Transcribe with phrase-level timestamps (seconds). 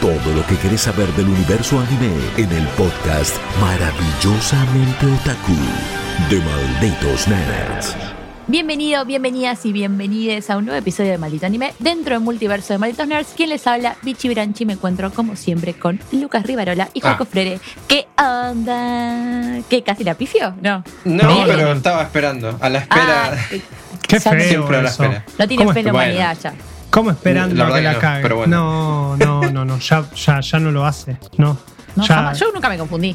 [0.00, 5.56] Todo lo que querés saber del universo anime en el podcast Maravillosamente Otaku
[6.30, 7.96] de Malditos Nerds.
[8.46, 12.78] Bienvenido, bienvenidas y bienvenides a un nuevo episodio de Maldito Anime dentro del multiverso de
[12.78, 13.28] Malditos Nerds.
[13.36, 14.64] Quien les habla, Bichi Branchi.
[14.66, 17.28] Me encuentro como siempre con Lucas Rivarola y Juaco Ah.
[17.30, 17.58] Frere.
[17.88, 19.60] ¿Qué onda?
[19.68, 19.82] ¿Qué?
[19.82, 20.54] ¿Casi la pifio?
[20.60, 20.84] No.
[21.04, 22.56] No, pero estaba esperando.
[22.60, 23.32] A la espera.
[23.32, 23.36] Ah,
[24.06, 25.02] Qué no- feo Siempre a la eso.
[25.02, 25.24] espera.
[25.38, 26.04] No tiene ¿Cómo fe en la Bueno.
[26.12, 26.54] humanidad ya.
[26.96, 28.22] ¿Cómo esperando La a que la no, cague?
[28.22, 31.18] pero No, no, no, no, ya, ya, ya no lo hace.
[31.36, 31.58] No.
[31.94, 32.40] No, ya, jamás.
[32.40, 33.14] Yo nunca me confundí.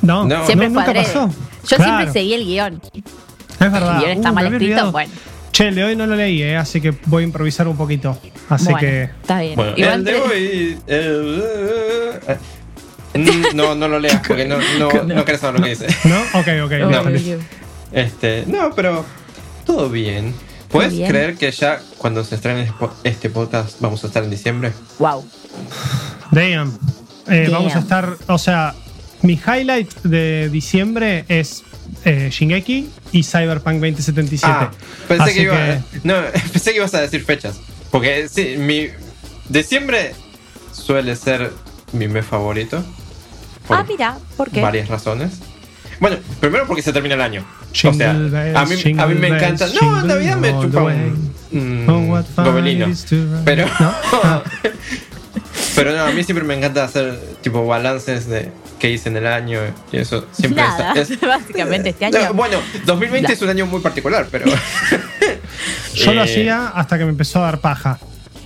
[0.00, 0.46] no, No.
[0.46, 1.28] Siempre nunca pasó.
[1.28, 2.80] Yo Claro, siempre seguí el guion.
[2.94, 3.96] Es verdad.
[3.96, 4.64] El guion está Uh, mal escrito.
[4.64, 4.92] olvidado.
[4.92, 5.12] Bueno,
[5.52, 8.18] Che, el de hoy no lo leí, eh, así que voy a improvisar un poquito.
[8.48, 9.02] Así bueno, que.
[9.02, 9.56] está bien.
[9.56, 10.78] Bueno, Igual el de hoy.
[10.86, 12.38] eh, eh,
[13.54, 15.86] no, no lo leas porque no, no, no querés saber lo que dice.
[16.04, 16.18] ¿No?
[16.40, 16.72] Ok, ok.
[16.90, 17.02] No.
[17.92, 19.04] Este, no, pero
[19.66, 20.34] todo bien.
[20.68, 22.74] ¿Puedes creer que ya cuando se estrene este
[23.04, 24.72] este podcast vamos a estar en diciembre?
[24.98, 25.26] Wow.
[26.30, 26.78] Damn.
[27.26, 27.52] Eh, Damn.
[27.52, 28.16] Vamos a estar.
[28.28, 28.74] O sea,
[29.22, 31.64] mi highlight de diciembre es
[32.04, 34.46] eh, Shingeki y Cyberpunk 2077.
[34.46, 34.70] Ah,
[35.08, 36.14] pensé Así que, iba, no,
[36.52, 37.56] pensé que ibas a decir fechas.
[37.90, 38.88] Porque sí, mi
[39.48, 40.14] diciembre
[40.72, 41.50] suele ser
[41.92, 42.84] mi mes favorito.
[43.66, 44.60] Por Ah, mira, ¿por qué?
[44.60, 45.32] varias razones.
[46.00, 47.44] Bueno, primero porque se termina el año.
[47.70, 49.66] o sea, bells, a mí, a mí me bells, encanta.
[49.80, 51.28] No, en Navidad me chupa un,
[51.88, 52.86] Oh, un gobelino.
[53.44, 53.94] Pero, ¿No?
[54.22, 54.42] Ah.
[55.74, 59.26] pero no, a mí siempre me encanta hacer tipo balances de qué hice en el
[59.26, 59.60] año
[59.92, 62.34] y eso siempre Nada, es- es- básicamente este No, año.
[62.34, 63.34] bueno, 2020 Nada.
[63.34, 64.46] es un año muy particular, pero.
[65.94, 67.98] Yo lo Eh, hacía hasta que me empezó a dar paja.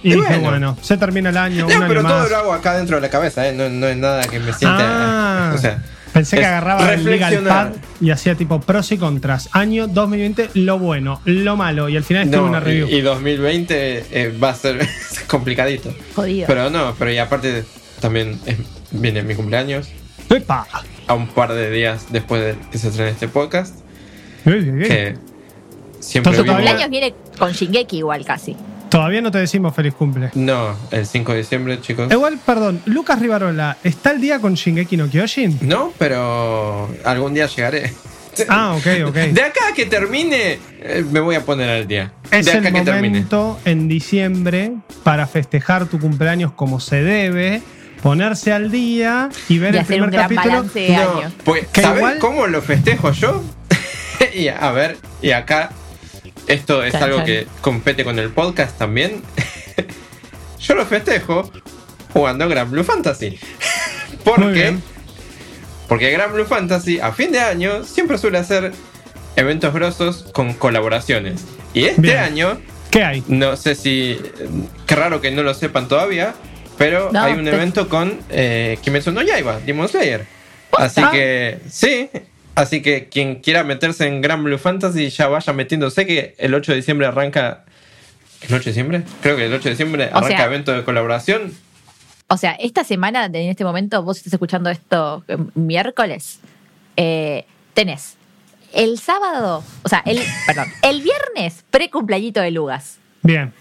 [0.02, 0.48] Y, Y dije, bueno.
[0.50, 0.78] bueno.
[0.82, 2.30] se termina el año, No, un pero año todo más.
[2.30, 3.52] lo hago acá dentro de la cabeza, ¿eh?
[3.52, 5.50] no, no es nada que me sienta.
[5.50, 9.48] Ah, o sea, pensé que agarraba el legal pad y hacía tipo pros y contras.
[9.52, 11.88] Año 2020, lo bueno, lo malo.
[11.88, 12.88] Y al final estuve No, una review.
[12.88, 14.86] y, y 2020 eh, va a ser
[15.26, 15.94] complicadito.
[16.14, 16.46] Jodido.
[16.46, 17.64] Pero no, pero y aparte
[18.00, 18.58] también es-
[18.90, 19.88] viene mi cumpleaños,
[20.28, 20.66] ¡Epa!
[21.06, 23.74] a un par de días después de que se estrene este podcast,
[24.44, 24.88] Uy, uy, uy.
[24.88, 25.14] que
[26.00, 28.56] siempre Entonces cumpleaños viene con Shingeki igual casi.
[28.92, 30.30] Todavía no te decimos feliz cumple.
[30.34, 32.12] No, el 5 de diciembre, chicos.
[32.12, 35.60] Igual, perdón, Lucas Rivarola, ¿está el día con Shingeki no Kyojin?
[35.62, 37.90] No, pero algún día llegaré.
[38.50, 39.14] Ah, ok, ok.
[39.32, 42.12] De acá a que termine, eh, me voy a poner al día.
[42.30, 43.24] Es de acá que termine.
[43.64, 44.72] en diciembre
[45.02, 47.62] para festejar tu cumpleaños como se debe,
[48.02, 50.64] ponerse al día y ver Y el primer capítulo.
[50.64, 53.42] de No, pues, Que ¿sabes igual- cómo lo festejo yo?
[54.34, 55.70] y a ver, y acá,
[56.46, 57.26] esto es Chan, algo chan.
[57.26, 59.22] que compete con el podcast también.
[60.60, 61.50] yo lo festejo
[62.12, 63.30] jugando Gran Blue Fantasy.
[64.10, 64.82] Muy Porque, bien.
[65.88, 68.72] porque Gran Blue Fantasy a fin de año siempre suele hacer
[69.36, 71.44] eventos grosos con colaboraciones.
[71.74, 72.18] Y este Bien.
[72.18, 72.60] año,
[72.90, 73.24] ¿Qué hay?
[73.28, 74.20] no sé si.
[74.86, 76.34] Qué raro que no lo sepan todavía.
[76.78, 80.26] Pero No, hay un te- evento con eh, Kimetsu no Yaiba, Demon Slayer.
[80.78, 81.10] Así Ah.
[81.10, 82.08] que, sí.
[82.54, 86.72] Así que quien quiera meterse en Gran Blue Fantasy ya vaya metiéndose que el 8
[86.72, 87.64] de diciembre arranca.
[88.42, 89.02] ¿El 8 de diciembre?
[89.22, 91.52] Creo que el 8 de diciembre O arranca sea- evento de colaboración.
[92.28, 96.40] O sea, esta semana, en este momento, vos estás escuchando esto eh, miércoles,
[96.96, 98.16] eh, tenés
[98.72, 103.52] el sábado, o sea, el, perdón, el viernes pre-cumpleañito de Lugas, Bien,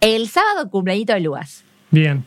[0.00, 2.24] el sábado cumpleañito de Lugas, bien.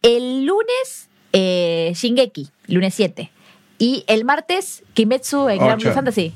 [0.00, 3.30] el lunes eh, Shingeki, lunes 7,
[3.78, 5.86] y el martes Kimetsu en Grand Ocho.
[5.88, 6.32] Blue Fantasy.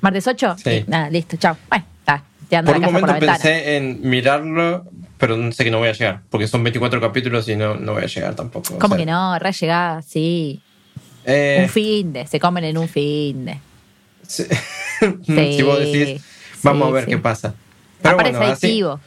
[0.00, 0.56] ¿Martes 8?
[0.62, 0.84] Sí.
[0.86, 1.56] nada, listo, chao.
[1.68, 4.84] Bueno, está, tirando Por un por momento pensé en mirarlo,
[5.18, 6.20] pero no sé que no voy a llegar.
[6.30, 8.74] Porque son 24 capítulos y no, no voy a llegar tampoco.
[8.74, 9.38] o ¿Cómo sea, que no?
[9.38, 10.60] Re llegada, sí.
[11.24, 13.58] eh, Un fin de, se comen en un fin de.
[14.26, 14.44] sí.
[15.00, 16.22] Sí, si vos decís,
[16.62, 17.10] vamos sí, a ver sí.
[17.10, 17.54] qué pasa.
[18.02, 19.00] Pero Aparece bueno, así, adictivo.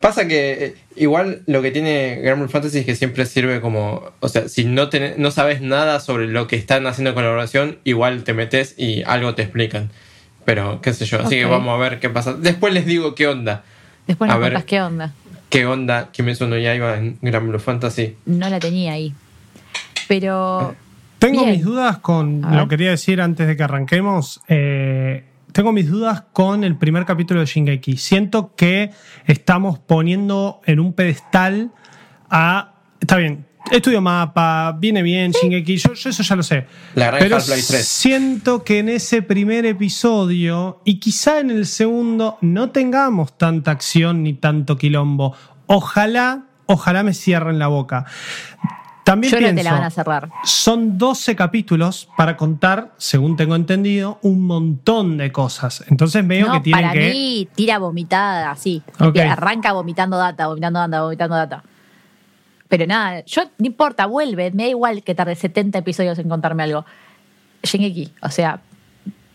[0.00, 4.02] Pasa que eh, igual lo que tiene Grand Blue Fantasy es que siempre sirve como,
[4.20, 8.22] o sea, si no, tenés- no sabes nada sobre lo que están haciendo colaboración, igual
[8.22, 9.90] te metes y algo te explican.
[10.44, 12.34] Pero qué sé yo, así que vamos a ver qué pasa.
[12.34, 13.64] Después les digo qué onda.
[14.06, 14.52] Después a nos ver.
[14.52, 15.12] contás qué onda.
[15.48, 18.16] ¿Qué onda Kimetsu no Yaiba en Grand Blue Fantasy?
[18.26, 19.14] No la tenía ahí.
[20.08, 20.76] Pero
[21.18, 21.52] Tengo Bien.
[21.56, 22.58] mis dudas con, A ver.
[22.60, 25.24] lo quería decir antes de que arranquemos, eh,
[25.56, 27.96] tengo mis dudas con el primer capítulo de Shingeki.
[27.96, 28.90] Siento que
[29.24, 31.72] estamos poniendo en un pedestal
[32.28, 32.74] a...
[33.00, 36.66] Está bien, estudio mapa, viene bien, Shingeki, yo, yo eso ya lo sé.
[36.94, 37.88] La gran Pero Half-Life 3.
[37.88, 44.24] siento que en ese primer episodio y quizá en el segundo no tengamos tanta acción
[44.24, 45.34] ni tanto quilombo.
[45.64, 48.04] Ojalá, ojalá me cierren la boca.
[49.06, 50.30] También Yo pienso, te la van a cerrar.
[50.42, 55.84] son 12 capítulos para contar, según tengo entendido, un montón de cosas.
[55.88, 57.10] Entonces veo No, que tienen para que...
[57.10, 58.82] mí tira vomitada, así.
[58.98, 61.62] Arranca vomitando data, vomitando data, vomitando data.
[62.68, 64.50] Pero nada, yo no importa, vuelve.
[64.50, 66.84] Me da igual que tarde 70 episodios en contarme algo.
[67.62, 68.60] Shingeki, o sea,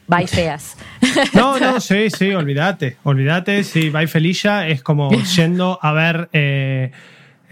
[0.05, 0.75] bye feas.
[1.33, 2.97] No, no, sí, sí, olvídate.
[3.03, 6.91] Olvídate, sí, Bye Felicia es como yendo a ver eh,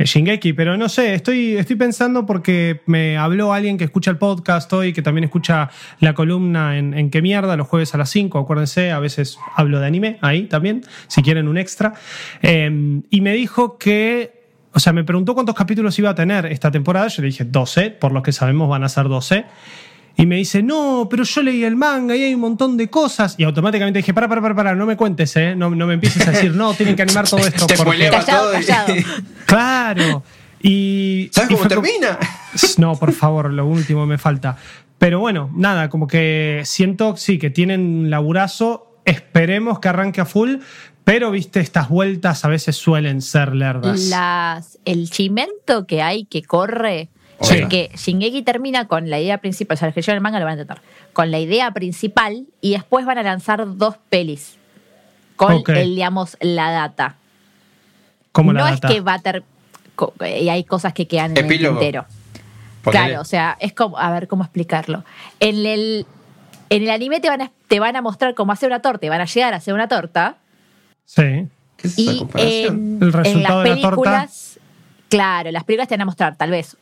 [0.06, 4.72] Shingeki, pero no sé, estoy, estoy pensando porque me habló alguien que escucha el podcast
[4.74, 5.70] hoy, que también escucha
[6.00, 9.80] la columna en, en qué mierda, los jueves a las 5, acuérdense, a veces hablo
[9.80, 11.94] de anime ahí también, si quieren un extra.
[12.42, 16.72] Eh, y me dijo que, o sea, me preguntó cuántos capítulos iba a tener esta
[16.72, 19.46] temporada, yo le dije 12, por lo que sabemos van a ser 12.
[20.22, 23.36] Y me dice, no, pero yo leí el manga y hay un montón de cosas.
[23.38, 25.56] Y automáticamente dije, para, para, para, para, no me cuentes, ¿eh?
[25.56, 27.66] No, no me empieces a decir, no, tienen que animar todo esto.
[27.68, 28.94] Te porque- spoileaba Callado, callado.
[29.46, 30.24] Claro.
[30.62, 32.20] Y, ¿Sabes y cómo como- termina?
[32.78, 34.58] No, por favor, lo último me falta.
[34.98, 39.00] Pero bueno, nada, como que siento, sí, que tienen un laburazo.
[39.06, 40.58] Esperemos que arranque a full.
[41.06, 44.02] Pero, viste, estas vueltas a veces suelen ser lerdas.
[44.10, 47.10] Las, el chimento que hay que corre.
[47.42, 47.68] Sí.
[47.70, 50.46] Que Shingeki termina con la idea principal, o sea, los que llevan el manga lo
[50.46, 50.82] van a intentar,
[51.14, 54.58] con la idea principal y después van a lanzar dos pelis
[55.38, 57.16] con, el, digamos, la data.
[58.34, 58.94] como no la es data.
[58.94, 59.44] que va a ter
[60.40, 61.68] y hay cosas que quedan en el.
[61.70, 62.04] Ponele.
[62.84, 65.04] Claro, o sea, es como, a ver cómo explicarlo.
[65.42, 66.06] En el,
[66.70, 69.10] en el anime te van, a, te van a mostrar cómo hacer una torta, y
[69.10, 70.38] van a llegar a hacer una torta.
[71.06, 71.48] Sí.
[71.78, 72.76] ¿Qué es esa Y comparación?
[72.76, 73.90] en, El en resultado las de la torta.
[73.90, 74.60] películas,
[75.10, 76.78] claro, las películas te van a mostrar tal vez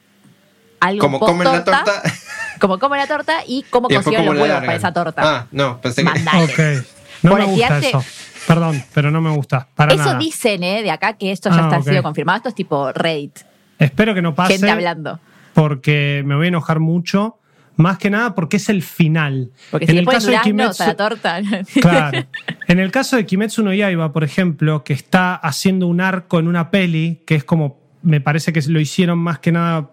[0.80, 2.02] algo Como comen la torta
[2.60, 5.22] como comen la torta y cómo consiguieron como los huevos para esa torta.
[5.24, 6.10] Ah, no, pensé que...
[6.10, 6.44] Mandale.
[6.44, 6.86] Ok.
[7.24, 8.04] No Por me gusta eso.
[8.48, 9.68] Perdón, pero no me gusta.
[9.76, 10.18] Para Eso nada.
[10.20, 10.82] dicen, ¿eh?
[10.82, 12.38] De acá que esto ya Ah, está sido confirmado.
[12.38, 13.40] Esto es tipo Reddit.
[13.78, 14.54] Espero que no pase.
[14.54, 15.20] Gente hablando.
[15.54, 17.40] Porque me voy a enojar mucho.
[17.76, 19.52] Más que nada porque es el final.
[19.70, 21.40] Porque en si el caso de Kimetsu, a la torta.
[21.82, 22.26] Claro.
[22.68, 26.48] En el caso de Kimetsu no Yaiba, por ejemplo, que está haciendo un arco en
[26.48, 29.90] una peli, que es como, me parece que lo hicieron más que nada.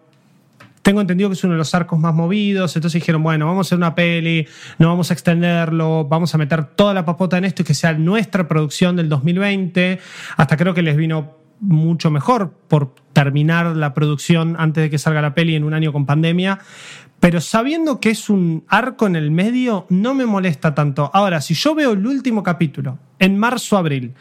[0.84, 3.68] Tengo entendido que es uno de los arcos más movidos, entonces dijeron, bueno, vamos a
[3.68, 4.46] hacer una peli,
[4.78, 7.94] no vamos a extenderlo, vamos a meter toda la papota en esto y que sea
[7.94, 9.98] nuestra producción del 2020.
[10.36, 15.22] Hasta creo que les vino mucho mejor por terminar la producción antes de que salga
[15.22, 16.58] la peli en un año con pandemia.
[17.18, 21.10] Pero sabiendo que es un arco en el medio, no me molesta tanto.
[21.14, 24.12] Ahora, si yo veo el último capítulo en marzo-abril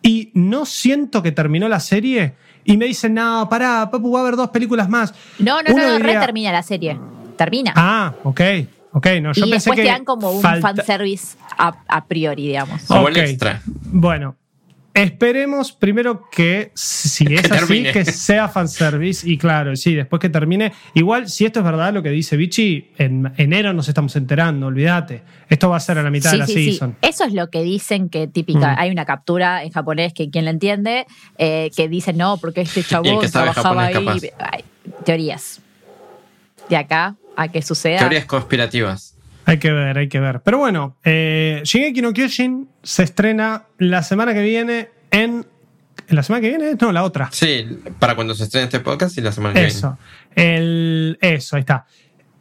[0.00, 2.34] y no siento que terminó la serie
[2.72, 5.14] y me dicen, no, pará, Papu, va a haber dos películas más.
[5.38, 6.98] No, no, Uno no, diría, re termina la serie.
[7.36, 7.72] Termina.
[7.76, 8.40] Ah, ok,
[8.92, 9.06] ok.
[9.22, 12.46] No, yo y pensé después que te dan como un falta- fanservice a, a priori,
[12.48, 12.82] digamos.
[12.82, 13.20] Como el Ok.
[13.22, 13.62] extra.
[13.64, 14.36] Bueno,
[15.02, 19.28] esperemos primero que si es así, que sea fanservice.
[19.28, 20.72] Y claro, sí, después que termine.
[20.94, 25.22] Igual, si esto es verdad lo que dice Vichy, en enero nos estamos enterando, olvídate.
[25.48, 26.64] Esto va a ser a la mitad de la sí, sí.
[26.72, 26.96] season.
[27.02, 28.74] Eso es lo que dicen que típica.
[28.74, 28.78] Mm.
[28.78, 31.06] Hay una captura en japonés que quien la entiende,
[31.38, 33.94] eh, que dice no, porque este chabón trabajaba ahí.
[34.38, 34.64] Ay,
[35.04, 35.60] teorías.
[36.68, 38.00] De acá a que suceda.
[38.00, 39.17] Teorías conspirativas.
[39.48, 40.42] Hay que ver, hay que ver.
[40.42, 45.46] Pero bueno, eh, Shingeki no Kyojin se estrena la semana que viene en.
[46.06, 46.76] ¿En la semana que viene?
[46.78, 47.30] No, la otra.
[47.32, 47.66] Sí,
[47.98, 49.98] para cuando se estrene este podcast y la semana que Eso.
[50.34, 51.86] El, eso, ahí está.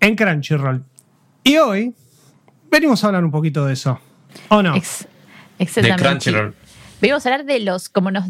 [0.01, 0.83] En Crunchyroll.
[1.43, 1.93] Y hoy
[2.69, 3.99] venimos a hablar un poquito de eso.
[4.49, 4.75] ¿O no?
[4.75, 5.07] Ex-
[5.59, 5.81] viene.
[5.81, 6.03] De exactamente.
[6.25, 6.55] Crunchyroll.
[6.99, 8.25] Venimos a hablar de los, como nos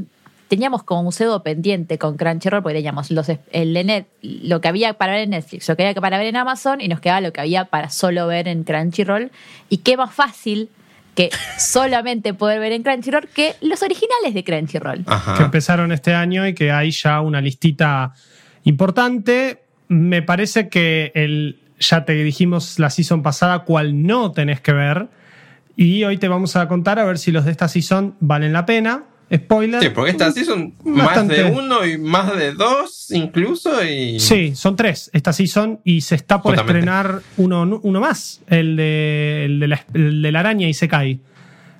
[0.48, 4.68] teníamos como un pseudo pendiente con Crunchyroll, porque teníamos los, el de Net- lo que
[4.68, 7.22] había para ver en Netflix, lo que había para ver en Amazon y nos quedaba
[7.22, 9.32] lo que había para solo ver en Crunchyroll.
[9.70, 10.70] Y qué más fácil
[11.16, 15.04] que solamente poder ver en Crunchyroll que los originales de Crunchyroll.
[15.38, 18.14] que empezaron este año y que hay ya una listita
[18.64, 19.64] importante.
[19.88, 25.08] Me parece que el, ya te dijimos la season pasada cuál no tenés que ver.
[25.76, 28.66] Y hoy te vamos a contar a ver si los de esta season valen la
[28.66, 29.04] pena.
[29.34, 29.82] Spoiler.
[29.82, 34.20] Sí, porque estas sí son más de uno y más de dos incluso y...
[34.22, 36.80] Sí, son tres esta season y se está por Justamente.
[36.80, 40.88] estrenar uno, uno más, el de, el de, la, el de la araña y se
[40.88, 41.20] cae.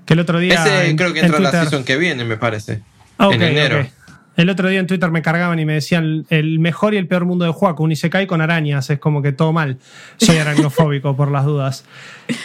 [0.06, 0.56] Que el otro día.
[0.56, 2.82] Ese en- creo que en entra la Twitter- season que viene, me parece.
[3.18, 3.86] Ah, en enero.
[4.36, 7.26] El otro día en Twitter me cargaban y me decían el mejor y el peor
[7.26, 9.80] mundo de Juaco, un Isekai con arañas, es como que todo mal.
[10.18, 11.86] Soy aracnofóbico por las dudas.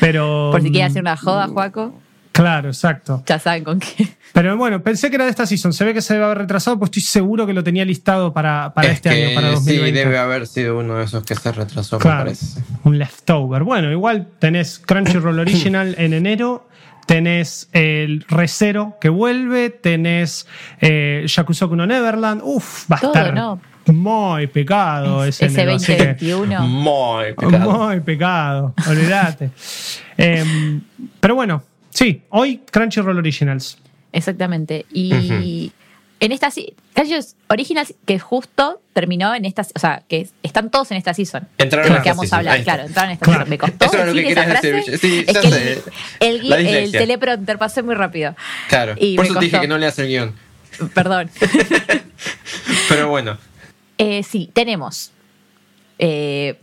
[0.01, 0.49] Pero.
[0.53, 2.01] Por si quieres hacer una joda, Juaco.
[2.33, 3.23] Claro, exacto.
[3.27, 4.09] Ya saben con qué.
[4.33, 5.73] Pero bueno, pensé que era de esta season.
[5.75, 8.73] Se ve que se debe haber retrasado, pues estoy seguro que lo tenía listado para,
[8.75, 9.87] para Es este que año, para 2020.
[9.89, 12.61] Sí, debe haber sido uno de esos que se retrasó, me Claro, parece.
[12.85, 13.63] un leftover.
[13.65, 16.67] Bueno, igual tenés Crunchyroll Original en enero,
[17.07, 20.47] tenés el Recero que vuelve, tenés
[20.81, 22.41] eh, Yakusoku no Neverland.
[22.43, 23.61] Uf, va a Todo, estar ¿no?
[23.89, 26.61] muy pecado ese, Ese enero, así que- 2021.
[26.69, 27.71] Muy pecado.
[27.89, 29.51] Muy pecado, olvídate.
[30.17, 30.81] Em,
[31.21, 31.63] pero bueno,
[31.93, 33.79] sí, hoy Crunchyroll Originals.
[34.13, 34.85] Exactamente.
[34.93, 35.73] Y
[36.21, 36.51] en esta
[36.93, 41.49] Callos Originals que justo terminó en esta, o sea, que están todos en esta season.
[41.59, 43.39] Entraron de en lo que esta vamos season, a hablar, claro, entraron en esta Claro.
[43.41, 43.51] season.
[43.51, 44.73] Me costó Eso lo que esa frase.
[44.73, 44.99] decir.
[44.99, 45.83] Sí, es que el, sé.
[46.21, 47.01] el, el dislexia.
[47.01, 48.37] teleprompter pasé muy rápido.
[48.69, 48.95] Claro.
[48.99, 49.63] Y Por eso te dije costó.
[49.63, 50.35] que no leas el guion.
[50.95, 51.31] Perdón.
[52.89, 53.39] Pero bueno.
[53.99, 55.13] Eh, sí, tenemos.
[55.99, 56.57] eh,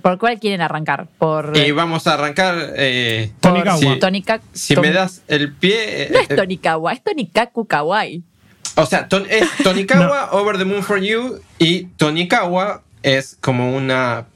[0.00, 1.06] ¿Por cuál quieren arrancar?
[1.18, 1.56] Por.
[1.56, 2.56] Y vamos a arrancar.
[2.76, 3.98] eh, por Tonikawa.
[3.98, 6.02] Tonika- si Ton- me das el pie.
[6.04, 8.22] eh, No es eh, Tonikawa, es Tonikaku Kawaii.
[8.76, 11.40] O sea, ton- es Tonikawa, Over the Moon for You.
[11.58, 14.26] Y Tonikawa es como una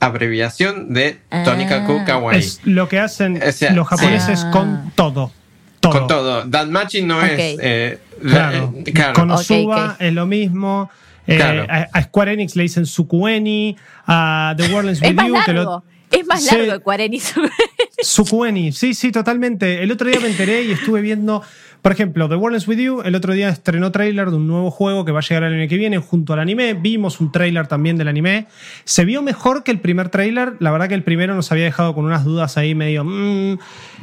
[0.00, 2.04] abreviación de Tonikaku Ah.
[2.04, 2.38] Kawaii.
[2.38, 4.46] Es lo que hacen O sea, los japoneses sí.
[4.52, 5.32] con todo.
[5.80, 5.92] todo.
[5.92, 6.44] Con todo.
[6.44, 7.24] Danmachi no Ok.
[7.24, 7.58] es.
[7.62, 8.74] eh, la- Claro.
[8.84, 9.14] eh, claro.
[9.14, 10.00] Con Osuba ok.
[10.00, 10.90] es lo mismo.
[11.26, 11.66] Eh, Claro.
[11.68, 13.76] a, a Square Enix le dicen Sukueni.
[14.06, 15.34] A The World Ends With más You.
[15.44, 15.84] que lo- largo.
[16.10, 17.20] Es más largo que Cuareni.
[18.02, 19.82] Sukueni, sí, sí, totalmente.
[19.82, 21.42] El otro día me enteré y estuve viendo,
[21.82, 24.70] por ejemplo, The World Ends With You, el otro día estrenó tráiler de un nuevo
[24.70, 26.74] juego que va a llegar el año que viene junto al anime.
[26.74, 28.46] Vimos un tráiler también del anime.
[28.84, 30.54] Se vio mejor que el primer tráiler.
[30.60, 33.04] La verdad que el primero nos había dejado con unas dudas ahí medio...
[33.04, 33.58] mm.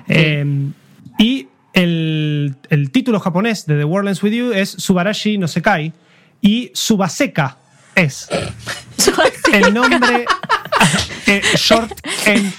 [0.08, 0.46] Eh,
[1.20, 5.94] y el, el título japonés de The World Ends With You es Subarashi no Sekai
[6.42, 7.58] y Subaseka
[7.96, 8.28] es
[9.54, 10.26] el nombre
[11.28, 11.92] eh, short
[12.26, 12.52] en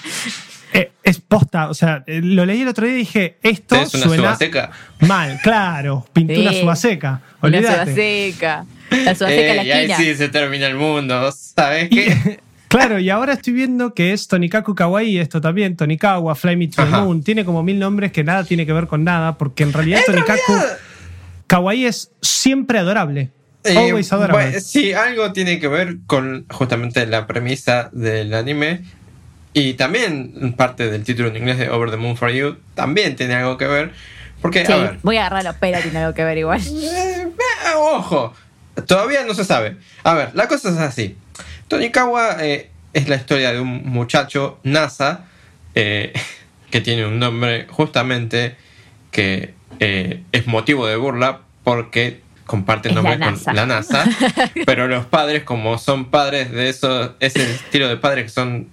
[0.74, 3.92] eh, es posta, o sea, eh, lo leí el otro día y dije, esto Es
[3.92, 4.70] una suena subaseca.
[5.00, 6.60] mal, claro, pintura Sí.
[6.60, 7.94] subaseca, Una olvídate.
[7.94, 8.64] seca.
[8.90, 11.30] La subaseca Eh, la y ahí sí se termina el mundo.
[11.32, 12.40] ¿Sabes Y- qué?
[12.68, 16.82] claro, y ahora estoy viendo que es Tonikaku Kawaii, esto también, Tonikawa, Fly Me to
[16.82, 16.90] the.
[16.90, 20.00] Moon, tiene como mil nombres que nada tiene que ver con nada, porque en realidad
[20.06, 20.54] Tonikaku
[21.48, 23.28] Kawaii es siempre adorable.
[23.64, 24.44] Eh, Always adorable.
[24.46, 28.82] bueno, sí, algo tiene que ver con justamente la premisa del anime.
[29.54, 33.34] Y también parte del título en inglés de Over the Moon for You también tiene
[33.34, 33.92] algo que ver.
[34.40, 36.60] Porque, Sí, a ver, voy a agarrar los pelos, tiene algo que ver igual.
[36.60, 38.32] eh, eh, ojo,
[38.86, 39.76] todavía no se sabe.
[40.02, 41.16] A ver, la cosa es así.
[41.68, 45.26] Tonikawa eh, es la historia de un muchacho, NASA,
[45.74, 46.12] eh,
[46.70, 48.56] que tiene un nombre justamente
[49.10, 52.20] que eh, es motivo de burla porque
[52.52, 53.52] comparte Es nombre la con NASA.
[53.54, 54.04] la NASA.
[54.66, 58.68] pero los padres, como son padres de eso, ese estilo de padres que son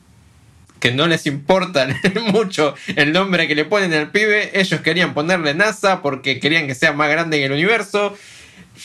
[0.81, 1.88] que no les importa
[2.33, 6.75] mucho el nombre que le ponen al pibe, ellos querían ponerle NASA porque querían que
[6.75, 8.15] sea más grande en el universo.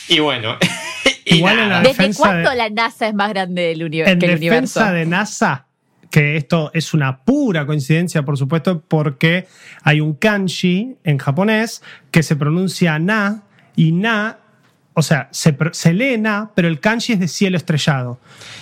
[0.09, 0.57] Y bueno,
[1.25, 4.01] y Igual en la ¿Desde defensa cuándo de- la NASA es más grande del uni-
[4.03, 4.81] En que el universo?
[4.81, 5.67] defensa de NASA,
[6.11, 9.47] que esto es una pura coincidencia, por supuesto, porque
[9.83, 13.43] hay un kanji en japonés que se pronuncia na
[13.77, 14.39] y na,
[14.95, 18.19] o sea, se, se lee na, pero el kanji es de cielo estrellado.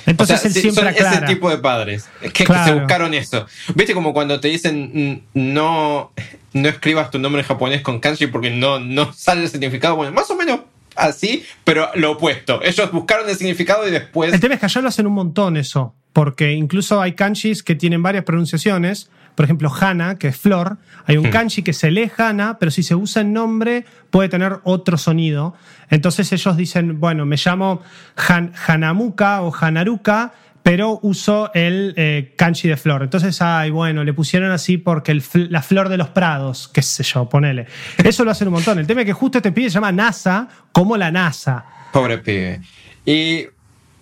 [0.07, 1.27] Entonces O sea, él siempre son aclara.
[1.27, 3.47] ese tipo de padres que, que se buscaron eso.
[3.75, 6.11] ¿Viste como cuando te dicen no,
[6.55, 9.95] no escribas tu nombre en japonés con kanji porque no, no sale el significado?
[9.97, 10.61] Bueno, más o menos
[10.97, 12.63] así, pero lo opuesto.
[12.63, 14.33] Ellos buscaron el significado y después...
[14.33, 17.75] El tema es que allá lo hacen un montón eso, porque incluso hay kanjis que
[17.75, 19.11] tienen varias pronunciaciones.
[19.35, 20.77] Por ejemplo, Hana, que es flor.
[21.07, 21.31] Hay un Hmm.
[21.31, 25.55] kanji que se lee Hana, pero si se usa en nombre puede tener otro sonido.
[25.91, 27.81] Entonces ellos dicen, bueno, me llamo
[28.29, 33.03] Han- Hanamuka o Hanaruka, pero uso el eh, kanji de flor.
[33.03, 36.83] Entonces, ay, bueno, le pusieron así porque el fl- la flor de los prados, qué
[36.83, 37.67] sé yo, ponele.
[38.05, 38.79] Eso lo hacen un montón.
[38.79, 41.65] El tema es que justo este pibe se llama NASA como la NASA.
[41.93, 42.61] Pobre pibe.
[43.05, 43.47] Y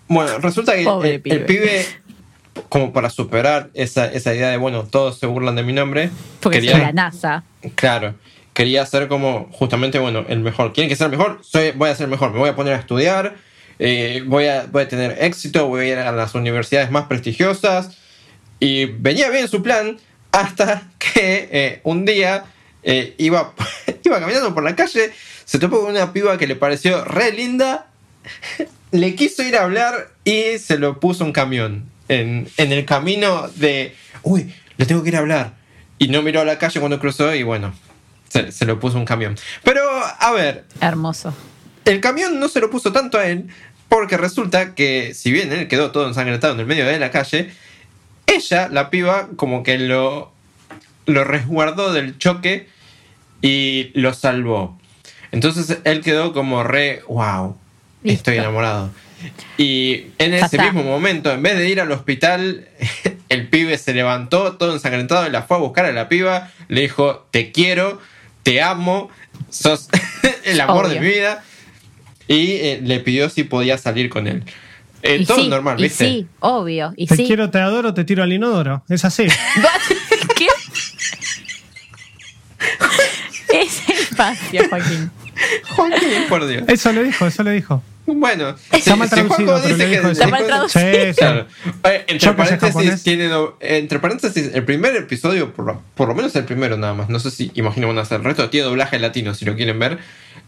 [0.07, 1.35] bueno, resulta que Pobre el, pibe.
[1.37, 1.85] el pibe,
[2.69, 6.59] como para superar esa, esa idea de, bueno, todos se burlan de mi nombre, Porque
[6.59, 7.43] quería, soy la NASA.
[7.75, 8.15] claro,
[8.53, 10.73] quería ser como justamente, bueno, el mejor.
[10.73, 11.39] ¿Quieren que sea el mejor?
[11.43, 12.31] Soy, voy a ser mejor.
[12.31, 13.35] Me voy a poner a estudiar,
[13.79, 17.97] eh, voy, a, voy a tener éxito, voy a ir a las universidades más prestigiosas.
[18.59, 19.97] Y venía bien su plan
[20.31, 22.45] hasta que eh, un día
[22.83, 23.53] eh, iba,
[24.03, 25.11] iba caminando por la calle,
[25.45, 27.87] se topó con una piba que le pareció re linda,
[28.91, 33.47] le quiso ir a hablar y se lo puso un camión en, en el camino
[33.55, 35.53] de, uy, le tengo que ir a hablar.
[35.97, 37.73] Y no miró a la calle cuando cruzó y bueno,
[38.27, 39.37] se, se lo puso un camión.
[39.63, 39.81] Pero,
[40.19, 41.33] a ver, Hermoso.
[41.85, 43.47] el camión no se lo puso tanto a él
[43.87, 47.51] porque resulta que si bien él quedó todo ensangrentado en el medio de la calle,
[48.27, 50.31] ella, la piba, como que lo,
[51.05, 52.67] lo resguardó del choque
[53.41, 54.77] y lo salvó.
[55.31, 57.55] Entonces él quedó como re, wow,
[58.03, 58.89] estoy enamorado.
[59.57, 62.67] Y en ese mismo momento, en vez de ir al hospital,
[63.29, 66.49] el pibe se levantó todo ensangrentado y la fue a buscar a la piba.
[66.67, 67.99] Le dijo, te quiero,
[68.43, 69.09] te amo,
[69.49, 69.89] sos
[70.43, 71.43] el amor de mi vida.
[72.27, 74.43] Y eh, le pidió si podía salir con él.
[75.03, 76.05] Eh, Y todo sí, normal, y ¿viste?
[76.05, 76.93] sí, obvio.
[76.95, 77.25] Y Te sí.
[77.25, 78.83] quiero, te adoro, te tiro al inodoro.
[78.87, 79.25] Es así.
[80.37, 80.47] ¿Qué?
[83.53, 85.11] Es infancia, Joaquín.
[85.75, 86.63] Joaquín, por Dios.
[86.67, 87.83] Eso le dijo, eso le dijo.
[88.05, 90.11] Bueno, Está mal traducido, pero dice que.
[90.11, 90.85] Está mal traducido.
[90.91, 91.13] Sí.
[91.17, 91.47] Claro.
[91.83, 93.29] Eh, entre paréntesis, tiene
[93.59, 97.19] entre paréntesis, el primer episodio, por, lo- por lo menos el primero nada más, no
[97.19, 99.99] sé si imagino van a hacer el resto, tiene doblaje latino, si lo quieren ver.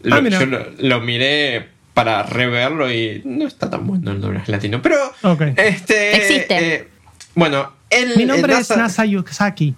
[0.02, 4.50] Lo- Ah, yo lo, lo miré para reverlo y no está tan bueno el doblaje
[4.50, 4.82] latino.
[4.82, 5.42] Pero, Ok.
[5.56, 6.16] este.
[6.16, 6.74] Existe.
[6.74, 6.88] eh,
[7.36, 8.14] bueno, él.
[8.16, 9.74] Mi nombre eh, es Nasa Yukisaki.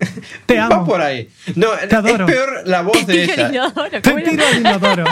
[0.46, 0.86] Te Va amo.
[0.86, 1.28] por ahí.
[1.54, 2.26] No, Te adoro.
[2.26, 3.48] es peor la voz de Tiro el ella.
[3.50, 5.04] inodoro, Te tiro al inodoro.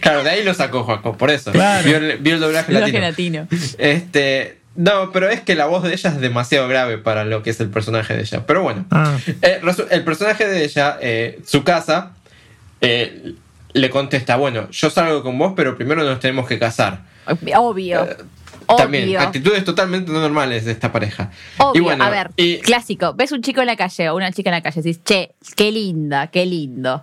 [0.00, 1.52] Claro, de ahí lo sacó Juanjo, por eso.
[1.52, 1.84] Claro.
[1.86, 2.98] Vio, el, vio el doblaje latino.
[3.00, 3.48] latino.
[3.78, 4.58] Este.
[4.74, 7.60] No, pero es que la voz de ella es demasiado grave para lo que es
[7.60, 8.44] el personaje de ella.
[8.46, 8.84] Pero bueno.
[8.90, 12.12] Ah, Eh, el personaje de ella, eh, su casa,
[12.80, 13.32] eh,
[13.72, 17.00] le contesta: Bueno, yo salgo con vos, pero primero nos tenemos que casar.
[17.56, 18.04] Obvio.
[18.04, 18.16] Eh,
[18.76, 19.20] También, Obvio.
[19.20, 21.30] actitudes totalmente no normales de esta pareja.
[21.58, 23.14] Obvio, y bueno, a ver, y- clásico.
[23.14, 25.70] Ves un chico en la calle o una chica en la calle, decís, che, qué
[25.70, 27.00] linda, qué lindo.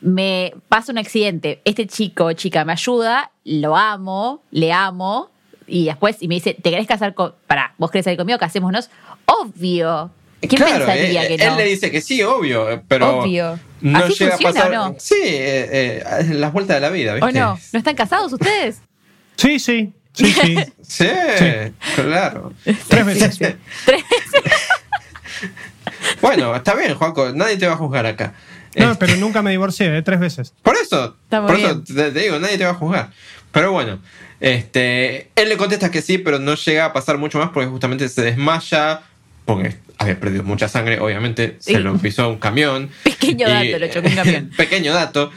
[0.00, 5.30] Me pasa un accidente, este chico o chica me ayuda, lo amo, le amo,
[5.66, 7.34] y después y me dice, ¿te querés casar con.
[7.46, 8.90] Pará, vos querés salir conmigo, casémonos.
[9.24, 10.10] Obvio.
[10.40, 11.56] ¿Quién claro, pensaría eh, que él no?
[11.56, 13.58] le dice que sí, obvio, eh, pero Obvio.
[13.80, 14.70] no ¿Así llega funciona a pasar.
[14.70, 14.94] o no?
[14.98, 17.26] Sí, eh, eh, las vueltas de la vida, ¿viste?
[17.26, 17.58] ¿O no?
[17.72, 18.80] ¿No están casados ustedes?
[19.36, 19.92] sí, sí.
[20.12, 20.56] Sí, sí.
[20.82, 21.08] Sí,
[21.96, 22.52] claro.
[22.88, 23.38] Tres veces.
[23.38, 24.52] Tres veces.
[26.20, 28.34] Bueno, está bien, Juanco, nadie te va a juzgar acá.
[28.74, 30.02] No, Este, pero nunca me divorcié, ¿eh?
[30.02, 30.52] tres veces.
[30.62, 31.84] Por eso, Está muy por eso bien.
[31.84, 33.10] te, te digo, nadie te va a juzgar.
[33.52, 34.00] Pero bueno,
[34.40, 38.08] este, él le contesta que sí, pero no llega a pasar mucho más porque justamente
[38.08, 39.00] se desmaya,
[39.44, 42.90] porque había perdido mucha sangre, obviamente se lo pisó un camión.
[43.02, 44.50] Pequeño Y- dato, lo chocó un camión.
[44.56, 45.30] Pequeño dato.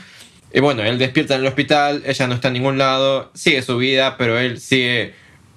[0.53, 3.77] Y bueno, él despierta en el hospital, ella no está en ningún lado, sigue su
[3.77, 5.13] vida, pero él sigue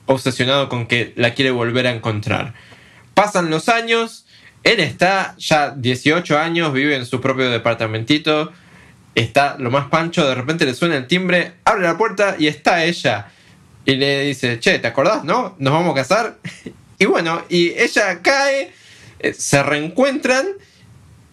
[0.06, 2.54] obsesionado con que la quiere volver a encontrar.
[3.14, 4.21] Pasan los años,
[4.64, 8.52] él está ya 18 años, vive en su propio departamentito,
[9.14, 12.84] está lo más pancho, de repente le suena el timbre, abre la puerta y está
[12.84, 13.28] ella.
[13.84, 15.56] Y le dice, che, ¿te acordás, no?
[15.58, 16.36] ¿Nos vamos a casar?
[16.98, 18.70] Y bueno, y ella cae,
[19.18, 20.46] eh, se reencuentran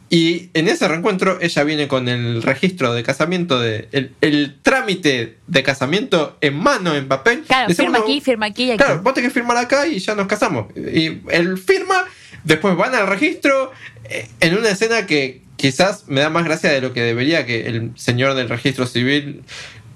[0.09, 5.37] y en ese reencuentro ella viene con el registro de casamiento, de, el, el trámite
[5.45, 7.43] de casamiento en mano, en papel.
[7.45, 8.77] Claro, firma aquí, firma aquí y aquí.
[8.77, 10.75] Claro, vos tenés que firmar acá y ya nos casamos.
[10.75, 12.03] Y él firma,
[12.43, 13.71] después van al registro,
[14.05, 17.67] eh, en una escena que quizás me da más gracia de lo que debería que
[17.67, 19.43] el señor del registro civil,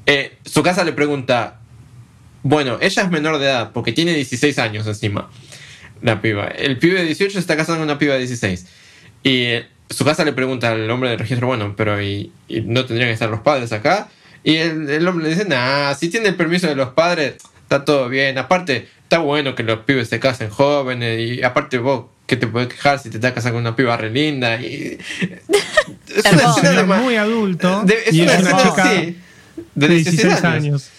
[0.05, 1.59] eh, su casa le pregunta,
[2.43, 5.29] bueno, ella es menor de edad, porque tiene 16 años encima,
[6.01, 6.47] la piba.
[6.47, 8.67] El pibe de 18 se está casando con una piba de 16.
[9.23, 12.85] Y eh, su casa le pregunta al hombre del registro, bueno, pero ¿y, y no
[12.85, 14.09] tendrían que estar los padres acá?
[14.43, 17.85] Y el, el hombre le dice, nah, si tiene el permiso de los padres, está
[17.85, 18.37] todo bien.
[18.37, 22.69] Aparte, está bueno que los pibes se casen jóvenes y aparte vos, ¿qué te puedes
[22.69, 24.59] quejar si te estás casando con una piba re linda?
[24.61, 24.97] Y...
[26.15, 28.83] Es una escena Es de muy adulto de- es y una es una escena, chica
[28.91, 29.17] sí,
[29.75, 30.63] de de 16, 16 años.
[30.63, 30.89] años.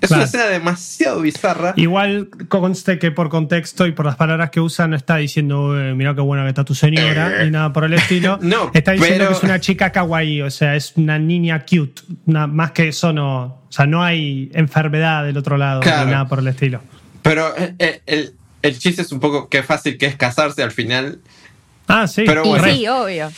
[0.00, 0.14] Es Claro.
[0.14, 1.74] una escena demasiado bizarra.
[1.76, 5.94] Igual conste que por contexto y por las palabras que usa no está diciendo eh,
[5.94, 7.44] mira qué buena que está tu señora Eh.
[7.44, 8.38] ni nada por el estilo.
[8.42, 12.02] No, está diciendo pero- que es una chica kawaii, o sea, es una niña cute.
[12.26, 16.06] Una- más que eso no, o sea, no hay enfermedad del otro lado Claro.
[16.06, 16.80] ni nada por el estilo.
[17.22, 18.32] Pero eh, el,
[18.64, 21.20] el chiste es un poco qué fácil que es casarse al final.
[21.86, 22.24] Ah, sí.
[22.26, 22.64] Pero y bueno.
[22.64, 23.30] sí, obvio.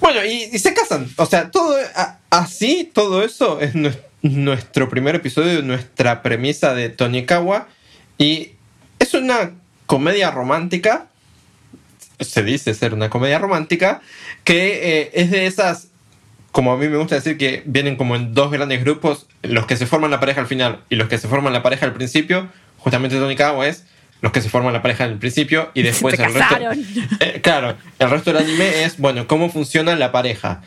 [0.00, 1.08] Bueno, y, y se casan.
[1.16, 6.90] O sea, todo a- así, todo eso es nues- nuestro primer episodio, nuestra premisa de
[6.90, 7.68] Tonikawa.
[8.18, 8.50] Y
[8.98, 9.52] es una
[9.86, 11.06] comedia romántica.
[12.20, 14.02] Se dice ser una comedia romántica.
[14.44, 15.88] Que eh, es de esas.
[16.52, 19.26] Como a mí me gusta decir que vienen como en dos grandes grupos.
[19.42, 21.86] Los que se forman la pareja al final y los que se forman la pareja
[21.86, 22.48] al principio.
[22.78, 23.86] Justamente Tonikawa es
[24.24, 26.56] los que se forman la pareja al principio y después el resto.
[27.20, 30.62] Eh, claro, el resto del anime es, bueno, cómo funciona la pareja.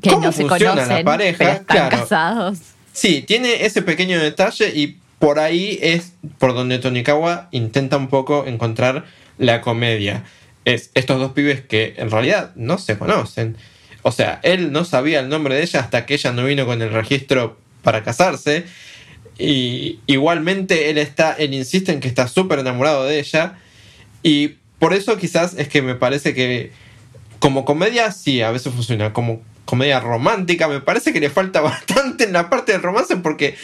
[0.00, 1.38] Que ¿Cómo no se funciona la pareja?
[1.38, 1.98] pero están Claro.
[1.98, 2.58] casados.
[2.92, 8.46] Sí, tiene ese pequeño detalle y por ahí es por donde Tonikawa intenta un poco
[8.46, 9.04] encontrar
[9.38, 10.22] la comedia.
[10.64, 13.56] Es estos dos pibes que en realidad no se conocen.
[14.02, 16.80] O sea, él no sabía el nombre de ella hasta que ella no vino con
[16.80, 18.64] el registro para casarse.
[19.38, 23.58] Y igualmente él está, él insiste en que está súper enamorado de ella.
[24.22, 26.72] Y por eso quizás es que me parece que
[27.38, 29.12] como comedia, sí, a veces funciona.
[29.12, 33.56] Como comedia romántica, me parece que le falta bastante en la parte del romance porque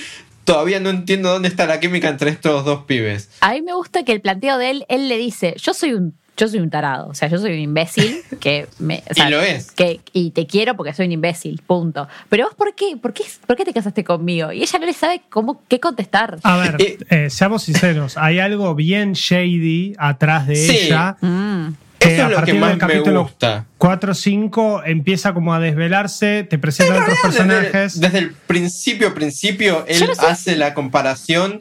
[0.45, 3.31] todavía no entiendo dónde está la química entre estos dos pibes.
[3.41, 6.19] A mí me gusta que el planteo de él, él le dice, yo soy un
[6.37, 9.31] yo soy un tarado, o sea, yo soy un imbécil que me, o sea, Y
[9.31, 9.71] lo es.
[9.73, 12.09] Que, y te quiero porque soy un imbécil, punto.
[12.29, 12.97] Pero vos, ¿por qué?
[13.01, 14.51] ¿Por qué, por qué te casaste conmigo?
[14.53, 16.39] Y ella no le sabe cómo, qué contestar.
[16.43, 20.77] A ver, Eh, eh, seamos sinceros, hay algo bien shady atrás de Sí.
[20.87, 21.17] ella.
[21.21, 21.75] Mm.
[21.99, 23.65] que Eso a es lo que partir más del me capítulo gusta.
[23.79, 28.01] 4 o 5 empieza como a desvelarse, te presenta otros Desde, personajes.
[28.01, 31.61] desde el principio, principio, él Yo no sé hace la comparación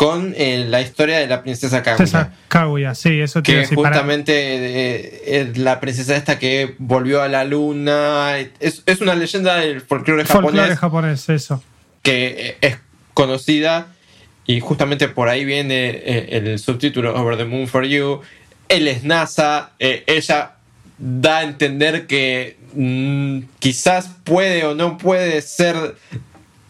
[0.00, 1.96] con eh, la historia de la princesa Kaguya.
[1.98, 3.76] Princesa Kaguya, sí, eso te Que decir.
[3.76, 8.38] para- justamente eh, es la princesa esta que volvió a la luna.
[8.60, 11.62] Es, es una leyenda del folclore folclore japonés japonés, eso.
[12.00, 12.78] que eh, es
[13.12, 13.88] conocida
[14.46, 18.22] y justamente por ahí viene eh, el subtítulo Over the Moon for You.
[18.70, 20.52] Él es NASA, eh, ella
[20.96, 25.94] da a entender que mm, quizás puede o no puede ser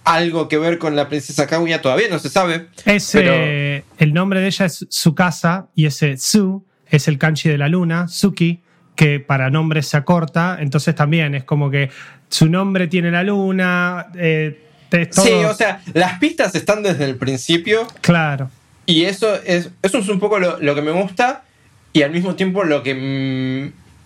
[0.04, 2.66] algo que ver con la princesa Kaguya, todavía no se sabe.
[2.84, 7.58] Ese, Pero- El nombre de ella es Tsukasa y ese Tsu es el kanji de
[7.58, 8.60] la luna, Suki,
[8.96, 10.58] que para nombres se acorta.
[10.60, 11.90] Entonces también es como que
[12.28, 14.06] su nombre tiene la luna.
[14.16, 18.50] eh, es todo- Sí, o sea, las pistas están desde el principio Claro.
[18.86, 21.44] Y eso es, eso es un poco lo, lo que me gusta
[21.92, 22.94] y al mismo tiempo lo que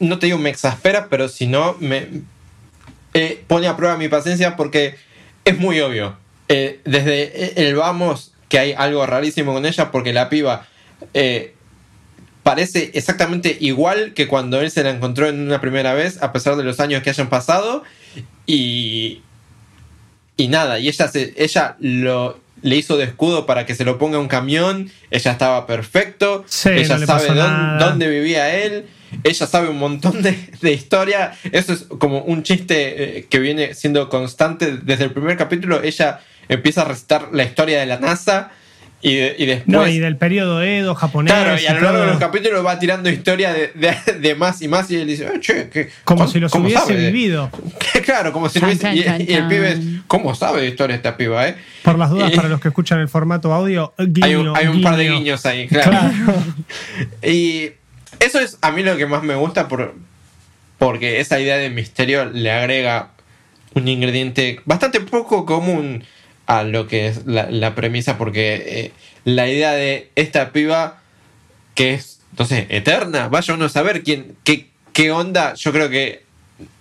[0.01, 2.09] mm, no te digo me exaspera, pero si no me
[3.15, 4.97] eh, pone a prueba mi paciencia porque
[5.45, 6.17] es muy obvio.
[6.49, 10.67] Eh, desde el vamos que hay algo rarísimo con ella porque la piba
[11.15, 11.55] eh,
[12.43, 16.57] parece exactamente igual que cuando él se la encontró en una primera vez a pesar
[16.57, 17.83] de los años que hayan pasado
[18.45, 19.23] y
[20.37, 23.99] y nada, y ella, se, ella lo, le hizo de escudo para que se lo
[23.99, 24.91] ponga un camión.
[25.11, 26.45] Ella estaba perfecto.
[26.49, 28.87] Sí, ella no sabe dónde, dónde vivía él.
[29.23, 31.35] Ella sabe un montón de, de historia.
[31.53, 35.83] Eso es como un chiste eh, que viene siendo constante desde el primer capítulo.
[35.83, 38.51] Ella empieza a recitar la historia de la NASA
[39.07, 39.69] y, de- y después.
[39.69, 41.33] No, y del periodo Edo japonés.
[41.33, 41.89] Claro, y a lo todo.
[41.91, 45.07] largo de los capítulos va tirando historia de, de- de más y más y él
[45.07, 47.51] dice, "Eh, che, ¿qué- como si los hubiese sabe?" vivido.
[48.05, 49.79] claro, como si lo hubiese- y, y el pibe es.
[50.07, 51.57] ¿cómo sabe de historia esta piba, eh?
[51.83, 54.67] Por las dudas, Y- para los que escuchan el formato audio, guiño, hay un, hay
[54.69, 55.19] un par de guiño.
[55.19, 55.91] guiños ahí, claro.
[55.91, 56.11] Claro.
[57.23, 57.71] Y
[58.21, 59.95] eso es a mí lo que más me gusta por,
[60.79, 63.11] porque esa idea de misterio le agrega
[63.75, 66.05] un ingrediente bastante poco común
[66.47, 68.93] a lo que es la, la premisa, porque eh,
[69.25, 71.01] la idea de esta piba
[71.75, 75.89] que es, no sé, eterna, vaya uno a saber quién, qué, qué onda, yo creo
[75.91, 76.23] que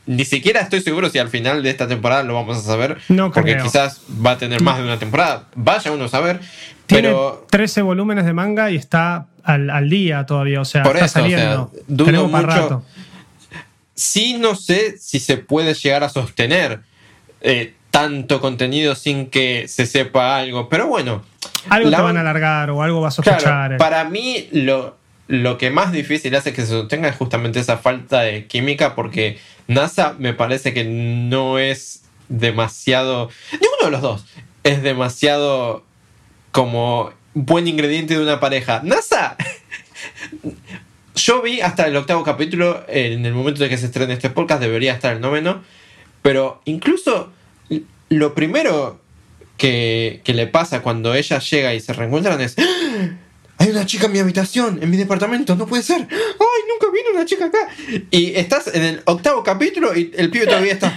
[0.05, 3.31] ni siquiera estoy seguro si al final de esta temporada lo vamos a saber, No
[3.31, 3.63] porque creo.
[3.63, 6.39] quizás va a tener más de una temporada, vaya uno a saber,
[6.85, 10.97] Tiene pero 13 volúmenes de manga y está al, al día todavía, o sea, Por
[10.97, 11.71] está eso, o sea, saliendo.
[11.87, 12.45] dudo mucho.
[12.45, 12.85] rato.
[13.95, 16.81] sí no sé si se puede llegar a sostener
[17.41, 20.67] eh, tanto contenido sin que se sepa algo.
[20.67, 21.21] Pero bueno,
[21.69, 23.43] Algo la- te van a alargar o algo vas a sospechar.
[23.43, 23.77] claro, eh.
[23.77, 28.21] para mí lo, lo que más difícil hace que se sostenga es justamente esa falta
[28.21, 33.29] de química porque NASA me parece que no es demasiado...
[33.51, 34.25] Ninguno de los dos
[34.63, 35.83] es demasiado
[36.51, 38.81] como buen ingrediente de una pareja.
[38.83, 39.37] NASA...
[41.15, 44.59] Yo vi hasta el octavo capítulo, en el momento de que se estrene este podcast
[44.59, 45.61] debería estar el noveno,
[46.23, 47.31] pero incluso
[48.17, 48.99] lo primero
[49.57, 52.55] que, que le pasa cuando ella llega y se reencuentran es...
[52.57, 53.17] ¡Ah!
[53.59, 56.01] Hay una chica en mi habitación, en mi departamento, no puede ser.
[56.01, 57.69] ¡Ay, nunca vino una chica acá!
[58.11, 60.93] Y estás en el octavo capítulo y el pibe todavía está...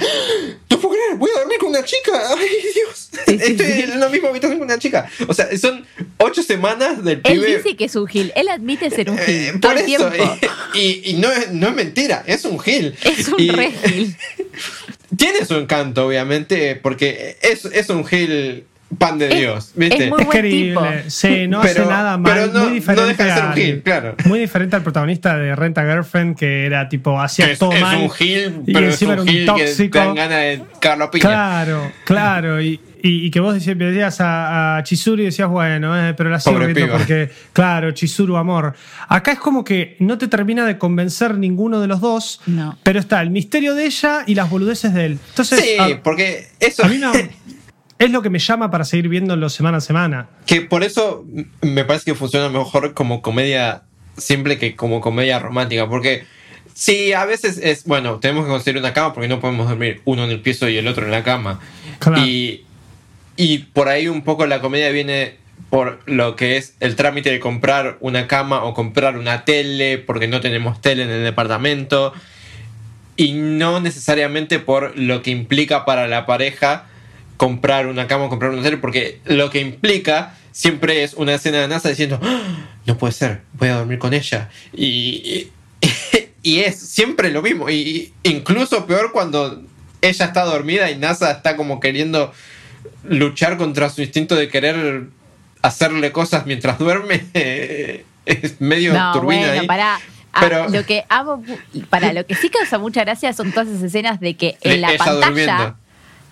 [0.71, 1.17] ¿No puedo creer?
[1.17, 2.13] Voy a dormir con una chica.
[2.37, 3.11] ¡Ay, Dios!
[3.27, 5.09] Estoy en la misma habitación con una chica.
[5.29, 5.87] O sea, son
[6.19, 7.57] ocho semanas del Él pibe...
[7.59, 8.33] dice que es un gil.
[8.35, 9.61] Él admite ser un Eh, gil.
[9.61, 10.39] todo por el eso, tiempo.
[10.75, 12.97] y, y no, es, no es mentira, es un gil.
[13.05, 14.17] Es un Y re gil.
[15.17, 18.65] Tiene su encanto, obviamente, porque es, es un gil
[18.99, 20.05] pan de Es- Dios, ¿viste?
[20.05, 20.87] es muy Es buen tipo.
[21.09, 22.33] Sí, no Pero- hace nada mal.
[22.33, 24.15] pero no- muy diferente no deja de ser un al- gil, claro.
[24.27, 27.81] Muy diferente al protagonista de Renta Girlfriend, que era tipo, hacía Que es, todo es
[27.81, 27.97] mal.
[27.99, 29.99] un gil, y pero es encima un era un gil que te tóxico.
[29.99, 31.21] dan ganas de Carlos Piña.
[31.23, 32.61] Claro, claro.
[32.63, 36.41] Y, y- y que vos decías, a, a Chizuru y decías, bueno, eh, pero la
[36.41, 36.99] sigo Pobre viendo piba.
[36.99, 38.75] porque, claro, Chizuru, amor.
[39.09, 42.79] Acá es como que no te termina de convencer ninguno de los dos, No.
[42.83, 45.19] pero está el misterio de ella y las boludeces de él.
[45.31, 46.85] Entonces, Sí, a, porque eso...
[46.85, 47.13] a mí no-
[47.99, 50.29] es lo que me llama para seguir viéndolo semana a semana.
[50.45, 51.25] que por eso
[51.63, 53.85] me parece que funciona mejor como comedia
[54.19, 56.25] simple que como comedia romántica, porque
[56.75, 60.25] sí, a veces es, bueno, tenemos que conseguir una cama porque no podemos dormir uno
[60.25, 61.59] en el piso y el otro en la cama.
[62.01, 62.21] Claro.
[62.23, 62.66] Y,
[63.37, 65.37] y por ahí un poco la comedia viene
[65.71, 70.29] por lo que es el trámite de comprar una cama o comprar una tele porque
[70.29, 72.13] no tenemos tele en el departamento.
[73.19, 76.85] y no necesariamente por lo que implica para la pareja
[77.39, 81.61] comprar una cama o comprar un hotel, porque lo que implica siempre es una escena
[81.61, 82.43] de NASA diciendo, "Ah,
[82.85, 84.51] no puede ser, voy a dormir con ella.
[84.75, 84.87] Y,
[85.25, 85.53] y,
[86.43, 89.63] y es siempre lo mismo, y incluso peor cuando
[90.03, 92.33] ella está dormida y NASA está como queriendo
[93.05, 95.05] luchar contra su instinto de querer
[95.63, 97.25] hacerle cosas mientras duerme.
[98.27, 99.67] es medio No, turbina bueno, ahí.
[99.67, 99.99] para.
[100.39, 101.43] Pero- lo que amo,
[101.89, 104.89] para lo que sí causa mucha gracia son todas esas escenas de que en la
[104.99, 105.77] pantalla, durmiendo.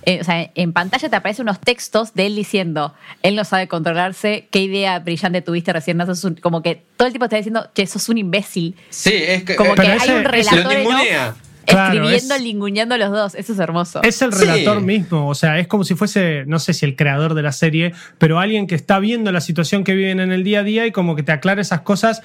[0.04, 3.66] eh, o sea, en pantalla te aparecen unos textos de él diciendo, él no sabe
[3.66, 7.38] controlarse, qué idea brillante tuviste recién, no sos un- como que todo el tiempo está
[7.38, 8.76] diciendo, che, sos un imbécil.
[8.90, 9.56] Sí, es que.
[9.56, 11.34] Como eh, que hay un relator Lo ningunea.
[11.66, 14.02] Claro, escribiendo, es- linguneando los dos, eso es hermoso.
[14.02, 14.44] Es el Sí.
[14.44, 17.52] relator mismo, o sea, es como si fuese, no sé si el creador de la
[17.52, 20.86] serie, pero alguien que está viendo la situación que viven en el día a día
[20.86, 22.22] y como que te aclara esas cosas.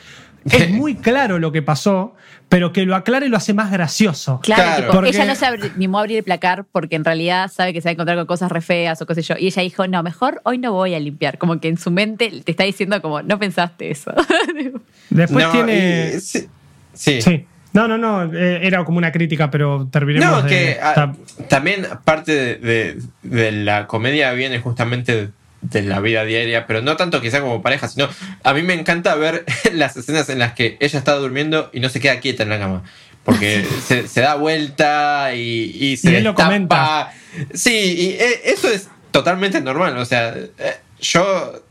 [0.50, 2.16] Es muy claro lo que pasó,
[2.48, 4.40] pero que lo aclara y lo hace más gracioso.
[4.42, 4.82] Claro, Claro.
[4.84, 7.82] tipo, Porque- ella no se animó a abrir el placar porque en realidad sabe que
[7.82, 9.36] se va a encontrar con cosas re feas o qué sé yo.
[9.38, 11.38] Y ella dijo, no, mejor hoy no voy a limpiar.
[11.38, 14.14] Como que en su mente te está diciendo como, no pensaste eso.
[15.10, 16.14] Después No, tiene.
[16.16, 16.48] y- sí.
[16.94, 17.22] sí.
[17.22, 17.46] Sí.
[17.74, 21.14] No, no, no, eh, era como una crítica, pero terminemos No, que ah,
[21.48, 25.30] también parte de, de- de la comedia viene justamente
[25.62, 28.08] de la vida diaria, pero no tanto quizá como pareja, sino
[28.44, 31.90] a mí me encanta ver las escenas en las que ella está durmiendo y no
[31.90, 32.84] se queda quieta en la cama.
[33.24, 37.12] Porque se, se da vuelta y, y se Y él lo comenta.
[37.54, 39.96] Sí, y eh, eso es totalmente normal.
[39.98, 41.62] O sea, eh, yo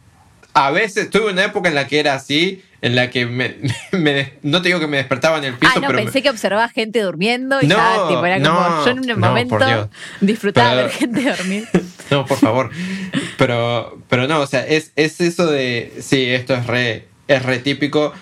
[0.54, 3.56] a veces tuve una época en la que era así, en la que me,
[3.92, 6.22] me no te digo que me despertaba en el piso, ah, no, pero me- pensé
[6.22, 9.90] que observaba gente durmiendo y No, ya, tipo, era como, no, yo en un momento
[10.20, 11.68] disfrutaba Pero- ver gente dormir.
[12.10, 12.70] No, por favor.
[13.36, 15.92] Pero, pero no, o sea, es, es eso de.
[16.00, 18.14] Sí, esto es re, es re típico.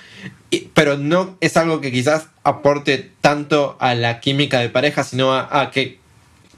[0.50, 5.32] y- pero no es algo que quizás aporte tanto a la química de pareja, sino
[5.32, 6.00] a, a que.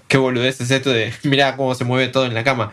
[0.09, 1.13] Qué boludez es esto de.
[1.23, 2.73] Mira cómo se mueve todo en la cama.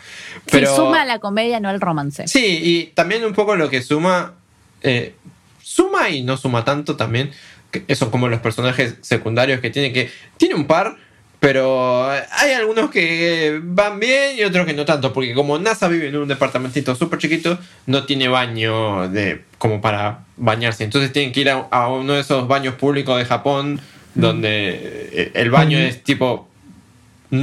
[0.52, 2.28] Pero, Sí, suma a la comedia, no al romance.
[2.28, 4.34] Sí, y también un poco lo que suma.
[4.82, 5.14] eh,
[5.62, 7.32] suma y no suma tanto también.
[7.72, 10.10] Que son como los personajes secundarios que tiene que.
[10.38, 10.96] Tiene un par.
[11.42, 16.08] Pero hay algunos que van bien y otros que no tanto, porque como NASA vive
[16.08, 20.86] en un departamentito súper chiquito, no tiene baño de, como para bañarse.
[20.86, 23.80] Entonces tienen que ir a, a uno de esos baños públicos de Japón,
[24.16, 26.50] donde eh, el baño es tipo,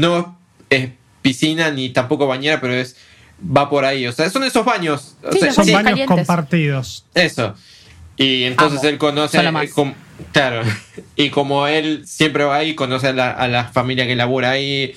[0.01, 0.39] no
[0.71, 0.91] es
[1.23, 2.97] piscina ni tampoco bañera, pero es
[3.45, 4.07] va por ahí.
[4.07, 5.17] O sea, son esos baños.
[5.23, 6.17] O sea, Son sí, baños calientes.
[6.17, 7.05] compartidos.
[7.15, 7.55] eso.
[8.17, 8.89] Y entonces Amo.
[8.89, 9.39] él conoce.
[9.41, 9.95] Eh, com-
[10.33, 10.63] claro.
[11.17, 14.95] Y como él siempre va ahí, conoce a la, a la familia que labora ahí.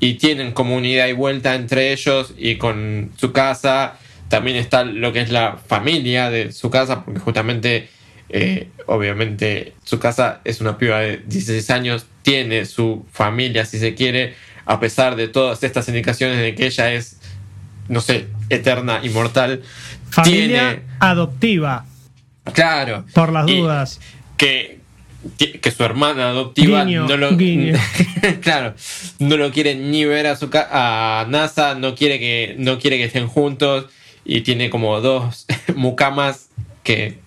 [0.00, 3.96] Y tienen como una ida y vuelta entre ellos y con su casa.
[4.28, 7.88] También está lo que es la familia de su casa, porque justamente,
[8.30, 13.94] eh, obviamente, su casa es una piba de 16 años, tiene su familia, si se
[13.94, 14.34] quiere,
[14.66, 17.18] a pesar de todas estas indicaciones de que ella es,
[17.88, 19.62] no sé, eterna, inmortal.
[20.10, 21.86] Familia Tiene- adoptiva,
[22.52, 23.04] Claro.
[23.14, 24.00] por las dudas.
[24.36, 24.78] Que,
[25.38, 27.30] que, su hermana adoptiva Guiño, no lo.
[28.40, 28.74] claro.
[29.18, 32.54] No lo quiere ni ver a su a NASA, no quiere que.
[32.58, 33.86] no quiere que estén juntos.
[34.24, 36.48] Y tiene como dos mucamas
[36.84, 37.18] que.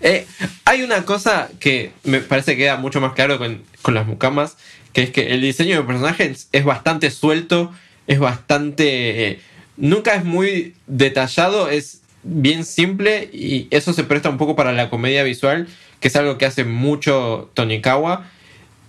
[0.00, 0.26] Eh,
[0.64, 4.56] hay una cosa que me parece que queda mucho más claro con, con las mucamas,
[4.92, 7.72] que es que el diseño de personajes es bastante suelto,
[8.06, 9.28] es bastante...
[9.30, 9.40] eh,
[9.76, 14.90] nunca es muy detallado, es bien simple y eso se presta un poco para la
[14.90, 15.68] comedia visual,
[16.00, 18.28] que es algo que hace mucho Tonikawa.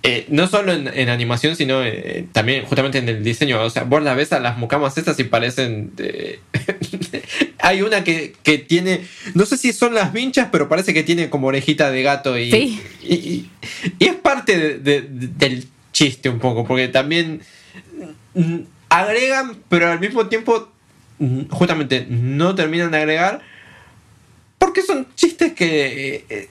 [0.02, 3.62] Eh, no solo en, animación, sino eh, también justamente en el diseño.
[3.62, 5.95] O sea, vos la ves a las mucamas estas y parecen...
[5.95, 6.39] de-
[7.62, 9.02] Hay una que, que tiene...
[9.34, 12.52] No sé si son las vinchas, pero parece que tiene como orejita de gato y...
[12.52, 12.82] Sí.
[13.04, 13.50] Y, y-
[14.00, 17.41] y es parte de- de- de- del chiste un poco, porque también
[18.89, 20.69] agregan, pero al mismo tiempo
[21.19, 23.41] mm, justamente no terminan de agregar,
[24.58, 26.50] porque son chistes que eh,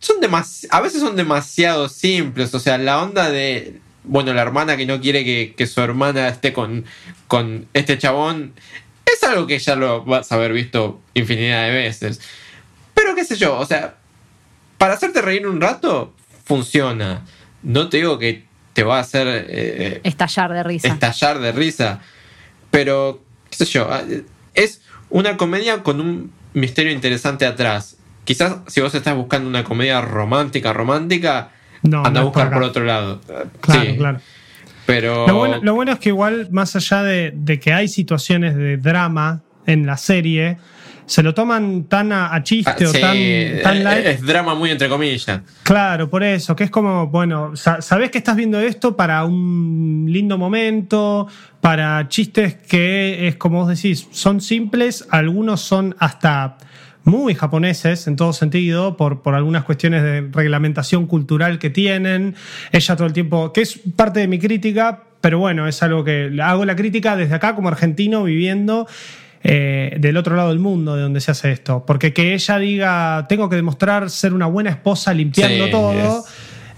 [0.00, 4.76] son demas a veces son demasiado simples, o sea, la onda de, bueno, la hermana
[4.76, 6.84] que no quiere que, que su hermana esté con,
[7.26, 8.52] con este chabón,
[9.12, 12.20] es algo que ya lo vas a haber visto infinidad de veces.
[12.94, 13.96] Pero qué sé yo, o sea,
[14.76, 17.24] para hacerte reír un rato, funciona.
[17.62, 20.88] No te digo que te va a hacer eh, Estallar de risa.
[20.88, 22.00] estallar de risa.
[22.70, 24.02] Pero, qué sé yo, ah,
[24.54, 27.96] es una comedia con un misterio interesante atrás.
[28.24, 31.50] Quizás si vos estás buscando una comedia romántica, romántica,
[31.82, 33.20] No, anda no a buscar por otro lado.
[33.60, 34.20] Claro, sí, claro.
[34.88, 35.26] Pero...
[35.28, 38.78] Lo bueno, lo bueno es que igual, más allá de, de que hay situaciones de
[38.78, 40.56] drama en la serie,
[41.04, 43.16] se lo toman tan a, a chiste Ah, o sí, tan,
[43.62, 44.06] tan eh, light.
[44.06, 45.40] es drama muy entre comillas.
[45.62, 50.06] Claro, por eso, que es como, bueno, sa- sabés que estás viendo esto para un
[50.08, 51.26] lindo momento,
[51.60, 56.56] para chistes que es como vos decís, son simples, algunos son hasta
[57.08, 62.36] muy japoneses en todo sentido, por, por algunas cuestiones de reglamentación cultural que tienen.
[62.70, 66.30] Ella todo el tiempo, que es parte de mi crítica, pero bueno, es algo que
[66.40, 68.86] hago la crítica desde acá como argentino viviendo
[69.42, 71.84] eh, del otro lado del mundo de donde se hace esto.
[71.86, 76.24] Porque que ella diga, tengo que demostrar ser una buena esposa limpiando Sí, todo,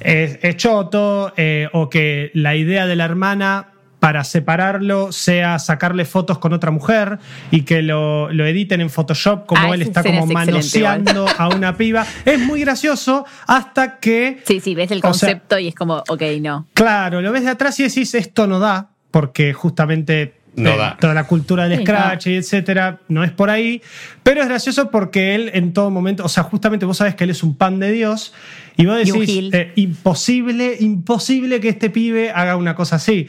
[0.00, 6.04] es, es choto, eh, o que la idea de la hermana para separarlo sea sacarle
[6.06, 7.18] fotos con otra mujer
[7.50, 11.48] y que lo, lo editen en Photoshop como Ah, él está como es manoseando a
[11.48, 12.04] una piba.
[12.24, 16.02] Es muy gracioso hasta que Sí, sí, ves el O sea- concepto y es como,
[16.08, 16.66] ok, no.
[16.74, 20.96] Claro, lo ves de atrás y decís esto no da, porque justamente No eh, da.
[20.98, 23.82] toda la cultura del Sí, scratch y etcétera no es por ahí.
[24.22, 27.30] Pero es gracioso porque él en todo momento, o sea, justamente vos sabés que él
[27.30, 28.32] es un pan de Dios
[28.76, 33.28] y vos decís, eh, imposible, imposible que este pibe haga una cosa así.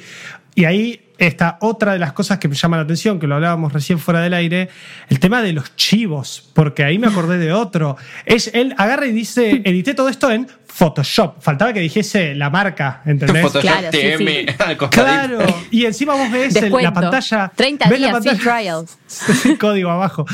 [0.56, 3.72] Y ahí está otra de las cosas que me llama la atención, que lo hablábamos
[3.72, 4.70] recién fuera del aire,
[5.08, 7.96] el tema de los chivos, porque ahí me acordé de otro.
[8.26, 11.42] Es, él agarra y dice, edité todo esto en Photoshop.
[11.42, 13.44] Faltaba que dijese la marca, ¿entendés?
[13.44, 14.46] Photoshop Claro, TM sí.
[14.90, 17.52] Claro, y encima vos ves el- la pantalla.
[17.56, 18.98] 30 ves la días, pantalla- trials.
[19.60, 20.26] Código abajo.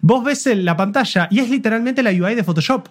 [0.00, 2.88] Vos ves el- la pantalla y es literalmente la UI de Photoshop.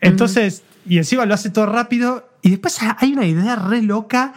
[0.00, 2.28] Entonces, y encima lo hace todo rápido.
[2.42, 4.34] Y después hay una idea re loca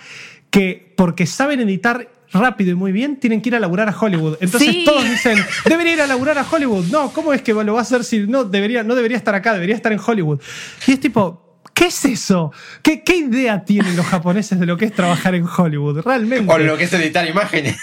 [0.52, 4.38] que, porque saben editar rápido y muy bien, tienen que ir a laburar a Hollywood.
[4.42, 4.84] Entonces Sí.
[4.86, 6.86] todos dicen, debería ir a laburar a Hollywood.
[6.88, 9.54] No, ¿cómo es que lo va a hacer si no debería, no debería estar acá,
[9.54, 10.42] debería estar en Hollywood?
[10.88, 11.42] Y es tipo.
[11.74, 12.54] ¿Qué es eso?
[12.82, 16.04] ¿Qué, ¿Qué idea tienen los japoneses de lo que es trabajar en Hollywood?
[16.06, 16.50] Realmente.
[16.54, 17.76] O lo que es editar imágenes.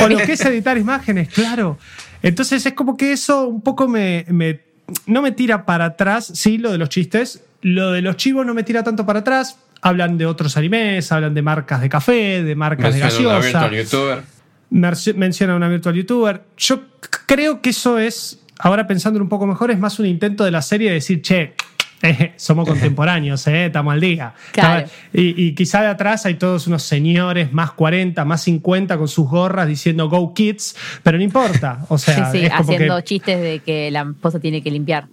[0.00, 1.76] O lo que es editar imágenes, claro.
[2.22, 4.60] Entonces es como que eso un poco me, me-
[5.06, 7.42] no me tira para atrás, sí, lo de los chistes.
[7.62, 9.58] Lo de los chivos no me tira tanto para atrás.
[9.82, 13.68] Hablan de otros animes, hablan de marcas de café, de marcas de Menciona una gaseosa.
[13.68, 14.22] virtual
[14.70, 15.16] youtuber.
[15.16, 16.42] Menciona una virtual youtuber.
[16.56, 16.82] Yo
[17.26, 20.62] creo que eso es, ahora pensándolo un poco mejor, es más un intento de la
[20.62, 21.54] serie de decir, che,
[22.02, 24.34] eh, somos contemporáneos, eh, estamos al día.
[24.52, 24.88] Claro.
[25.12, 29.28] Y, y quizá de atrás hay todos unos señores más 40, más 50 con sus
[29.28, 31.84] gorras diciendo Go Kids, pero no importa.
[31.88, 34.70] O sea, sí, sí, es como haciendo que, chistes de que la esposa tiene que
[34.70, 35.06] limpiar.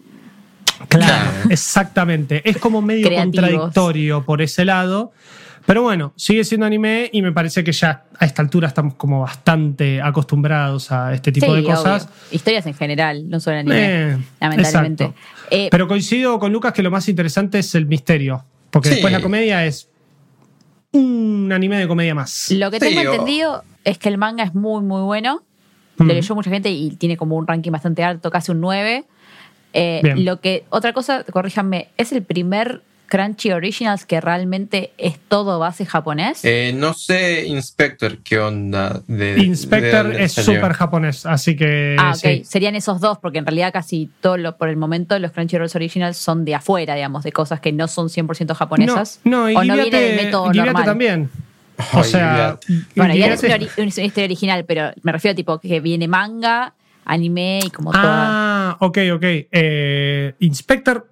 [0.87, 2.41] Claro, exactamente.
[2.49, 3.35] Es como medio Creativos.
[3.41, 5.11] contradictorio por ese lado.
[5.65, 9.19] Pero bueno, sigue siendo anime y me parece que ya a esta altura estamos como
[9.21, 12.05] bastante acostumbrados a este tipo sí, de cosas.
[12.05, 12.15] obvio.
[12.31, 13.75] Historias en general, no solo anime,
[14.13, 15.03] Eh, lamentablemente.
[15.05, 15.21] exacto.
[15.51, 18.45] Eh, Pero coincido con Lucas que lo más interesante es el misterio.
[18.69, 18.95] Porque Sí.
[18.95, 19.89] después la comedia es
[20.93, 22.49] un anime de comedia más.
[22.51, 25.43] lo que Sí, tengo entendido es que el manga es muy, muy bueno.
[25.97, 26.03] Mm.
[26.07, 29.05] Lo leyó mucha gente y tiene como un ranking bastante alto, casi un 9.
[29.73, 35.59] Eh, lo que, otra cosa, corríjanme, ¿es el primer Crunchy Originals que realmente es todo
[35.59, 36.43] base japonés?
[36.43, 39.01] Eh, no sé, Inspector, qué onda.
[39.07, 41.95] De, Inspector es súper japonés, así que.
[41.99, 42.17] Ah, ok.
[42.17, 42.43] sí.
[42.45, 46.17] Serían esos dos, porque en realidad casi todo lo, por el momento los Crunchyroll Originals
[46.17, 49.21] son de afuera, digamos, de cosas que no son 100% japonesas.
[49.23, 50.85] No, no, y o no viene del método normal.
[50.85, 51.29] también.
[51.93, 52.59] O Ay, sea,
[52.95, 53.43] Bueno, ya es
[53.77, 56.73] una historia original, pero me refiero a tipo que viene manga,
[57.07, 58.03] anime y como toda.
[58.05, 59.23] Ah, ok, ok.
[59.23, 61.07] Eh, Inspector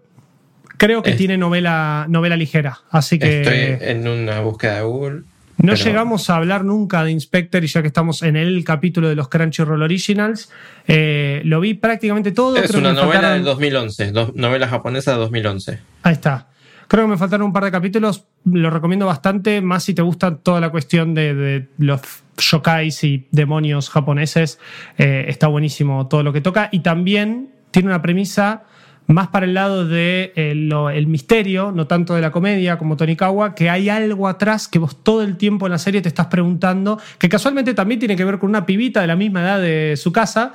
[0.78, 5.22] creo que Es- tiene novela, novela ligera, así que Estoy en una búsqueda de Google.
[5.58, 9.08] no pero- llegamos a hablar nunca de Inspector y ya que estamos en el capítulo
[9.08, 10.52] de los Crunchyroll Originals,
[10.88, 12.58] eh, lo vi prácticamente todo.
[12.58, 15.80] Es una novela faltaron- del 2011, do- novela japonesa de 2011.
[16.04, 16.48] Ahí está.
[16.88, 18.26] Creo que me faltaron un par de capítulos.
[18.46, 22.02] Lo recomiendo bastante, más si te gusta toda la cuestión de, de los
[22.38, 24.60] yokais y demonios japoneses.
[24.98, 26.70] Eh, está buenísimo todo lo que toca.
[26.72, 28.64] Y también tiene una premisa
[29.08, 33.54] más para el lado de eh, el misterio, no tanto de la comedia como Tonikawa,
[33.54, 37.00] que hay algo atrás que vos todo el tiempo en la serie te estás preguntando,
[37.20, 40.12] que casualmente también tiene que ver con una pibita de la misma edad de su
[40.12, 40.54] casa.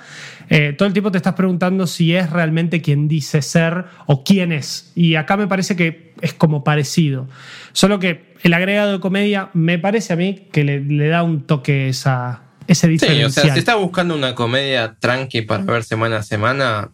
[0.49, 4.51] Eh, todo el tiempo te estás preguntando si es realmente quien dice ser o quién
[4.51, 4.91] es.
[4.97, 7.29] Y acá me parece que es como parecido.
[7.73, 11.43] Solo que el agregado de comedia me parece a mí que le, le da un
[11.47, 13.27] toque esa, ese Sí, diferencial.
[13.29, 16.91] o sea, si estás buscando una comedia tranqui para ver semana a semana,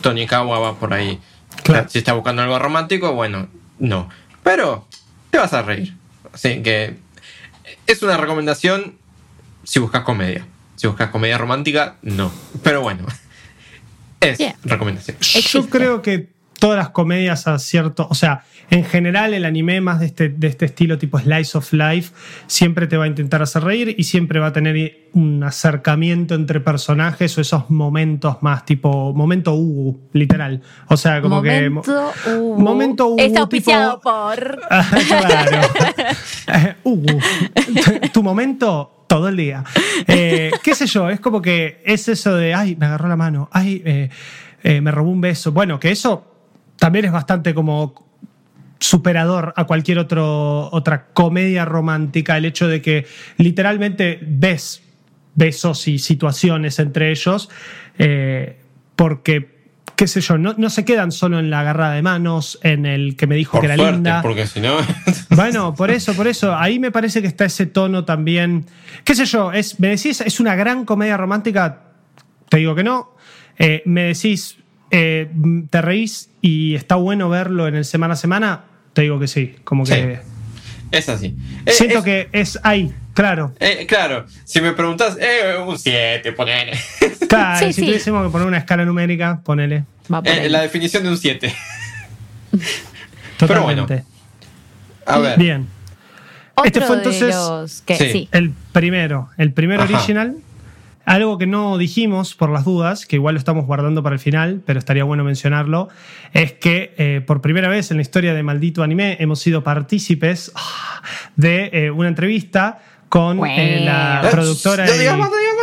[0.00, 1.20] Tonikawa va por ahí.
[1.62, 1.88] Claro.
[1.88, 3.48] Si estás buscando algo romántico, bueno,
[3.78, 4.08] no.
[4.42, 4.86] Pero
[5.30, 5.94] te vas a reír.
[6.32, 6.96] Así que
[7.86, 8.96] es una recomendación
[9.64, 10.46] si buscas comedia.
[10.76, 12.32] Si buscas comedia romántica, no.
[12.62, 13.04] Pero bueno,
[14.20, 15.16] es recomendación.
[15.20, 16.28] Yo creo que
[16.60, 20.46] todas las comedias a cierto, o sea, en general el anime más de este, de
[20.46, 22.12] este estilo tipo slice of life
[22.46, 26.60] siempre te va a intentar hacer reír y siempre va a tener un acercamiento entre
[26.60, 30.62] personajes o esos momentos más tipo momento Ugu, literal.
[30.86, 31.82] O sea, como Momento
[32.24, 34.60] que momento Ugu, Está auspiciado tipo- por.
[34.70, 35.68] Ah, claro.
[36.52, 37.18] Eh, Ugu.
[37.84, 39.64] Tu, tu momento todo el día.
[40.06, 41.08] Eh, ¿Qué sé yo?
[41.10, 44.10] Es como que es eso de, ay, me agarró la mano, ay, eh,
[44.62, 45.50] eh, me robó un beso.
[45.52, 46.29] Bueno, que eso
[46.80, 47.94] también es bastante como
[48.80, 53.06] superador a cualquier otro, otra comedia romántica, el hecho de que
[53.36, 54.82] literalmente ves
[55.34, 57.50] besos y situaciones entre ellos,
[57.98, 58.58] eh,
[58.96, 59.58] porque,
[59.94, 63.14] qué sé yo, no, no se quedan solo en la agarrada de manos, en el
[63.14, 64.22] que me dijo Por que era suerte, linda.
[64.22, 64.78] porque si no.
[65.36, 66.56] Bueno, por eso, por eso.
[66.56, 68.64] Ahí me parece que está ese tono también.
[69.04, 69.52] ¿Qué sé yo?
[69.52, 71.82] Es, me decís, ¿es una gran comedia romántica?
[72.48, 73.14] Te digo que no.
[73.58, 74.56] Eh, me decís,
[74.90, 75.28] eh,
[75.70, 78.60] ¿te reís y está bueno verlo en el semana a semana?
[78.92, 79.56] Te digo que sí.
[79.64, 80.20] Como que.
[80.90, 81.36] es así.
[81.66, 83.54] Eh, Siento es- que es ahí, claro.
[83.60, 86.72] eh, claro, si me preguntas, eh, un 7, ponele.
[87.28, 87.86] Claro, Sí, si sí.
[87.86, 89.84] tuviésemos que poner una escala numérica, ponele.
[90.12, 91.54] Va Eh, la definición de un 7.
[93.36, 94.04] Totalmente.
[95.06, 95.38] A ver.
[95.38, 95.68] Bien.
[96.54, 98.10] Otro este fue de entonces- los que- Sí.
[98.12, 98.28] sí.
[98.32, 99.94] El primero, el primer Ajá.
[99.94, 100.36] original.
[101.06, 104.62] Algo que no dijimos por las dudas, que igual lo estamos guardando para el final,
[104.64, 105.88] pero estaría bueno mencionarlo,
[106.32, 110.52] es que eh, por primera vez en la historia de Maldito Anime hemos sido partícipes
[110.54, 111.02] ah,
[111.36, 112.78] de eh, una entrevista
[113.08, 114.86] con eh, la productora.
[114.86, 115.54] No más, no digas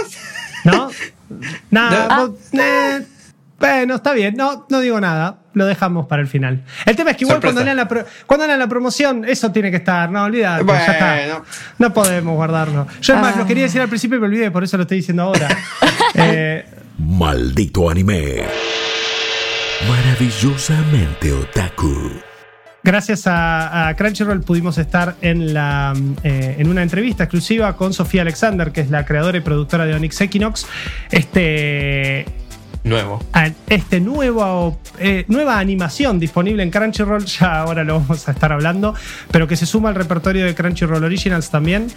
[0.65, 0.75] más.
[0.75, 0.89] ¿No?
[1.71, 2.07] Nada.
[2.17, 2.27] No.
[2.29, 3.05] vos- eh,
[3.59, 4.35] bueno, está bien.
[4.35, 5.39] No, no digo nada.
[5.57, 6.61] Lo dejamos para el final.
[6.85, 9.71] El tema es que igual cuando hagan, la pro- cuando hagan la promoción, eso tiene
[9.71, 10.09] que estar.
[10.11, 10.63] No, olvídate.
[10.65, 11.15] ya está.
[11.15, 11.45] Bueno.
[11.79, 12.87] No podemos guardarlo.
[13.01, 13.39] Yo, es más, Ah.
[13.39, 15.47] lo quería decir al principio y me olvidé, por eso lo estoy diciendo ahora.
[16.15, 16.65] Eh,
[16.99, 18.43] Maldito anime.
[19.87, 22.11] Maravillosamente otaku.
[22.83, 25.93] gracias a, a Crunchyroll pudimos estar en, la,
[26.23, 29.93] eh, en una entrevista exclusiva con Sofía Alexander, que es la creadora y productora de
[29.95, 30.65] Onyx Equinox.
[31.11, 32.25] Este,
[32.87, 33.23] Nuevo.
[33.33, 38.51] a este nuevo, eh, nueva animación disponible en Crunchyroll, ya ahora lo vamos a estar
[38.51, 38.93] hablando,
[39.31, 41.87] pero que se suma al repertorio de Crunchyroll Originals también,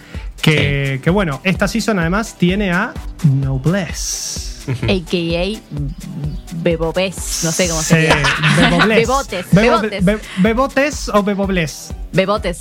[0.43, 2.93] que, que bueno, esta season además tiene a
[3.25, 4.49] Noblesse.
[4.83, 5.61] AKA
[6.63, 7.41] Bebobés.
[7.45, 8.29] No sé cómo se Sí, llama.
[8.71, 8.99] Bebobles.
[8.99, 9.47] Bebotes.
[9.53, 10.05] Bebo- Bebotes.
[10.05, 11.95] be- ¿Bebotes o Bebobles?
[12.13, 12.59] Bebotes.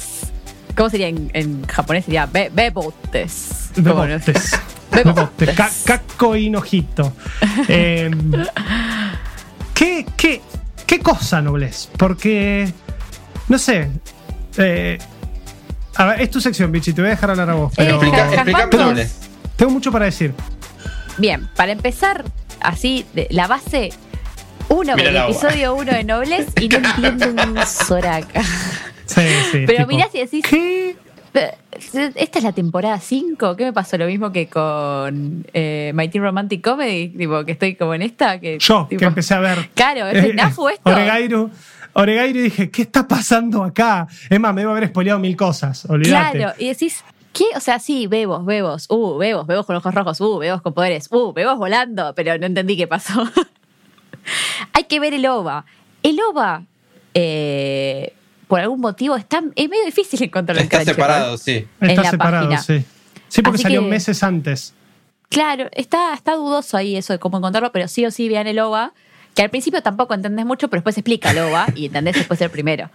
[0.75, 2.05] ¿Cómo sería en, en japonés?
[2.05, 3.69] Sería be- bebotes.
[3.75, 4.01] ¿Cómo no?
[4.05, 4.51] Bebotes.
[5.85, 7.13] Caco y Nojito.
[7.67, 8.09] Eh,
[9.73, 10.41] ¿qué, qué,
[10.85, 11.89] ¿Qué cosa, Noblesse?
[11.97, 12.71] Porque,
[13.47, 13.89] no sé.
[14.57, 14.97] eh,
[15.95, 17.73] a ver, es tu sección, Bichi, te voy a dejar hablar a vos.
[17.75, 18.93] Pero Explica- explícame Pero-
[19.55, 20.33] tengo mucho para decir.
[21.17, 22.23] Bien, para empezar,
[22.61, 23.89] así, de- la base.
[24.69, 28.41] Uno, el episodio 1 de Nobles y no entiendo un soraca.
[29.05, 29.21] Sí,
[29.51, 29.63] sí.
[29.65, 30.95] Pero tipo, mirás y decís, ¿Qué?
[31.39, 33.55] "Eh, ¿esta es la temporada 5?
[33.55, 37.09] ¿Qué me pasó lo mismo que con eh, My Teen Romantic Comedy?
[37.09, 38.39] Tipo, que estoy como en esta.
[38.39, 39.69] Que, Yo, tipo, que empecé a ver.
[39.73, 40.89] Claro, ¿es eh, Nafu esto?
[40.89, 41.49] Oregairu.
[41.93, 44.07] Oregairu y dije, ¿qué está pasando acá?
[44.29, 45.85] Es más, me debo haber spoileado mil cosas.
[45.85, 46.37] Olvídate.
[46.37, 47.45] Claro, y decís, ¿qué?
[47.55, 51.07] O sea, sí, bebos, bebos, uh, bebos, bebos con ojos rojos, uh, bebos con poderes,
[51.11, 53.27] uh, bebos volando, pero no entendí qué pasó.
[54.73, 55.65] Hay que ver el OVA.
[56.03, 56.63] El OVA,
[57.13, 58.13] eh,
[58.49, 61.65] por algún motivo, está, es medio difícil encontrarlo en Está separado, sí.
[61.79, 62.61] en Está la separado, página.
[62.63, 62.83] sí.
[63.29, 64.73] Sí, porque Así salió que- meses antes.
[65.29, 68.57] Claro, está, está dudoso ahí eso de cómo encontrarlo, pero sí o sí vean el
[68.59, 68.91] OVA,
[69.35, 72.49] que al principio tampoco entendés mucho, pero después explica el OVA y entendés después el
[72.49, 72.89] primero.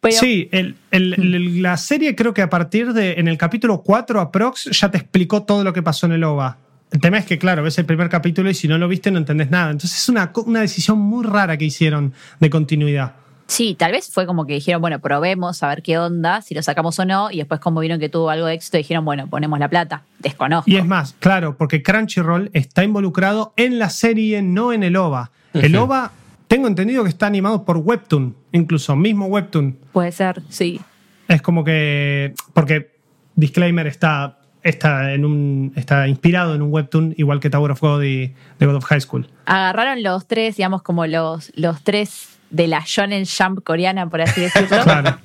[0.00, 3.82] Pero, sí, el- el- el- la serie creo que a partir de, en el capítulo
[3.82, 6.56] 4 aprox, ya te explicó todo lo que pasó en el OVA.
[6.90, 9.18] El tema es que, claro, ves el primer capítulo y si no lo viste no
[9.18, 9.70] entendés nada.
[9.70, 13.14] Entonces es una, una decisión muy rara que hicieron de continuidad.
[13.46, 16.62] Sí, tal vez fue como que dijeron, bueno, probemos a ver qué onda, si lo
[16.62, 19.58] sacamos o no, y después como vieron que tuvo algo de éxito, dijeron, bueno, ponemos
[19.58, 20.02] la plata.
[20.18, 20.70] Desconozco.
[20.70, 25.30] Y es más, claro, porque Crunchyroll está involucrado en la serie, no en el OVA.
[25.52, 25.76] El.
[25.76, 26.10] OVA,
[26.48, 29.78] tengo entendido que está animado por Webtoon, incluso, mismo Webtoon.
[29.92, 30.80] Puede ser, sí.
[31.28, 32.34] Es como que.
[32.54, 32.94] Porque
[33.36, 38.02] Disclaimer está, está, en un, está inspirado en un Webtoon, igual que Tower of God
[38.02, 39.28] y The God of High School.
[39.46, 44.40] Agarraron los tres, digamos, como los, los tres de la Shonen Jump coreana, por así
[44.42, 45.18] decirlo, Claro.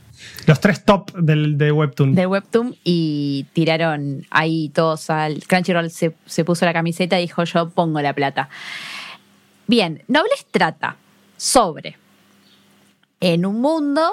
[0.47, 2.13] Los tres top del, de Webtoon.
[2.13, 5.43] del webtoon, y tiraron ahí todos al.
[5.47, 8.49] Crunchyroll se, se puso la camiseta y dijo, yo pongo la plata.
[9.67, 10.97] Bien, Nobles trata
[11.37, 11.97] sobre.
[13.21, 14.09] En un mundo,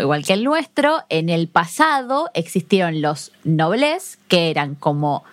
[0.00, 5.24] igual que el nuestro, en el pasado existieron los nobles, que eran como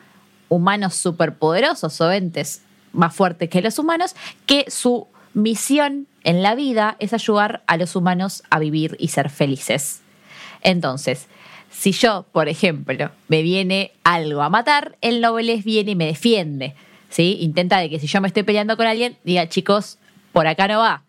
[0.49, 2.61] humanos superpoderosos o entes
[2.93, 4.15] más fuertes que los humanos,
[4.45, 9.29] que su misión en la vida es ayudar a los humanos a vivir y ser
[9.29, 10.01] felices.
[10.61, 11.27] Entonces,
[11.71, 16.75] si yo, por ejemplo, me viene algo a matar, el nobles viene y me defiende.
[17.09, 17.37] ¿sí?
[17.41, 19.97] Intenta de que si yo me estoy peleando con alguien, diga, chicos,
[20.31, 21.03] por acá no va.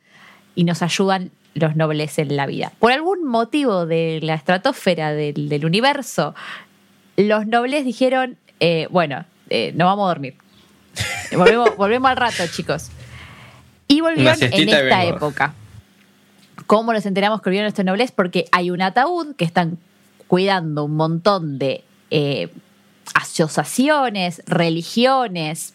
[0.54, 2.72] Y nos ayudan los nobles en la vida.
[2.78, 6.34] Por algún motivo de la estratosfera del, universo,
[7.16, 10.36] los nobles dijeron, eh, bueno, eh, no vamos a dormir.
[11.36, 12.90] Volvemos, volvemos al rato, chicos.
[13.92, 15.54] Y volvieron en esta época.
[16.66, 18.10] ¿Cómo nos enteramos que volvieron estos nobles?
[18.10, 19.76] Porque hay un ataúd que están
[20.28, 22.50] cuidando un montón de eh,
[23.14, 25.74] asociaciones, religiones,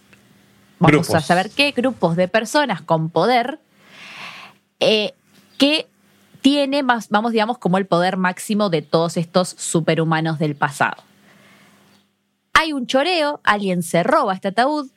[0.80, 3.60] vamos a saber qué, grupos de personas con poder
[4.80, 5.14] eh,
[5.60, 5.88] que
[6.42, 11.04] tiene más, vamos, digamos, como el poder máximo de todos estos superhumanos del pasado.
[12.54, 14.90] Hay un choreo, alguien se roba este ataúd,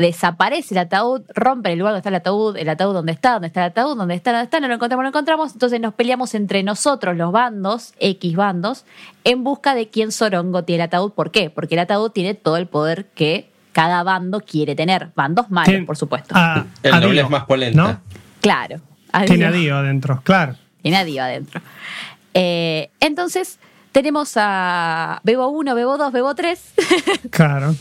[0.00, 3.48] desaparece el ataúd, rompe el lugar donde está el ataúd, el ataúd donde está, donde
[3.48, 5.94] está el ataúd, donde está, donde está, no lo encontramos, no lo encontramos, entonces nos
[5.94, 8.84] peleamos entre nosotros, los bandos, X bandos,
[9.24, 11.12] en busca de quién Sorongo tiene el ataúd.
[11.12, 11.50] ¿Por qué?
[11.50, 15.10] Porque el ataúd tiene todo el poder que cada bando quiere tener.
[15.14, 16.34] Bandos malos, por supuesto.
[16.82, 17.80] el doble es más polenta.
[17.80, 18.00] ¿no?
[18.40, 18.80] Claro.
[19.26, 20.54] Tiene a Dio adentro, claro.
[20.82, 21.60] Tiene a Dio adentro.
[22.34, 23.58] Eh, entonces,
[23.98, 26.60] tenemos a Bebo 1, Bebo 2, Bebo 3.
[27.30, 27.74] Claro.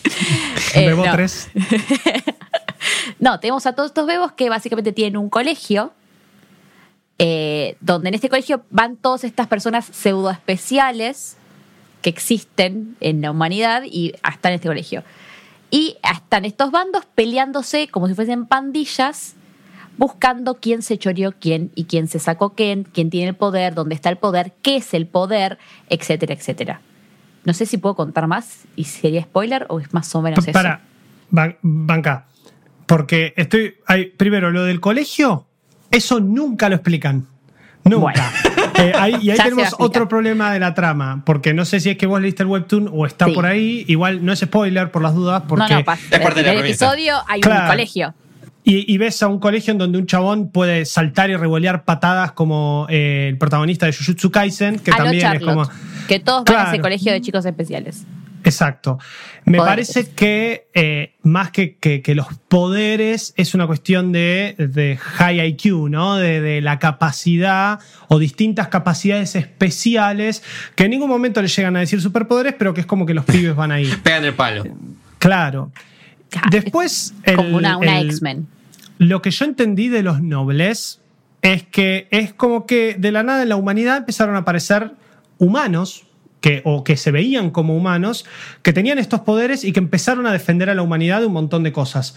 [0.74, 1.50] Eh, Bebo 3.
[3.20, 5.94] no, tenemos a todos estos bebos que básicamente tienen un colegio.
[7.20, 11.38] Eh, donde en este colegio van todas estas personas pseudo especiales
[12.02, 15.04] que existen en la humanidad y están en este colegio.
[15.70, 19.36] Y están estos bandos peleándose como si fuesen pandillas
[19.98, 23.96] buscando quién se choreó quién y quién se sacó quién, quién tiene el poder, dónde
[23.96, 25.58] está el poder, qué es el poder,
[25.90, 26.82] etcétera, etcétera.
[27.44, 30.52] No sé si puedo contar más y sería spoiler o es más o menos eso.
[30.52, 30.82] Para,
[31.30, 32.26] banca.
[32.86, 33.76] Porque estoy.
[34.18, 35.48] primero, lo del colegio,
[35.92, 37.28] eso nunca lo explican.
[37.84, 38.32] Nunca.
[38.80, 42.06] Eh, y ahí tenemos otro problema de la trama, porque no sé si es que
[42.06, 43.84] vos leíste el webtoon o está por ahí.
[43.88, 45.74] Igual no es spoiler por las dudas, porque.
[45.74, 48.14] No, no, es parte del episodio hay un colegio.
[48.70, 52.86] Y, ves a un colegio en donde un chabón puede saltar y revolear patadas como
[52.90, 55.70] eh, el protagonista de Jujutsu Kaisen, que también es como.
[56.10, 58.04] Que todos van a ese colegio de chicos especiales.
[58.44, 59.00] Exacto.
[59.46, 65.48] Me parece que eh, más que, que, los poderes es una cuestión de, de high
[65.48, 66.18] IQ, ¿no?
[66.18, 70.44] De, de, la capacidad o distintas capacidades especiales
[70.76, 73.24] que en ningún momento le llegan a decir superpoderes, pero que es como que los
[73.24, 73.90] pibes van ahí.
[74.04, 74.66] Pegan el palo.
[75.20, 75.72] Claro.
[76.52, 77.14] Después.
[77.34, 78.57] como una, X-Men
[78.98, 81.02] lo que yo entendí de los nobles
[81.42, 84.94] es que es como que de la nada en la humanidad empezaron a aparecer
[85.38, 86.06] humanos
[86.42, 88.26] que, o que se veían como humanos,
[88.62, 91.64] que tenían estos poderes y que empezaron a defender a la humanidad de un montón
[91.64, 92.16] de cosas.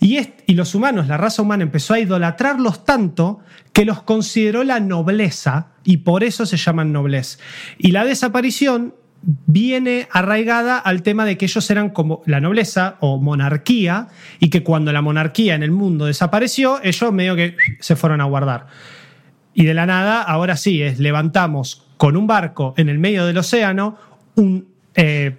[0.00, 3.40] Y, y los humanos, la raza humana empezó a idolatrarlos tanto
[3.72, 7.40] que los consideró la nobleza y por eso se llaman nobles.
[7.78, 13.18] Y la desaparición viene arraigada al tema de que ellos eran como la nobleza o
[13.18, 14.08] monarquía
[14.38, 18.24] y que cuando la monarquía en el mundo desapareció, ellos medio que se fueron a
[18.24, 18.66] guardar.
[19.54, 23.38] Y de la nada, ahora sí, es levantamos con un barco en el medio del
[23.38, 23.98] océano
[24.36, 25.36] un, eh,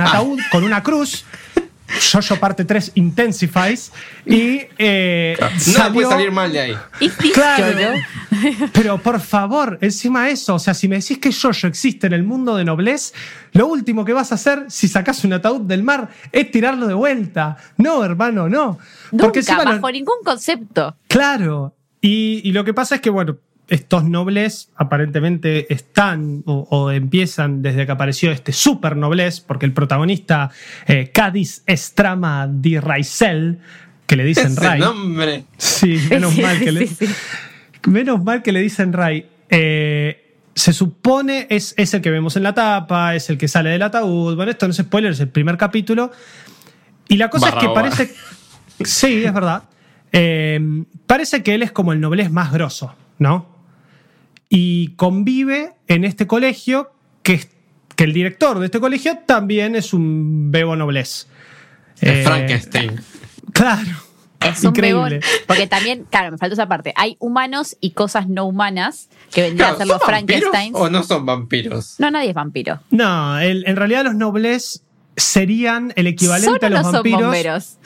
[0.00, 1.24] ataúd con una cruz
[2.00, 3.92] Jojo parte 3 Intensifies
[4.24, 5.36] y eh,
[5.76, 6.76] no puede salir mal de ahí.
[7.32, 7.76] Claro,
[8.72, 12.24] pero por favor, encima eso, o sea, si me decís que Jojo existe en el
[12.24, 13.12] mundo de noblez,
[13.52, 16.94] lo último que vas a hacer si sacas un ataúd del mar es tirarlo de
[16.94, 17.56] vuelta.
[17.76, 18.78] No, hermano, no.
[19.16, 20.96] Porque Nunca, bajo ningún concepto.
[21.08, 21.74] Claro.
[22.00, 23.38] Y, y lo que pasa es que, bueno,
[23.68, 30.50] estos nobles aparentemente están o, empiezan desde que apareció este super noblez, porque el protagonista
[30.86, 33.58] eh, Cádiz Estrama di Raisel,
[34.06, 34.80] que le dicen Ese Ray.
[34.80, 35.44] nombre.
[35.58, 36.88] Sí, menos mal que le,
[37.86, 39.28] menos mal que le dicen Ray.
[39.50, 43.70] Eh, se supone es, es el que vemos en la tapa, es el que sale
[43.70, 44.34] del ataúd.
[44.34, 46.10] Bueno, esto no es spoiler, es el primer capítulo.
[47.06, 48.14] Y la cosa es que parece.
[48.84, 49.64] Sí, es verdad.
[50.10, 53.57] Eh, parece que él es como el noblez más grosso, ¿no?
[54.48, 56.90] Y convive en este colegio
[57.22, 57.48] que,
[57.96, 61.26] que el director de este colegio también es un bebo noblez.
[62.00, 63.00] Eh, Frankenstein.
[63.52, 63.90] Claro.
[64.40, 65.20] Es increíble.
[65.46, 66.92] porque también, claro, me falta esa parte.
[66.96, 70.72] Hay humanos y cosas no humanas que vendrían a ser los Frankenstein.
[70.76, 71.96] ¿O no son vampiros?
[71.98, 72.80] No, nadie es vampiro.
[72.90, 74.84] No, en realidad los nobles
[75.18, 77.20] serían el equivalente a los no vampiros.
[77.20, 77.78] Son bomberos.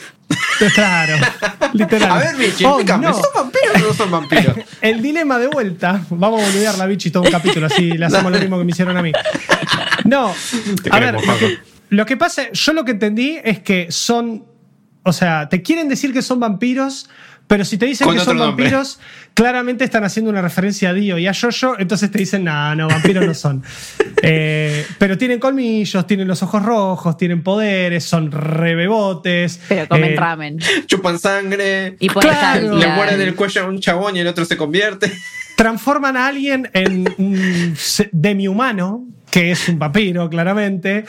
[0.74, 1.14] Claro,
[1.72, 2.10] literal.
[2.12, 2.86] A ver, Vichy, oh, ¿son
[3.34, 4.56] vampiros o no son vampiros?
[4.80, 6.04] El dilema de vuelta.
[6.10, 8.70] Vamos a boludear la Vichy todo un capítulo, así le hacemos lo mismo que me
[8.70, 9.12] hicieron a mí.
[10.04, 10.34] No,
[10.90, 11.16] a ver,
[11.90, 14.46] lo que, pasa, yo lo que entendí es que son.
[15.04, 17.10] O sea, te quieren decir que son vampiros
[17.46, 18.64] pero si te dicen que son nombre.
[18.64, 18.98] vampiros,
[19.34, 22.88] claramente están haciendo una referencia a Dio y a Jojo, entonces te dicen, no, no,
[22.88, 23.62] vampiros no son.
[24.24, 29.58] Eh, pero tienen colmillos, tienen los ojos rojos, tienen poderes, son rebebotes.
[29.68, 30.58] Pero comen eh, ramen.
[30.86, 32.76] Chupan sangre, Y pueden claro.
[32.76, 35.12] le mueren el cuello a un chabón y el otro se convierte.
[35.56, 37.74] transforman a alguien en un
[38.12, 41.04] demi-humano, que es un vampiro, claramente.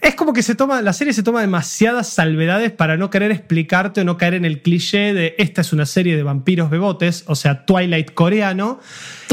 [0.00, 4.00] Es como que se toma, la serie se toma demasiadas salvedades para no querer explicarte
[4.00, 7.34] o no caer en el cliché de esta es una serie de vampiros bebotes, o
[7.34, 8.80] sea, Twilight coreano.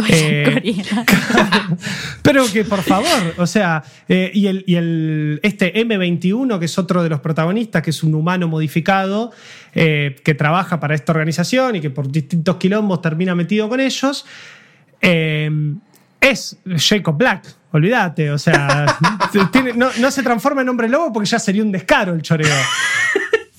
[0.09, 1.05] Eh, Coreana.
[2.21, 6.77] pero que por favor, o sea, eh, y, el, y el, este M21, que es
[6.77, 9.31] otro de los protagonistas, que es un humano modificado,
[9.73, 14.25] eh, que trabaja para esta organización y que por distintos quilombos termina metido con ellos,
[15.01, 15.49] eh,
[16.29, 18.85] es Jacob Black, olvídate, o sea,
[19.51, 22.47] tiene- no, no se transforma en hombre lobo porque ya sería un descaro el choreo.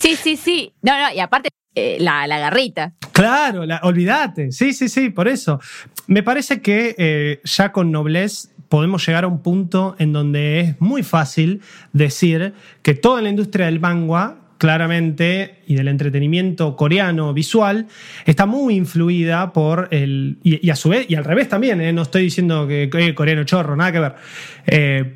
[0.01, 0.73] Sí, sí, sí.
[0.81, 2.93] No, no, y aparte, eh, la, la garrita.
[3.13, 4.53] Claro, la- olvídate.
[4.53, 5.61] Sí, sí, sí, por eso.
[6.07, 10.81] Me parece que eh, ya con Noblesse podemos llegar a un punto en donde es
[10.81, 11.63] muy fácil
[11.93, 17.87] decir que toda la industria del manga, claramente, y del entretenimiento coreano visual,
[18.27, 20.39] está muy influida por el.
[20.43, 21.93] Y, y a su vez, y al revés también, ¿eh?
[21.93, 24.15] no estoy diciendo que, que coreano chorro, nada que ver.
[24.67, 25.15] Eh,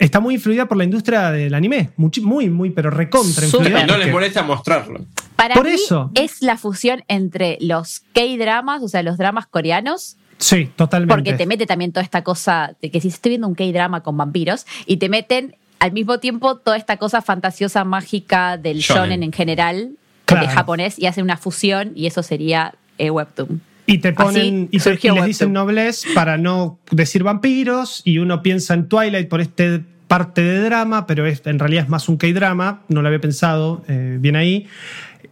[0.00, 3.82] Está muy influida por la industria del anime, muy, muy, pero recontra influida.
[3.84, 5.06] Y no les molesta mostrarlo.
[5.36, 6.10] Para Por mí eso.
[6.14, 11.14] es la fusión entre los K-dramas, o sea, los dramas coreanos, Sí, totalmente.
[11.14, 14.16] porque te mete también toda esta cosa de que si estoy viendo un K-drama con
[14.16, 19.02] vampiros y te meten al mismo tiempo toda esta cosa fantasiosa, mágica del Shonen.
[19.04, 19.90] shonen en general,
[20.24, 20.46] Claro.
[20.46, 23.60] de japonés, y hacen una fusión y eso sería eh, Webtoon.
[23.86, 25.26] Y te ponen Así y, te- y surgió les Webtoon.
[25.28, 30.60] dicen noblesse para no decir vampiros y uno piensa en Twilight por este parte de
[30.62, 34.36] drama, pero es, en realidad es más un K-drama, no lo había pensado, eh, bien
[34.36, 34.66] ahí.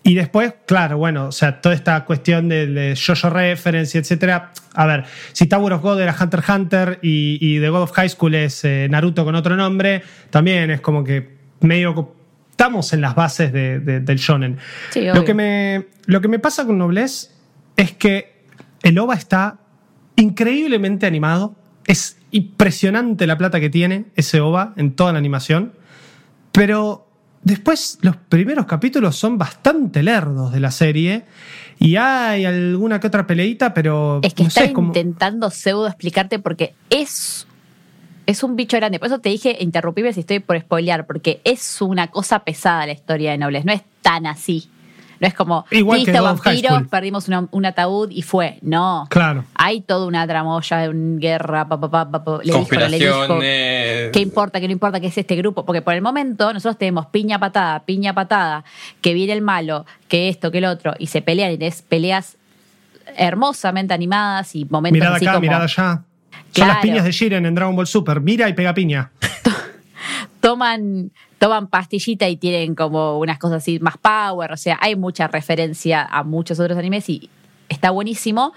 [0.02, 4.52] Y después, claro, bueno, o sea, toda esta cuestión de, de Jojo Reference, etcétera.
[4.74, 7.92] A ver, si Tower of God era Hunter x Hunter y, y The God of
[7.92, 12.14] High School es eh, Naruto con otro nombre, también es como que medio
[12.50, 14.56] estamos en las bases de- de- del shonen.
[14.90, 17.30] Sí, lo, que me, lo que me pasa con Noblesse
[17.76, 18.42] es que
[18.82, 19.58] el OVA está
[20.16, 21.54] increíblemente animado.
[21.86, 25.72] Es impresionante la plata que tiene ese OVA en toda la animación.
[26.52, 27.05] Pero
[27.46, 31.24] después los primeros capítulos son bastante lerdos de la serie.
[31.78, 35.86] Y hay alguna que otra peleita, pero Es que no sé, está como- intentando pseudo
[35.86, 37.46] explicarte porque es,
[38.26, 38.98] es un bicho grande.
[38.98, 42.92] Por eso te dije interrumpirme si estoy por spoilear, porque es una cosa pesada la
[42.92, 43.64] historia de Nobles.
[43.64, 44.68] No es tan así.
[45.18, 48.58] No es como, Igual que listo, vampiros, perdimos una- un ataúd y fue.
[48.62, 49.06] No.
[49.10, 49.44] Claro.
[49.54, 54.10] Hay toda una tramoya de una guerra, pa, pa, pa, pa, pa, le dijo, le.
[54.12, 54.60] ¿Qué importa?
[54.60, 55.00] ¿Qué no importa?
[55.00, 55.64] ¿Qué es este grupo?
[55.64, 58.64] Porque por el momento nosotros tenemos piña patada, piña patada,
[59.00, 62.36] que viene el malo, que esto, que el otro, y se pelean y tenés peleas
[63.16, 65.92] hermosamente animadas y momentos mirada así acá, como mirada allá.
[65.94, 66.04] Son
[66.52, 66.72] Claro.
[66.74, 68.20] las piñas de Jiren en Dragon Ball Super.
[68.20, 69.10] Mira y pega piña.
[70.40, 74.52] toman, toman pastillita y tienen como unas cosas así más power.
[74.52, 77.28] O sea, hay mucha referencia a muchos otros animes y
[77.68, 78.52] está buenísimo.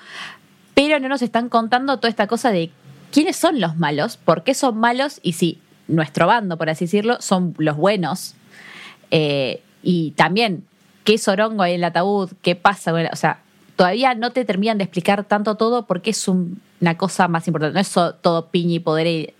[0.74, 2.72] Pero no nos están contando toda esta cosa de
[3.12, 7.18] quiénes son los malos, por qué son malos y si nuestro bando, por así decirlo,
[7.22, 8.36] son los buenos.
[9.12, 10.64] Eh, y también
[11.04, 12.94] qué sorongo hay en el ataúd, qué pasa.
[12.94, 13.40] o sea,
[13.76, 17.74] todavía no te terminan de explicar tanto todo porque es un- una cosa más importante.
[17.74, 19.34] No es todo piña y poder y,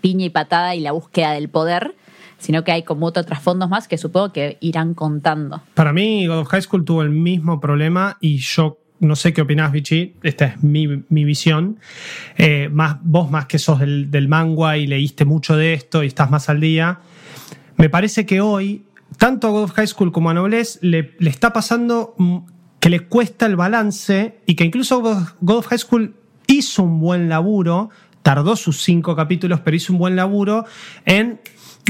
[0.00, 1.94] piña y patada y la búsqueda del poder,
[2.44, 5.62] sino que hay como otros trasfondos más que supongo que irán contando.
[5.72, 9.40] Para mí, God of High School tuvo el mismo problema y yo no sé qué
[9.40, 10.14] opinás, Vichy.
[10.22, 11.78] Esta es mi, mi visión.
[12.36, 16.08] Eh, más, vos, más que sos del, del manga y leíste mucho de esto y
[16.08, 17.00] estás más al día,
[17.76, 18.84] me parece que hoy,
[19.16, 22.14] tanto a God of High School como a Noblesse, le, le está pasando
[22.78, 26.14] que le cuesta el balance y que incluso God of High School
[26.46, 27.88] hizo un buen laburo,
[28.22, 30.64] tardó sus cinco capítulos, pero hizo un buen laburo
[31.04, 31.40] en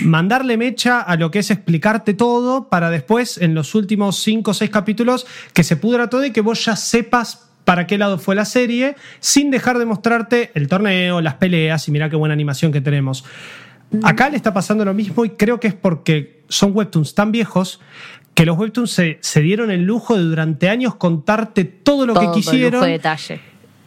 [0.03, 4.55] mandarle mecha a lo que es explicarte todo para después, en los últimos cinco o
[4.55, 8.35] seis capítulos, que se pudra todo y que vos ya sepas para qué lado fue
[8.35, 12.73] la serie, sin dejar de mostrarte el torneo, las peleas y mira qué buena animación
[12.73, 13.25] que tenemos.
[14.03, 17.81] Acá le está pasando lo mismo y creo que es porque son webtoons tan viejos
[18.35, 22.33] que los webtoons se, se dieron el lujo de durante años contarte todo lo Todo
[22.33, 23.41] que quisieron lujo de detalle.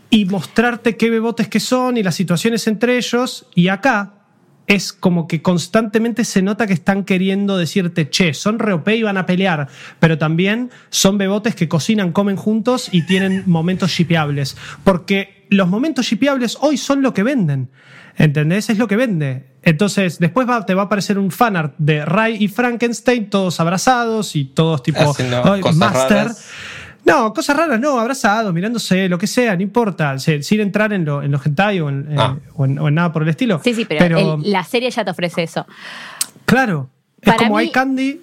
[0.10, 3.46] y mostrarte qué bebotes que son y las situaciones entre ellos.
[3.54, 4.17] Y acá
[4.68, 9.02] es como que constantemente se nota que están queriendo decirte, che, son re OP y
[9.04, 14.58] van a pelear, pero también son bebotes que cocinan, comen juntos y tienen momentos shipeables.
[14.84, 17.70] Porque los momentos shipeables hoy son lo que venden.
[18.18, 18.70] ¿Entendés?
[18.70, 19.46] Es lo que vende.
[19.62, 24.36] Entonces, después va- te va a aparecer un fanart de Ray y Frankenstein, todos abrazados
[24.36, 26.18] y todos tipo Haciendo "Ay, cosas Master.
[26.18, 26.50] raras.
[27.08, 30.20] No, cosas raras, no, abrazados, mirándose, lo que sea, no importa.
[30.20, 32.36] se- sin entrar en, lo, en los hentai o en, Ah.
[32.38, 33.62] eh, o en- o en nada por el estilo.
[33.64, 35.66] Sí, sí, pero, el- la serie ya te ofrece eso.
[36.46, 36.90] Claro,
[37.22, 38.22] es Para como mí- hay candy.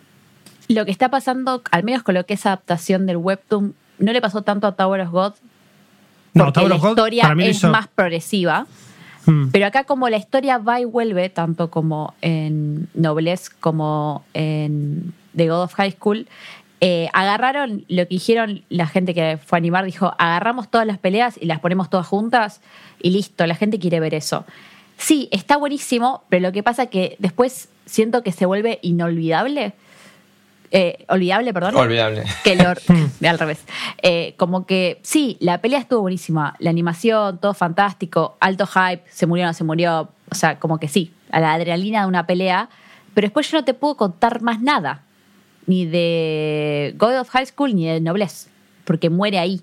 [0.69, 4.21] Lo que está pasando, al menos con lo que es adaptación del webtoon, no le
[4.21, 5.33] pasó tanto a Tower of God.
[6.35, 8.67] No, Tower la of God historia para mí es hizo- más progresiva.
[9.27, 9.49] Mm.
[9.53, 15.49] Pero acá como la historia va y vuelve, tanto como en Noblesse como en The
[15.49, 16.27] God of High School,
[16.87, 20.99] eh, agarraron lo que hicieron la gente que fue a animar, dijo, agarramos todas las
[20.99, 22.61] peleas y las ponemos todas juntas
[23.01, 24.45] y listo, la gente quiere ver eso.
[24.99, 29.73] Sí, está buenísimo, pero lo que pasa que después siento que se vuelve inolvidable.
[30.73, 32.25] Eh, olvidable, perdón Olvidable.
[32.45, 32.65] que lo,
[33.31, 33.65] al revés.
[34.03, 39.25] Eh, como que sí, la pelea estuvo buenísima, la animación, todo fantástico, alto hype, se
[39.25, 42.27] murió o no se murió, o sea, como que sí, a la adrenalina de una
[42.27, 42.69] pelea,
[43.15, 45.04] pero después yo no te puedo contar más nada,
[45.67, 48.49] ni de God of High School ni de Noblesse,
[48.85, 49.61] porque muere ahí.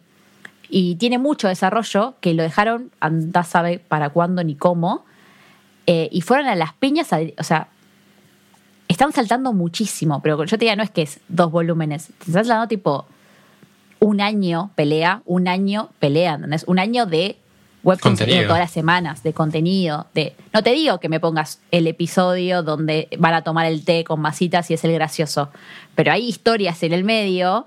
[0.70, 5.06] Y tiene mucho desarrollo que lo dejaron, anda sabe para cuándo ni cómo,
[5.88, 7.68] eh, y fueron a las piñas, a- o sea,
[8.88, 12.46] están saltando muchísimo, pero yo te diría, no es que es dos volúmenes, te están
[12.46, 13.06] saltando tipo
[14.00, 16.64] un año pelea, un año pelea, ¿entendés?
[16.68, 17.38] Un año de
[17.84, 18.44] webtoon Contenido.
[18.48, 20.36] todas las semanas, de contenido, de...
[20.54, 24.20] No te digo que me pongas el episodio donde van a tomar el té con
[24.22, 25.50] masitas y es el gracioso,
[25.96, 27.66] pero hay historias en el medio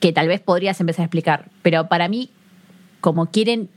[0.00, 2.30] que tal vez podrías empezar a explicar, pero para mí,
[3.00, 3.68] como quieren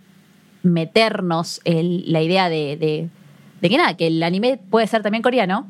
[0.64, 3.10] meternos el- la idea de, de,
[3.62, 5.68] de que nada, que el anime puede ser también coreano,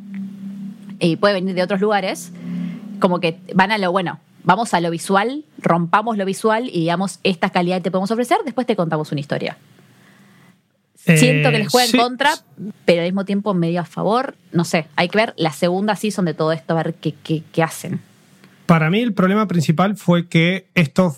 [0.99, 2.31] y puede venir de otros lugares,
[2.99, 7.19] como que van a lo bueno, vamos a lo visual, rompamos lo visual y digamos,
[7.23, 9.57] esta calidad te podemos ofrecer, después te contamos una historia.
[11.09, 11.97] Eh, Siento que les juega en sí.
[11.97, 12.31] contra,
[12.85, 14.35] pero al mismo tiempo medio a favor.
[14.51, 17.43] No sé, hay que ver la segunda season de todo esto, a ver qué, qué,
[17.51, 17.99] qué hacen.
[18.65, 21.15] Para mí el problema principal fue que esto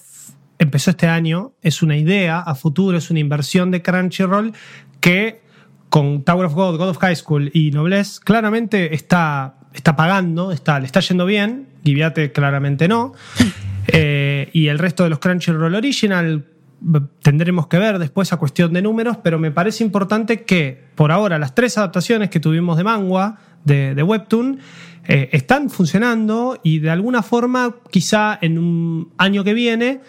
[0.59, 4.53] empezó este año, es una idea a futuro, es una inversión de Crunchyroll
[4.99, 5.41] que
[5.89, 10.79] con Tower of God, God of High School y Noblesse claramente está, está pagando, está,
[10.79, 13.13] le está yendo bien, Giviate claramente no,
[13.87, 16.45] Eh, y el resto de los Crunchyroll Original
[17.21, 21.37] tendremos que ver después a cuestión de números, pero me parece importante que por ahora
[21.39, 24.59] las tres adaptaciones que tuvimos de manga, de, de Webtoon,
[25.07, 30.01] eh, están funcionando y de alguna forma quizá en un año que viene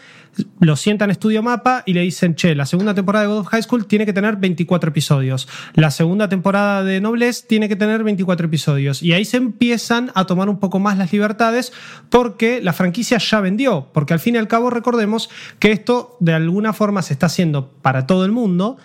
[0.60, 3.62] lo sientan Estudio Mapa y le dicen, che, la segunda temporada de God of High
[3.62, 8.46] School tiene que tener 24 episodios, la segunda temporada de Noblesse tiene que tener 24
[8.46, 11.72] episodios y ahí se empiezan a tomar un poco más las libertades
[12.08, 15.28] porque la franquicia ya vendió, porque al fin y al cabo recordemos
[15.58, 18.78] que esto de alguna forma se está haciendo para todo el mundo.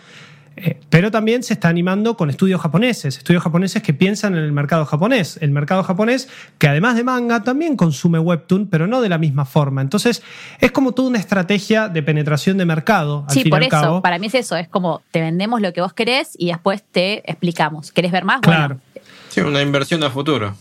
[0.60, 4.51] Eh, pero también se está animando con estudios japoneses, estudios japoneses que piensan en el
[4.51, 9.08] mercado japonés, el mercado japonés que además de manga también consume webtoon, pero no de
[9.10, 9.82] la misma forma.
[9.82, 10.24] Entonces
[10.60, 13.24] es como toda una estrategia de penetración de mercado.
[13.28, 14.01] Al sí, fin y por al eso, cabo.
[14.01, 17.20] para mí es eso, es como te vendemos lo que vos querés y después te
[17.30, 17.91] explicamos.
[17.91, 18.41] ¿Querés ver más?
[18.41, 18.80] Claro.
[18.93, 20.55] Bueno, Sí, una inversión a futuro.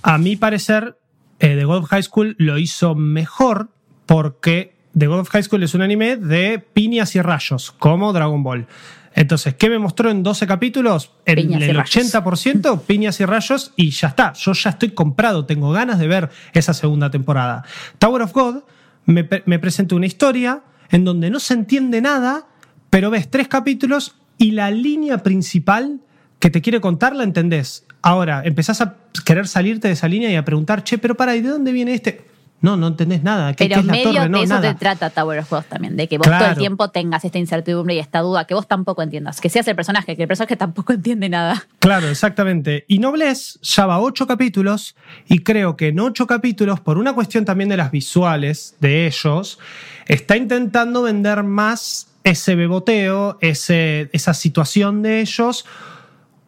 [0.00, 0.96] A mi parecer,
[1.38, 3.68] eh, The God of High School lo hizo mejor
[4.06, 8.42] porque The God of High School es un anime de piñas y rayos, como Dragon
[8.42, 8.66] Ball.
[9.14, 11.12] Entonces, ¿qué me mostró en 12 capítulos?
[11.24, 12.12] En Piñas el rayos.
[12.12, 14.32] 80% piñas y rayos y ya está.
[14.32, 17.64] Yo ya estoy comprado, tengo ganas de ver esa segunda temporada.
[17.98, 18.62] Tower of God
[19.06, 22.46] me, me presenta una historia en donde no se entiende nada,
[22.90, 26.00] pero ves tres capítulos y la línea principal
[26.40, 27.86] que te quiere contar la entendés.
[28.02, 31.40] Ahora, empezás a querer salirte de esa línea y a preguntar, che, pero para, ¿y
[31.40, 32.33] de dónde viene este?
[32.64, 33.52] No, no entendés nada.
[33.52, 34.28] ¿Qué, pero qué es la medio torre?
[34.30, 34.72] No, de eso nada.
[34.72, 37.94] te trata Tower of God también, de que vos todo el tiempo tengas esta incertidumbre
[37.94, 40.92] y esta duda, que vos tampoco entiendas, que seas el personaje, que el personaje tampoco
[40.94, 41.66] entiende nada.
[41.78, 42.86] Claro, exactamente.
[42.88, 44.96] Y Noblesse ya va ocho capítulos
[45.28, 49.58] y creo que en ocho capítulos, por una cuestión también de las visuales de ellos,
[50.06, 55.66] está intentando vender más ese beboteo, ese, esa situación de ellos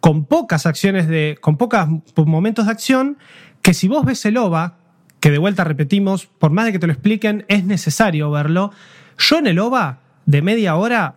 [0.00, 1.88] con pocas acciones de, con pocos
[2.24, 3.18] momentos de acción,
[3.60, 4.78] que si vos ves el OVA,
[5.20, 8.72] que de vuelta repetimos, por más de que te lo expliquen, es necesario verlo.
[9.18, 11.16] Yo en el OVA, de media hora,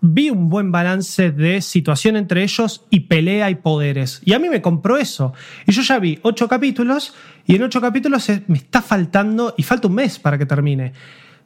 [0.00, 4.20] vi un buen balance de situación entre ellos y pelea y poderes.
[4.24, 5.32] Y a mí me compró eso.
[5.66, 7.14] Y yo ya vi ocho capítulos
[7.46, 10.92] y en ocho capítulos me está faltando, y falta un mes para que termine.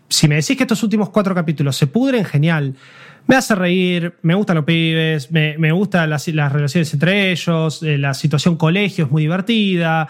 [0.08, 2.74] Si me decís que estos últimos cuatro capítulos se pudren, genial.
[3.26, 7.82] Me hace reír, me gustan los pibes, me, me gustan las, las relaciones entre ellos,
[7.82, 10.08] eh, la situación colegio es muy divertida,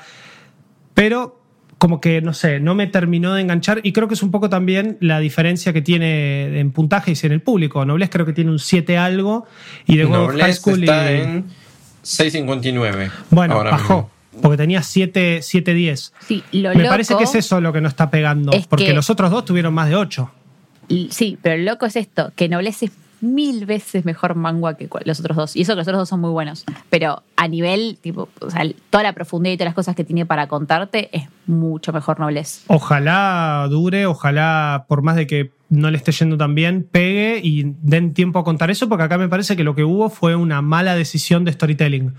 [0.94, 1.39] pero
[1.80, 4.50] como que, no sé, no me terminó de enganchar y creo que es un poco
[4.50, 7.84] también la diferencia que tiene en puntajes y en el público.
[7.86, 9.46] Noblesse creo que tiene un 7 algo
[9.86, 11.46] y de High School y- está en
[12.04, 13.10] 6.59.
[13.30, 13.94] Bueno, ahora bajó.
[13.94, 14.10] mismo.
[14.42, 16.12] porque tenía 7, 7 10.
[16.26, 18.86] Sí, lo Me loco- parece que es eso lo que nos está pegando, es porque
[18.86, 20.30] que- los otros dos tuvieron más de 8.
[20.88, 22.90] Y- Sí, pero lo loco es esto, que Noblesse es
[23.20, 25.56] mil veces mejor manga que los otros dos.
[25.56, 26.64] Y eso que los otros dos son muy buenos.
[26.88, 28.28] Pero a nivel, tipo,
[28.90, 32.64] toda la profundidad y todas las cosas que tiene para contarte es mucho mejor Noblesse.
[32.68, 37.74] Ojalá dure, ojalá, por más de que no le esté yendo tan bien, pegue y
[37.82, 40.62] den tiempo a contar eso, porque acá me parece que lo que hubo fue una
[40.62, 42.14] mala decisión de storytelling,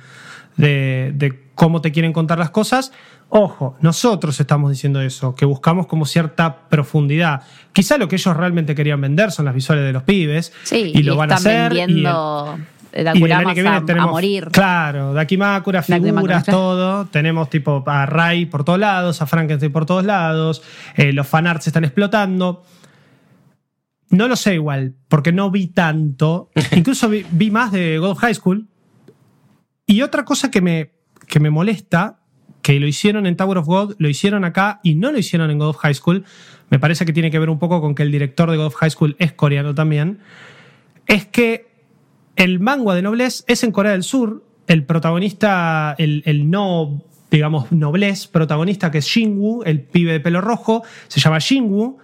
[0.57, 2.91] de cómo te quieren contar las cosas.
[3.33, 7.43] Ojo, nosotros estamos diciendo eso, que buscamos como cierta profundidad.
[7.71, 11.01] Quizá lo que ellos realmente querían vender son las visuales de los pibes, Sí, y
[11.03, 11.73] lo van a están hacer.
[11.73, 12.59] y el- vendiendo
[12.93, 14.49] y año que viene a, tenemos, a morir.
[14.51, 17.05] Claro, Dakimakura, figuras, todo.
[17.05, 20.61] Tenemos tipo a Ray por todos lados, a Frankenstein por todos lados.
[20.97, 22.65] eh, los fanarts están explotando.
[24.09, 26.49] No lo sé igual, porque no vi tanto.
[26.75, 28.67] Incluso vi, vi más de God of High School.
[29.85, 30.91] Y otra cosa que me,
[31.27, 32.19] que me molesta,
[32.61, 35.59] que lo hicieron en Tower of God, lo hicieron acá y no lo hicieron en
[35.59, 36.25] God of High School,
[36.69, 38.75] me parece que tiene que ver un poco con que el director de God of
[38.75, 40.19] High School es coreano también,
[41.07, 41.71] es que
[42.35, 44.43] el manga de Noblesse es en Corea del Sur.
[44.67, 50.41] El protagonista, el, el no, digamos, Noblesse protagonista, que es Shinwoo, el pibe de pelo
[50.41, 51.97] rojo, se llama Shinwoo.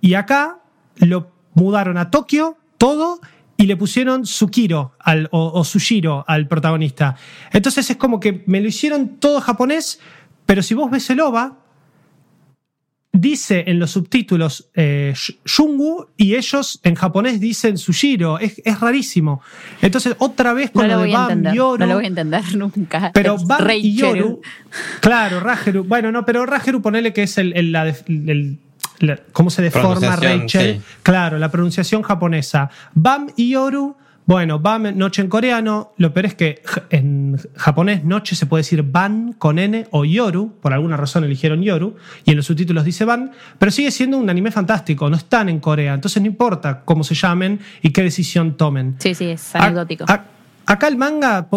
[0.00, 0.60] Y acá
[0.96, 3.20] lo mudaron a Tokio, todo,
[3.60, 7.14] y le pusieron Tsukiro al, o, o Sushiro al protagonista.
[7.52, 10.00] Entonces es como que me lo hicieron todo japonés,
[10.46, 11.58] pero si vos ves el OVA,
[13.12, 18.38] dice en los subtítulos eh, Sh- Shungu y ellos en japonés dicen Sushiro.
[18.38, 19.42] Es, es rarísimo.
[19.82, 21.52] Entonces, otra vez con No lo lo de Bam.
[21.54, 21.78] Yoru.
[21.78, 23.10] No lo voy a entender nunca.
[23.12, 23.94] Pero Es Bam y.
[23.96, 24.40] Yoru.
[25.00, 25.84] Claro, Rajeru.
[25.84, 28.58] Bueno, no, pero Rajeru ponele que es el-
[29.00, 30.76] la- cómo se deforma Rachel.
[30.76, 30.80] sí.
[31.02, 32.70] Claro, la pronunciación japonesa.
[32.94, 33.96] Bam y Yoru.
[34.26, 35.92] Bueno, Bam, noche en coreano.
[35.96, 40.52] Lo peor es que en japonés noche se puede decir Ban con N o Yoru.
[40.60, 41.96] Por alguna razón eligieron Yoru.
[42.24, 43.32] Y en los subtítulos dice Ban.
[43.58, 45.10] Pero sigue siendo un anime fantástico.
[45.10, 45.94] No están en Corea.
[45.94, 48.94] Entonces no importa cómo se llamen y qué decisión tomen.
[49.00, 50.04] Sí, sí, es anecdótico.
[50.04, 50.22] ac-
[50.66, 51.48] Acá el manga,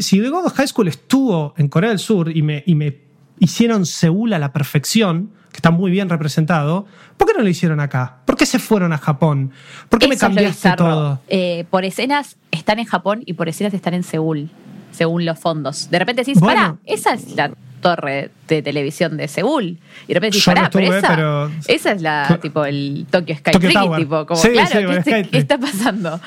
[0.00, 2.96] si God High School estuvo en Corea del Sur y me, y me
[3.40, 6.86] hicieron Seúl a la perfección, que está muy bien representado,
[7.16, 8.16] ¿por qué no lo hicieron acá?
[8.24, 9.52] ¿Por qué se fueron a Japón?
[9.88, 11.20] ¿Por qué me Eso cambiaste todo?
[11.28, 14.48] Eh, por escenas están en Japón y por escenas están en Seúl,
[14.92, 15.90] según los fondos.
[15.90, 16.60] De repente decís, Bueno.
[16.60, 19.78] pará, esa es la torre de televisión de Seúl.
[20.04, 23.06] Y de repente decís, Yo no pará, pero, esa, pero- esa es la, tipo, el
[23.10, 26.18] Tokyo Sky Tokyo Tree, tipo, como, Sí, claro, sí, ¿qué, Sky está pasando?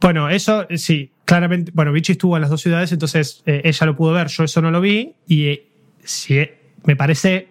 [0.00, 1.72] Bueno, eso sí, claramente.
[1.74, 4.60] Bueno, Vichy estuvo en las dos ciudades, entonces eh, ella lo pudo ver, yo eso
[4.60, 5.66] no lo vi, y eh,
[6.04, 7.48] sí, eh, me parece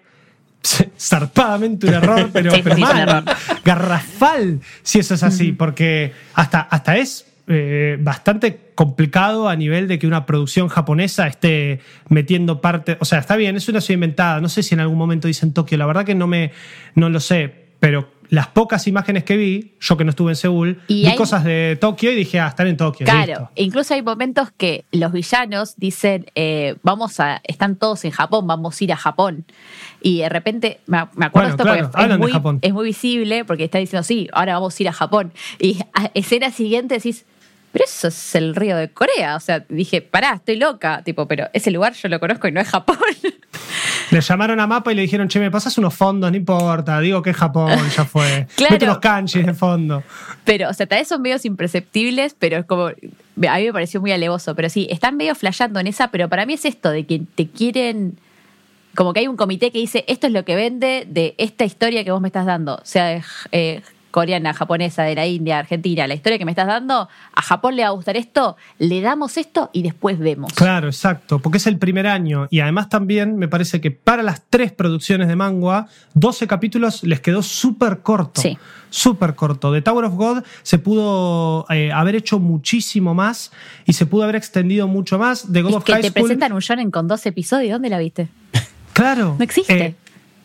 [1.00, 3.24] zarpadamente un error, pero, Sí, pero sí, mal, error.
[3.64, 10.00] garrafal, si eso es así, porque hasta, hasta es eh, bastante complicado a nivel de
[10.00, 12.98] que una producción japonesa esté metiendo parte.
[13.00, 14.42] O sea, está bien, es una ciudad inventada.
[14.42, 16.52] No sé si en algún momento dicen Tokio, la verdad que no me
[16.96, 20.82] no lo sé, pero las pocas imágenes que vi, yo que no estuve en Seúl,
[20.88, 23.06] Y vi hay- cosas de Tokio y dije, ah, están en Tokio.
[23.06, 23.50] Claro, listo.
[23.54, 28.82] incluso hay momentos que los villanos dicen, eh, vamos a, están todos en Japón, vamos
[28.82, 29.46] a ir a Japón.
[30.06, 32.60] Y de repente, me, me acuerdo Bueno, esto claro, porque es muy, Japón.
[32.62, 35.34] es muy visible, porque está diciendo, sí, ahora vamos a ir a Japón.
[35.58, 37.26] Y a escena siguiente decís,
[37.72, 39.36] pero eso es el río de Corea.
[39.36, 42.62] O sea, dije, pará, estoy loca, tipo, pero ese lugar yo lo conozco y no
[42.62, 43.00] es Japón.
[44.12, 47.24] Le llamaron a Mapa y le dijeron, che, me pasas unos fondos, no importa, digo
[47.24, 48.46] que es Japón, ya fue.
[48.56, 48.74] Claro.
[48.74, 50.04] Mete unos kanjis de fondo.
[50.44, 52.90] Pero, o sea, tal vez son medios imperceptibles, pero es como.
[52.90, 52.94] A
[53.58, 54.54] mí me pareció muy alevoso.
[54.54, 57.48] Pero sí, están medio flasheando en esa, pero para mí es esto, de que te
[57.48, 58.20] quieren.
[58.96, 62.04] Como que hay un comité que dice, esto es lo que vende de esta historia
[62.04, 62.80] que vos me estás dando.
[62.84, 63.82] Sea de, eh,
[64.16, 67.82] coreana, japonesa, de la India, Argentina, la historia que me estás dando, a Japón le
[67.82, 70.54] va a gustar esto, le damos esto y después vemos.
[70.54, 74.42] Claro, exacto, porque es el primer año y además también me parece que para las
[74.50, 78.40] tres producciones de manga, 12 capítulos les quedó súper corto.
[78.40, 78.58] Sí.
[78.90, 79.74] Súper corto.
[79.74, 83.52] De Tower of God se pudo eh, haber hecho muchísimo más
[83.86, 85.52] y se pudo haber extendido mucho más.
[85.52, 86.24] De God Es of que High te School.
[86.24, 88.30] presentan un shonen con dos episodios, ¿dónde la viste?
[88.96, 89.36] Claro.
[89.38, 89.78] No existe.
[89.86, 89.96] Eh,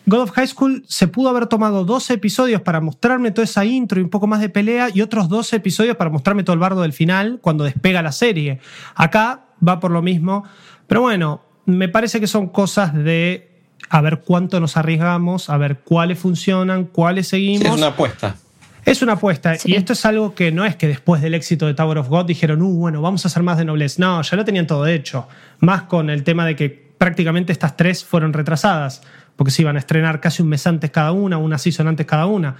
[0.07, 4.01] God of High School se pudo haber tomado 12 episodios para mostrarme toda esa intro
[4.01, 6.82] y un poco más de pelea y otros 12 episodios para mostrarme todo el bardo
[6.82, 8.59] del final cuando despega la serie.
[8.96, 10.44] Acá va por lo mismo.
[10.88, 13.51] Pero bueno, me parece que son cosas de
[13.88, 17.66] a ver cuánto nos arriesgamos, a ver cuáles funcionan, cuáles Sí, seguimos.
[17.66, 18.36] es una apuesta.
[18.84, 19.55] Es una apuesta.
[19.57, 19.70] Sí.
[19.72, 22.24] Y esto es algo que no es que después del éxito de Tower of God
[22.24, 23.98] dijeron, uh, bueno, vamos a hacer más de Noblesse.
[24.01, 25.28] No, ya lo tenían todo hecho.
[25.61, 29.01] Más con el tema de que prácticamente estas tres fueron retrasadas,
[29.36, 32.26] porque se iban a estrenar casi un mes antes cada una, una season antes cada
[32.26, 32.57] una.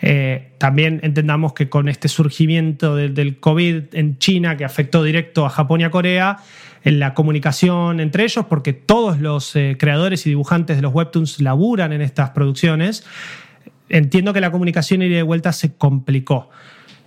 [0.00, 5.44] Eh, también entendamos que con este surgimiento de- del COVID en China, que afectó directo
[5.44, 6.38] a Japón y a Corea,
[6.82, 11.40] en la comunicación entre ellos, porque todos los eh, creadores y dibujantes de los webtoons
[11.42, 13.04] laburan en estas producciones,
[13.90, 16.48] entiendo que la comunicación ida y de vuelta se complicó.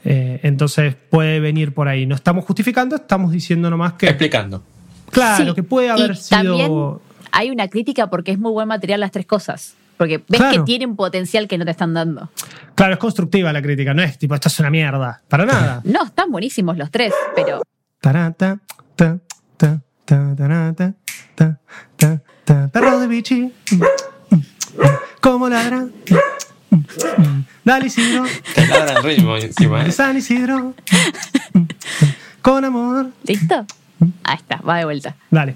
[0.06, 2.06] Eh, entonces puede venir por ahí.
[2.06, 4.64] No estamos justificando, estamos diciendo nomás que, Explicando.
[5.12, 7.02] Claro, Sí, que puede y haber También sido.
[7.32, 9.76] hay una crítica porque es muy buen material las tres cosas.
[9.98, 10.60] Porque ves Claro.
[10.60, 12.30] que tienen potencial que no te están dando.
[12.76, 15.22] Claro, es constructiva la crítica, no es tipo, esto es una mierda.
[15.28, 15.82] Para nada.
[15.84, 17.62] No, están buenísimos los tres, pero
[18.00, 18.60] Tarata,
[18.96, 19.18] ta,
[19.58, 20.94] ta, ta, tarata,
[21.34, 21.60] ta,
[21.96, 22.68] ta, ta.
[22.72, 23.52] Perro de bichi.
[25.20, 25.88] ¿Cómo ladra?
[27.66, 29.92] Dale Isidro, Te ladra el ritmo encima, ¿eh?
[29.92, 30.74] San Isidro.
[32.42, 33.10] Con amor.
[33.24, 33.66] ¿listo?
[34.24, 35.16] Ahí está, va de vuelta.
[35.32, 35.56] Dale.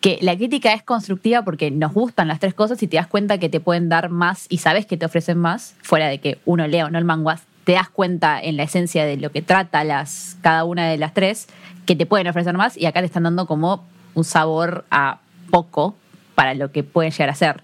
[0.00, 3.38] Que la crítica es constructiva porque nos gustan las tres cosas y te das cuenta
[3.38, 6.66] que te pueden dar más y sabes que te ofrecen más, fuera de que uno
[6.66, 9.82] lea o no el manga, te das cuenta en la esencia de lo que trata
[9.82, 11.48] las, cada una de las tres,
[11.84, 13.84] que te pueden ofrecer más y acá te están dando como
[14.14, 15.18] un sabor a
[15.50, 15.96] poco
[16.34, 17.62] para lo que pueden llegar a ser.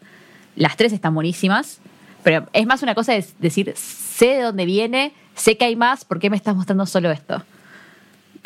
[0.56, 1.78] Las tres están buenísimas,
[2.22, 6.04] pero es más una cosa de decir, sé de dónde viene, sé que hay más,
[6.04, 7.42] ¿por qué me estás mostrando solo esto?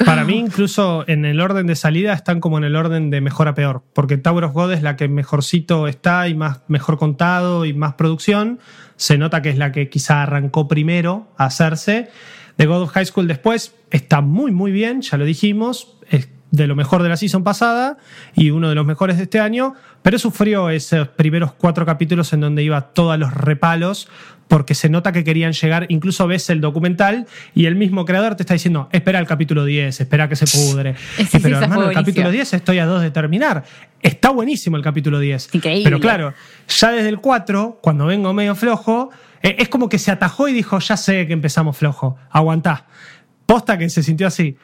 [0.04, 3.48] Para mí, incluso en el orden de salida, están como en el orden de mejor
[3.48, 3.82] a peor.
[3.94, 7.94] Porque Tower of God es la que mejorcito está y más mejor contado y más
[7.94, 8.58] producción.
[8.96, 12.10] Se nota que es la que quizá arrancó primero a hacerse.
[12.56, 15.96] The God of High School después está muy, muy bien, ya lo dijimos.
[16.10, 17.98] Es de lo mejor de la season pasada
[18.34, 19.74] y uno de los mejores de este año.
[20.02, 24.08] Pero sufrió esos primeros cuatro capítulos en donde iba todos los repalos
[24.48, 28.44] porque se nota que querían llegar, incluso ves el documental y el mismo creador te
[28.44, 30.94] está diciendo, espera el capítulo 10, espera que se pudre.
[31.16, 32.30] Sí, sí, Pero hermano, el capítulo buenísima.
[32.30, 33.64] 10 estoy a dos de terminar.
[34.02, 35.54] Está buenísimo el capítulo 10.
[35.54, 35.84] Increíble.
[35.84, 36.34] Pero claro,
[36.68, 39.10] ya desde el 4, cuando vengo medio flojo,
[39.42, 42.86] eh, es como que se atajó y dijo, ya sé que empezamos flojo, aguantá.
[43.46, 44.56] Posta que se sintió así.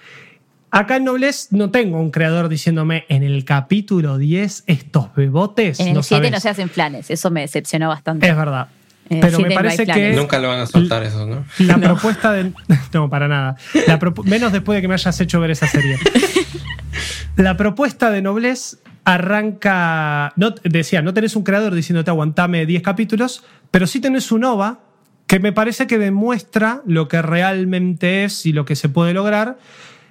[0.74, 5.78] Acá en Noblesse no tengo un creador diciéndome en el capítulo 10 estos bebotes.
[5.80, 6.42] En el no 7 no sabés".
[6.42, 8.26] se hacen planes, eso me decepcionó bastante.
[8.26, 8.68] Es verdad.
[9.10, 11.44] El Pero me no parece que Nunca lo van a soltar eso, ¿no?
[11.58, 12.52] la propuesta de.
[12.94, 13.56] No, para nada.
[13.86, 15.98] La Menos después de que me hayas hecho ver esa serie.
[17.36, 20.32] La propuesta de Noblesse arranca.
[20.36, 24.80] No, decía, no tenés un creador diciéndote aguantame 10 capítulos, pero sí tenés un OVA
[25.26, 29.58] que me parece que demuestra lo que realmente es y lo que se puede lograr.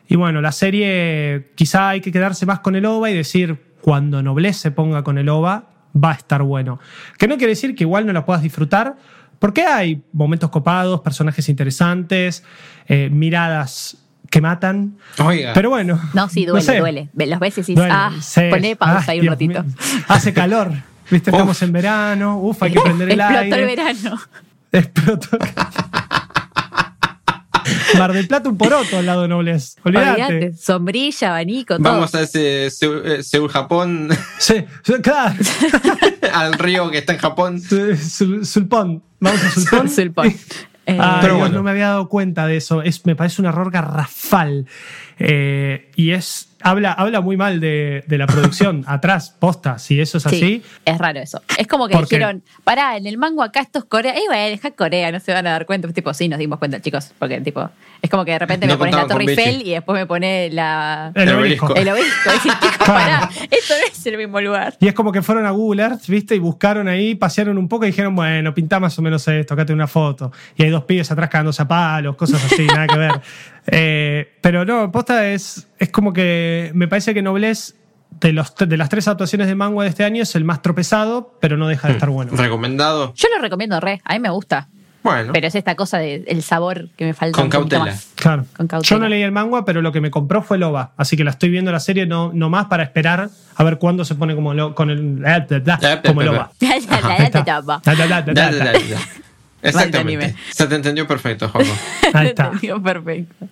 [0.08, 4.22] Y bueno, la serie quizá hay que quedarse más con el OVA y decir, cuando
[4.22, 6.80] Noblesse se ponga con el OVA, va a estar bueno.
[7.18, 8.96] Que no quiere decir que igual no la puedas disfrutar,
[9.40, 12.44] porque hay momentos copados, personajes interesantes,
[12.88, 13.98] eh, miradas
[14.30, 14.98] que matan.
[15.24, 15.52] Oiga.
[15.54, 16.00] Pero bueno.
[16.14, 16.80] No, sí, duele, sé.
[16.80, 17.10] duele.
[17.14, 18.42] Ve- Los ves y decís, Duele, ah, sí.
[18.50, 19.64] poné pausa Ay, ahí un Dios ratito.
[19.64, 19.74] mío.
[20.08, 20.72] Hace calor.
[21.10, 22.38] Viste, estamos en verano.
[22.40, 23.60] Uf, hay que prender el Explotó aire.
[23.62, 24.20] el verano.
[24.72, 25.38] Explotó.
[27.98, 29.78] Mar del Plata un poroto al lado de Nobles.
[29.84, 30.54] Olvídate.
[30.56, 31.84] Sombrilla, abanico, todo.
[31.92, 34.10] Vamos a ese Seúl, eh, Seúl, Japón,
[34.40, 35.36] Sí, sí, claro.
[36.34, 37.60] al río que está en Japón.
[37.62, 39.04] Sul- Sulpón.
[39.20, 39.90] Vamos a Sulpón.
[39.90, 40.28] Sulpón.
[40.88, 41.56] Eh, Ay, Pero Dios, bueno.
[41.58, 42.82] no me había dado cuenta de eso.
[42.82, 44.66] Es, me parece un error garrafal.
[45.20, 46.48] Eh, y es.
[46.64, 48.84] Habla, habla muy mal de, de la producción.
[48.88, 49.80] Atrás, posta.
[49.80, 50.40] Si eso es así.
[50.40, 51.42] Sí, es raro eso.
[51.58, 54.14] Es como que Porque- dijeron, pará, en el mango acá esto es Corea.
[54.16, 55.88] Eh, bueno, deja Corea, no se van a dar cuenta.
[55.92, 57.12] Tipo, sí, nos dimos cuenta, chicos.
[57.20, 57.70] Porque, tipo,
[58.02, 60.50] es como que de repente No me pones la Torre Eiffel y después me pone
[60.52, 61.66] la, El El obelisco.
[61.68, 61.82] obelisco.
[61.82, 62.30] el obelisco.
[62.30, 64.76] Y decís, chicos, pará, esto no es el mismo lugar.
[64.80, 66.36] Y es como que fueron a Google Earth, ¿viste?
[66.36, 69.66] Y buscaron ahí, pasearon un poco y dijeron, bueno, pintá más o menos esto, acá
[69.66, 70.32] tengo una foto.
[70.56, 73.12] Y hay dos pibes atrás cagándose a palos, cosas así, nada que ver.
[73.68, 77.74] Eh, pero no, posta es, es como que me parece que Noblesse,
[78.20, 81.36] de, los, de las tres actuaciones de manga de este año, es el más tropezado,
[81.42, 82.34] pero no deja de estar bueno.
[82.36, 83.16] Recomendado.
[83.16, 84.70] Yo lo recomiendo re, a mí me gusta.
[85.02, 87.86] Bueno, Pero es esta cosa del sabor que me falta Con cautela.
[87.86, 88.10] más.
[88.14, 88.46] Claro.
[88.56, 88.88] Con cautela.
[88.88, 90.94] Yo no leí el manga, pero lo que me compró fue el OVA.
[90.96, 94.06] Así que la estoy viendo la serie no, no más para esperar a ver cuándo
[94.06, 95.26] se pone como, lo, con el,
[96.06, 96.30] como el
[99.62, 99.70] Te.
[99.70, 100.26] Exactamente.
[100.26, 100.36] anime.
[100.52, 101.74] Se te entendió perfecto, Juanjo.
[102.14, 102.46] Ahí está.
[102.46, 103.48] Entendido perfecto.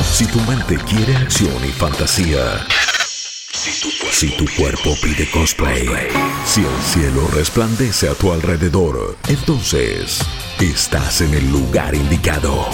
[0.00, 2.66] Si tu mente quiere acción y fantasía.
[3.50, 5.86] Si tu cuerpo pide cosplay.
[6.44, 9.16] Si el cielo resplandece a tu alrededor.
[9.28, 10.20] Entonces,
[10.60, 12.66] estás en el lugar indicado.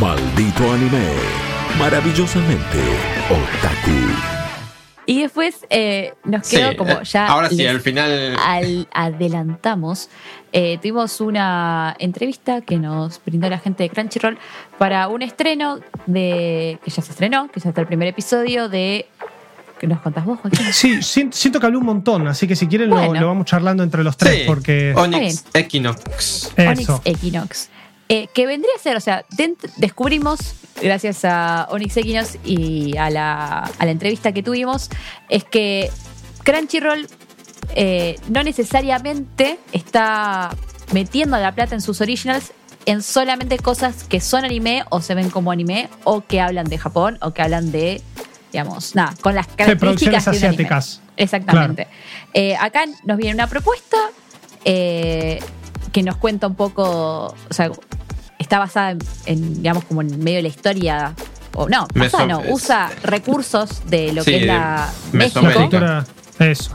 [0.00, 1.12] Maldito anime.
[1.78, 2.78] Maravillosamente
[3.30, 4.35] otaku.
[5.08, 7.26] Y después eh, nos Sí, quedó como eh, ya.
[7.28, 8.36] Ahora sí, al final.
[8.44, 10.08] al- adelantamos.
[10.52, 14.38] eh, tuvimos una entrevista que nos brindó la gente de Crunchyroll
[14.78, 16.78] para un estreno de.
[16.84, 19.06] que ya se estrenó, que ya está el primer episodio de.
[19.78, 20.72] ¿Qué nos contás vos, Joaquín?
[20.72, 23.20] Sí, siento, que hablé un montón, así que si quieren lo- Bueno.
[23.20, 26.52] lo, vamos charlando entre los tres, Sí, porque Onyx Equinox.
[26.56, 27.02] Onyx eso.
[27.04, 27.68] Equinox.
[28.08, 29.24] eh, que vendría a ser, o sea,
[29.76, 30.38] descubrimos,
[30.82, 34.90] gracias a Onyx Equinox y a la, a la entrevista que tuvimos,
[35.28, 35.90] es que
[36.44, 37.08] Crunchyroll
[37.74, 40.54] eh, no necesariamente está
[40.92, 42.52] metiendo la plata en sus originals
[42.86, 46.78] en solamente cosas que son anime o se ven como anime o que hablan de
[46.78, 48.00] Japón o que hablan de,
[48.52, 50.46] digamos, nada, con las características producciones de anime.
[50.46, 51.02] asiáticas.
[51.16, 51.88] Exactamente.
[52.32, 53.96] Eh, acá nos viene una propuesta
[54.64, 55.40] eh,
[55.92, 57.70] que nos cuenta un poco, o sea,
[58.38, 61.14] está basada en, en, digamos, como en medio de la historia.
[61.54, 66.04] O no, basada no, usa recursos de lo Sí, que es la Mesoamérica.
[66.38, 66.44] México.
[66.44, 66.74] Eso.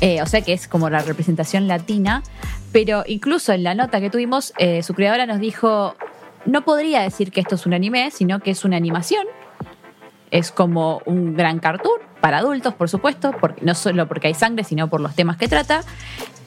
[0.00, 2.22] Eh, o sea que es como la representación latina.
[2.70, 5.96] Pero incluso en la nota que tuvimos, eh, su creadora nos dijo:
[6.46, 9.26] no podría decir que esto es un anime, sino que es una animación.
[10.30, 14.64] Es como un gran cartoon para adultos, por supuesto, porque, no solo porque hay sangre,
[14.64, 15.82] sino por los temas que trata.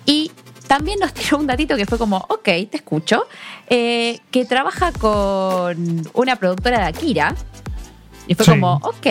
[0.05, 0.31] Y
[0.67, 3.23] también nos tiró un datito que fue como, ok, te escucho,
[3.69, 7.35] eh, que trabaja con una productora de Akira.
[8.27, 8.51] Y fue Sí.
[8.51, 9.05] como, ok,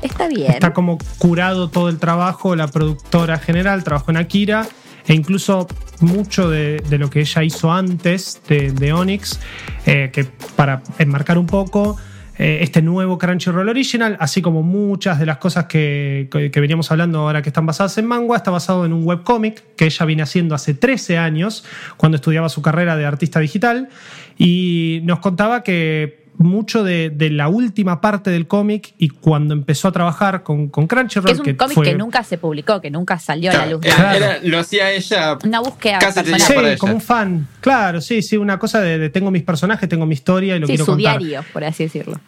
[0.00, 0.52] está bien.
[0.52, 4.66] Está como curado todo el trabajo, la productora general trabajó en Akira
[5.06, 5.66] e incluso
[6.00, 9.38] mucho de, de lo que ella hizo antes de, de Onyx,
[9.84, 11.98] eh, que para enmarcar un poco,
[12.42, 17.40] eh, este nuevo Crunchyroll Original, así como muchas de las cosas que, veníamos hablando ahora
[17.40, 20.74] que están basadas en manga, está basado en un webcómic que ella viene haciendo hace
[20.74, 21.64] 13 años,
[21.96, 23.90] cuando estudiaba su carrera de artista digital,
[24.36, 29.88] y nos contaba que mucho de, de la última parte del cómic y cuando empezó
[29.88, 32.90] a trabajar con, con Crunchyroll, Que es un cómic fue- que nunca se publicó, que
[32.90, 33.80] nunca salió a la luz.
[33.84, 34.16] era- Claro.
[34.24, 35.38] era- lo hacía ella.
[35.44, 36.40] Una búsqueda Casi personal.
[36.40, 36.78] Sí, para ella.
[36.78, 37.48] como un fan.
[37.60, 40.66] Claro, sí, sí, una cosa de, de tengo mis personajes, tengo mi historia y lo
[40.66, 41.18] Sí, quiero su contar.
[41.18, 42.20] diario, por así decirlo.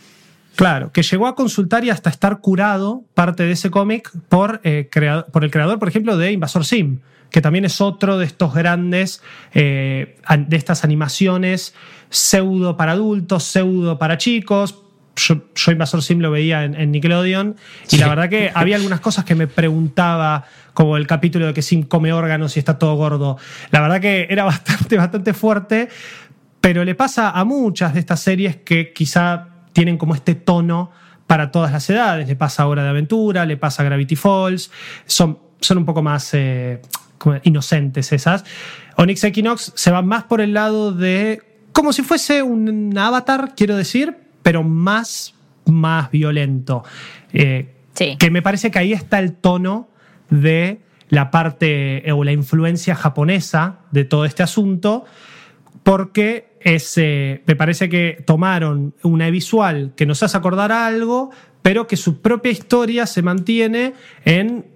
[0.56, 4.88] Claro, que llegó a consultar y hasta estar curado parte de ese cómic por, eh,
[5.32, 7.00] por el creador, por ejemplo, de Invasor Sim,
[7.34, 9.20] que también es otro de estos grandes,
[9.54, 11.74] eh, de estas animaciones
[12.08, 14.84] pseudo para adultos, pseudo para chicos.
[15.16, 17.56] Yo, yo Invasor Sim lo veía en, en Nickelodeon
[17.90, 21.62] y la verdad que había algunas cosas que me preguntaba, como el capítulo de que
[21.62, 23.36] Sim come órganos y está todo gordo.
[23.72, 25.88] La verdad que era bastante, bastante fuerte,
[26.60, 30.92] pero le pasa a muchas de estas series que quizá tienen como este tono
[31.26, 32.28] para todas las edades.
[32.28, 34.70] Le pasa a Hora de Aventura, le pasa a Gravity Falls,
[35.04, 36.80] son, son un poco más eh,
[37.42, 38.44] inocentes esas.
[38.96, 43.76] Onyx Equinox se va más por el lado de como si fuese un avatar, quiero
[43.76, 45.34] decir, pero más,
[45.66, 46.84] más violento.
[47.32, 48.16] Eh, Sí.
[48.18, 49.88] que me parece que ahí está el tono
[50.28, 55.04] de la parte eh, o la influencia japonesa de todo este asunto,
[55.84, 61.30] porque es, eh, me parece que tomaron una visual que nos hace acordar a algo,
[61.62, 63.94] pero que su propia historia se mantiene
[64.24, 64.66] en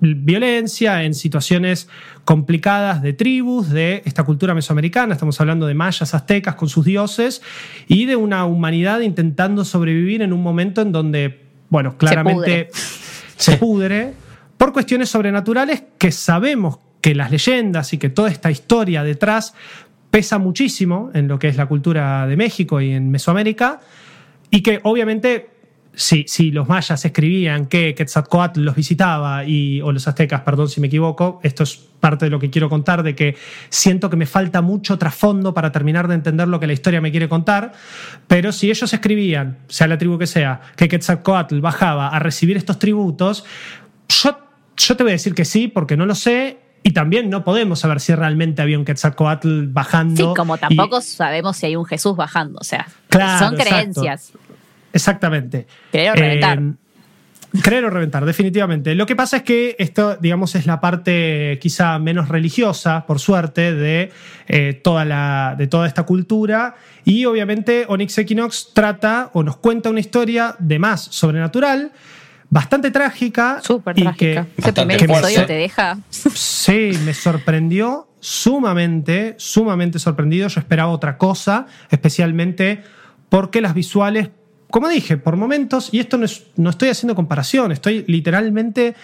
[0.00, 1.88] violencia, en situaciones
[2.24, 7.42] complicadas de tribus, de esta cultura mesoamericana, estamos hablando de mayas, aztecas con sus dioses,
[7.86, 12.70] y de una humanidad intentando sobrevivir en un momento en donde, bueno, claramente
[13.36, 14.12] se pudre,
[14.56, 19.54] por cuestiones sobrenaturales que sabemos que las leyendas y que toda esta historia detrás
[20.10, 23.80] pesa muchísimo en lo que es la cultura de México y en Mesoamérica,
[24.50, 25.57] y que obviamente
[25.98, 30.80] si, si los mayas escribían que Quetzalcoatl los visitaba, y, o los aztecas, perdón si
[30.80, 33.36] me equivoco, esto es parte de lo que quiero contar, de que
[33.68, 37.10] siento que me falta mucho trasfondo para terminar de entender lo que la historia me
[37.10, 37.72] quiere contar,
[38.28, 42.78] pero si ellos escribían, sea la tribu que sea, que Quetzalcoatl bajaba a recibir estos
[42.78, 43.44] tributos,
[44.08, 44.38] yo,
[44.76, 46.58] yo te voy a decir que sí, porque no lo sé.
[46.84, 50.32] Y también no podemos saber si realmente había un Quetzalcoatl Sí, bajando.
[50.34, 52.60] como y- tampoco sabemos si hay un Jesús bajando.
[52.60, 54.02] O sea, Claro, son exacto.
[54.98, 55.66] Exactamente.
[55.90, 56.58] Creer o reventar.
[56.58, 56.72] Eh,
[57.62, 58.94] creer o reventar, definitivamente.
[58.94, 63.72] Lo que pasa es que esto, digamos, es la parte quizá menos religiosa, por suerte,
[63.72, 64.10] de,
[64.48, 66.74] eh, toda, la, de toda esta cultura.
[67.04, 71.92] Y obviamente Onyx Equinox trata o nos cuenta una historia de más sobrenatural,
[72.50, 73.60] bastante trágica.
[73.62, 74.44] Súper y trágica.
[74.54, 75.98] que- Ese primer episodio te deja.
[76.10, 80.48] Sí, me sorprendió sumamente, sumamente sorprendido.
[80.48, 82.82] Yo esperaba otra cosa, especialmente
[83.28, 84.30] porque las visuales,
[84.70, 88.94] como dije, por momentos, y esto no, es- no estoy haciendo comparación, estoy literalmente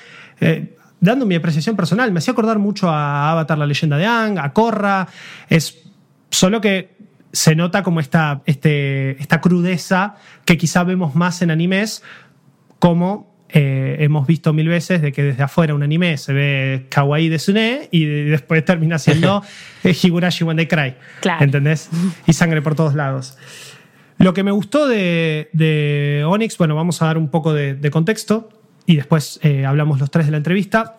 [0.41, 2.12] eh, dando mi apreciación personal.
[2.12, 5.09] Me hacía acordar mucho a Avatar, la leyenda de Aang, a Korra.
[5.49, 5.82] Es
[6.31, 6.95] solo que
[7.32, 12.03] se nota como esta, este, esta crudeza que quizá vemos más en animes,
[12.78, 17.28] como eh, hemos visto mil veces de que desde afuera un anime se ve kawaii
[17.28, 19.43] de Sune y después termina siendo
[19.85, 20.95] Higurashi When They Cry.
[21.20, 21.45] Claro.
[21.45, 21.89] ¿Entendés?
[22.27, 23.36] Y sangre por todos lados.
[24.19, 27.91] Lo que me gustó de, de Onyx, bueno, vamos a dar un poco de, de
[27.91, 28.49] contexto
[28.86, 30.99] y después eh, hablamos los tres de la entrevista.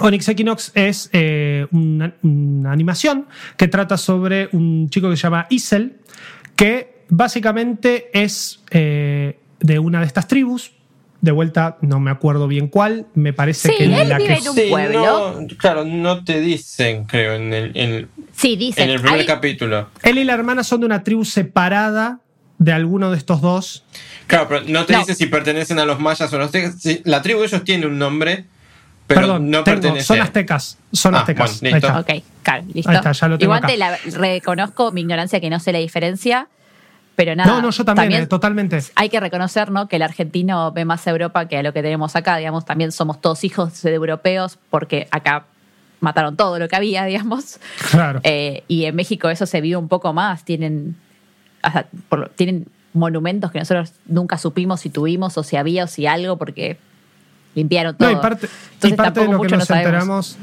[0.00, 3.26] Onyx Equinox es eh, una, una animación
[3.56, 5.96] que trata sobre un chico que se llama Isel,
[6.56, 10.72] que básicamente es eh, de una de estas tribus.
[11.20, 13.06] De vuelta, no me acuerdo bien cuál.
[13.14, 15.04] Me parece Sí, que él la vive que en un Sí, pueblo.
[15.40, 18.84] no, claro, no te dicen, creo, en el, en, Sí, dicen.
[18.84, 19.88] en el primer hay- capítulo.
[20.02, 22.18] él y la hermana son de una tribu separada
[22.62, 23.84] de alguno de estos dos.
[24.26, 25.00] Claro, pero no te No.
[25.00, 26.76] dice si pertenecen a los mayas o los aztecas.
[27.04, 28.44] La tribu de ellos tiene un nombre,
[29.06, 30.06] pero Perdón, no tengo- pertenece.
[30.06, 30.78] son aztecas.
[30.92, 31.60] Son Ah, aztecas.
[31.60, 31.92] bueno, listo.
[31.92, 32.14] Ahí está.
[32.18, 32.90] Ok, claro, listo.
[32.90, 33.66] Ahí está, ya lo tengo Igual acá.
[33.68, 36.48] te la reconozco mi ignorancia que no sé la diferencia,
[37.16, 37.50] pero nada.
[37.50, 38.78] No, no, yo también, eh, totalmente.
[38.94, 39.88] hay que reconocer ¿no?
[39.88, 42.90] que el argentino ve más a Europa que a lo que tenemos acá, digamos, también
[42.92, 45.44] somos todos hijos de europeos porque acá
[46.00, 47.58] mataron todo lo que había, digamos.
[47.90, 48.20] Claro.
[48.24, 50.96] Eh, y en México eso se vive un poco más, tienen,
[51.62, 55.86] hasta por lo- tienen monumentos que nosotros nunca supimos si tuvimos o si había o
[55.86, 56.76] si algo porque
[57.54, 58.10] limpiaron todo.
[58.10, 60.38] No, y parte, Entonces y parte de lo que nos no enteramos,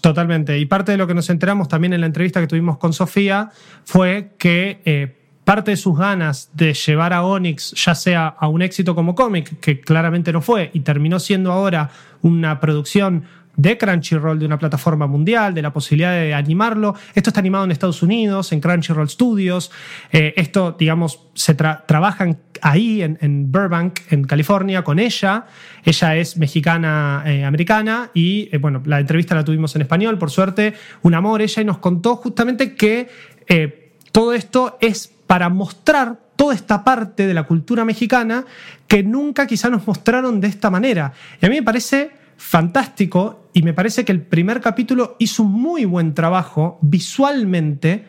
[0.00, 2.92] totalmente, y parte de lo que nos enteramos también en la entrevista que tuvimos con
[2.92, 3.50] Sofía
[3.84, 8.62] fue que eh, parte de sus ganas de llevar a Onyx ya sea a un
[8.62, 11.90] éxito como cómic, que claramente no fue, y terminó siendo ahora
[12.22, 16.94] una producción de Crunchyroll, de una plataforma mundial, de la posibilidad de animarlo.
[17.14, 19.70] Esto está animado en Estados Unidos, en Crunchyroll Studios.
[20.10, 25.46] Eh, esto, digamos, se tra- trabajan ahí en, Burbank, en California, con ella.
[25.84, 30.30] Ella es mexicana eh, americana y, eh, bueno, la entrevista la tuvimos en español, por
[30.30, 31.42] suerte, un amor.
[31.42, 33.08] Ella y nos contó justamente que
[34.12, 38.44] todo esto es para mostrar toda esta parte de la cultura mexicana
[38.86, 41.12] que nunca quizá nos mostraron de esta manera.
[41.40, 45.52] Y a mí me parece fantástico y me parece que el primer capítulo hizo un
[45.52, 48.04] muy buen trabajo visualmente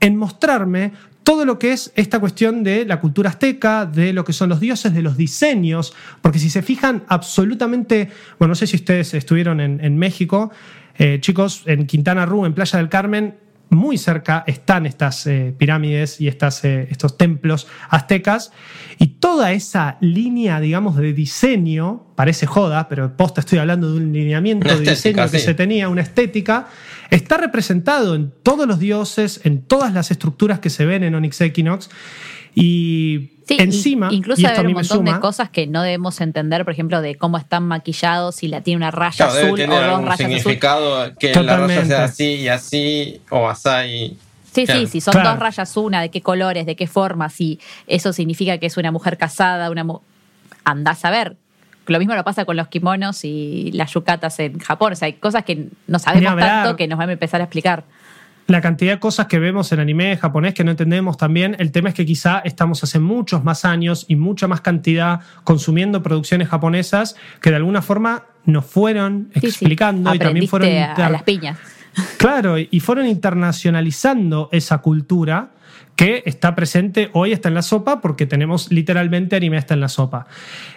[0.00, 0.92] en mostrarme
[1.24, 4.60] todo lo que es esta cuestión de la cultura azteca, de lo que son los
[4.60, 9.60] dioses, de los diseños, porque si se fijan absolutamente, bueno, no sé si ustedes estuvieron
[9.60, 10.52] en, México,
[10.96, 13.34] eh, chicos, en Quintana Roo, en Playa del Carmen,
[13.72, 18.52] muy cerca están estas eh, pirámides y estas, eh, estos templos aztecas
[18.98, 24.12] y toda esa línea, digamos, de diseño, parece joda, pero posta estoy hablando de un
[24.12, 25.44] lineamiento Una de estética, diseño que sí.
[25.46, 26.68] se tenía, una estética,
[27.10, 31.40] está representado en todos los dioses, en todas las estructuras que se ven en Onyx
[31.40, 31.88] Equinox
[32.54, 35.82] y Sí, encima, y- incluso y hay esto a un montón de cosas que no
[35.82, 39.46] debemos entender, por ejemplo, de cómo están maquillados, si la tiene una raya Claro, debe
[39.48, 40.26] azul o tener dos algún rayas azul.
[40.38, 44.16] significado que la raya sea así y así o asá y...
[44.52, 44.80] Sí, Claro.
[44.80, 45.30] sí, si son Claro.
[45.30, 48.92] dos rayas una, de qué colores, de qué forma, si eso significa que es una
[48.92, 50.00] mujer casada, una mu-
[50.64, 51.36] andás a ver.
[51.86, 54.92] Lo mismo lo pasa con los kimonos y las yucatas en Japón.
[54.92, 57.82] O sea, hay cosas que no sabemos tanto que nos van a empezar a explicar.
[58.52, 61.56] La cantidad de cosas que vemos en anime japonés que no entendemos también.
[61.58, 66.02] El tema es que quizá estamos hace muchos más años y mucha más cantidad consumiendo
[66.02, 69.46] producciones japonesas que de alguna forma nos fueron Sí, sí.
[69.46, 71.58] explicando y también fueron a, las piñas.
[72.18, 75.52] Claro, y fueron internacionalizando esa cultura
[75.96, 79.88] que está presente hoy, está en la sopa, porque tenemos literalmente anime está en la
[79.88, 80.26] sopa.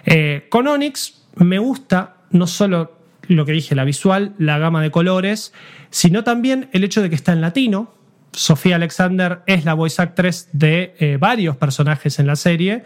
[0.06, 2.95] Eh, con Onyx me gusta no solo
[3.28, 5.54] lo que dije, la visual, la gama de colores,
[5.90, 7.94] sino también el hecho de que está en latino.
[8.32, 12.84] Sofía Alexander es la voice actress de eh, varios personajes en la serie.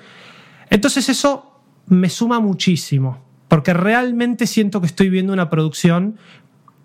[0.70, 6.18] Entonces eso me suma muchísimo, porque realmente siento que estoy viendo una producción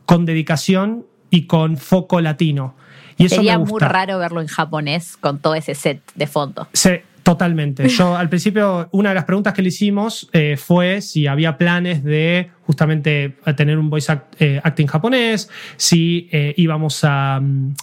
[0.06, 2.74] con dedicación y con foco latino.
[3.16, 6.66] Y eso Sería me muy raro verlo en japonés con todo ese set de fondo.
[6.72, 6.90] Sí,
[7.24, 7.88] totalmente.
[7.88, 12.05] Yo al principio, una de las preguntas que le hicimos eh, fue si había planes
[12.05, 17.40] de justamente tener un voice act- eh, acting japonés, si eh, íbamos a...
[17.42, 17.74] mm,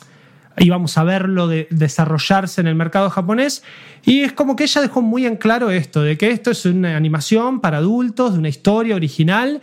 [0.60, 3.64] íbamos a verlo de- desarrollarse en el mercado japonés
[4.04, 6.96] y es como que ella dejó muy en claro esto, de que esto es una
[6.98, 9.62] animación para adultos, de una historia original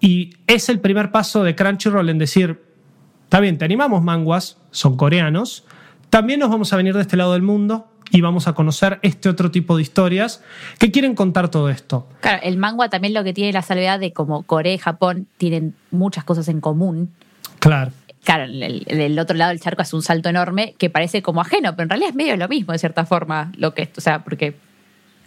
[0.00, 2.62] y es el primer paso de Crunchyroll en decir,
[3.24, 5.64] está bien, te animamos manguas, son coreanos,
[6.10, 9.28] también nos vamos a venir de este lado del mundo y vamos a conocer este
[9.28, 10.42] otro tipo de historias
[10.78, 12.08] que quieren contar todo esto.
[12.20, 15.74] Claro, el manga también lo que tiene la salvedad de como Corea y Japón tienen
[15.90, 17.12] muchas cosas en común.
[17.60, 17.92] Claro.
[18.24, 21.84] Claro, el, otro lado del charco es un salto enorme que parece como ajeno, pero
[21.84, 24.56] en realidad es medio lo mismo de cierta forma, lo que, o sea, porque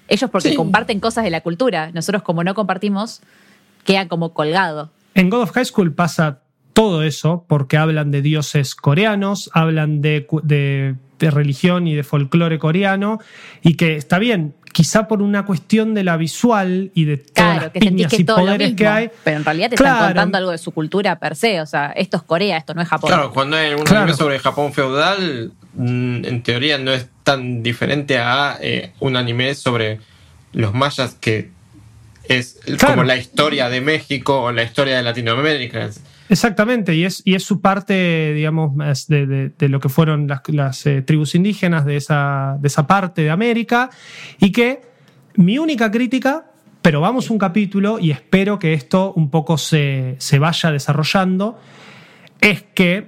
[0.08, 0.56] ellos porque Sí.
[0.56, 3.22] comparten cosas de la cultura, nosotros como no compartimos,
[3.84, 4.92] queda como colgado.
[5.16, 6.42] En God of High School pasa
[6.74, 10.28] todo eso porque hablan de dioses coreanos, hablan de-
[11.24, 13.20] de religión y de folclore coreano
[13.62, 17.62] y que está bien, quizá por una cuestión de la visual y de todas Claro,
[17.62, 19.10] las que sentís piñas que y todo poderes mismo, que hay.
[19.24, 19.94] pero en realidad te Claro.
[19.94, 22.82] están contando algo de su cultura per se, o sea, esto es Corea, esto no
[22.82, 23.10] es Japón.
[23.10, 24.04] Claro, cuando hay un Claro.
[24.04, 29.54] anime sobre Japón feudal, mm, en teoría no es tan diferente a eh, un anime
[29.56, 30.00] sobre
[30.54, 31.52] los mayas que
[32.28, 32.95] es Claro.
[32.95, 35.90] como la historia de México o la historia de Latinoamérica.
[36.30, 38.72] Exactamente, y es, y es su parte, digamos,
[39.08, 43.30] de, de- lo que fueron las, eh, tribus indígenas de esa, de esa parte de
[43.30, 43.90] América,
[44.40, 44.82] y que
[45.36, 46.45] mi única crítica,
[46.82, 51.60] pero vamos un capítulo y espero que esto un poco se, se vaya desarrollando,
[52.40, 53.08] es que,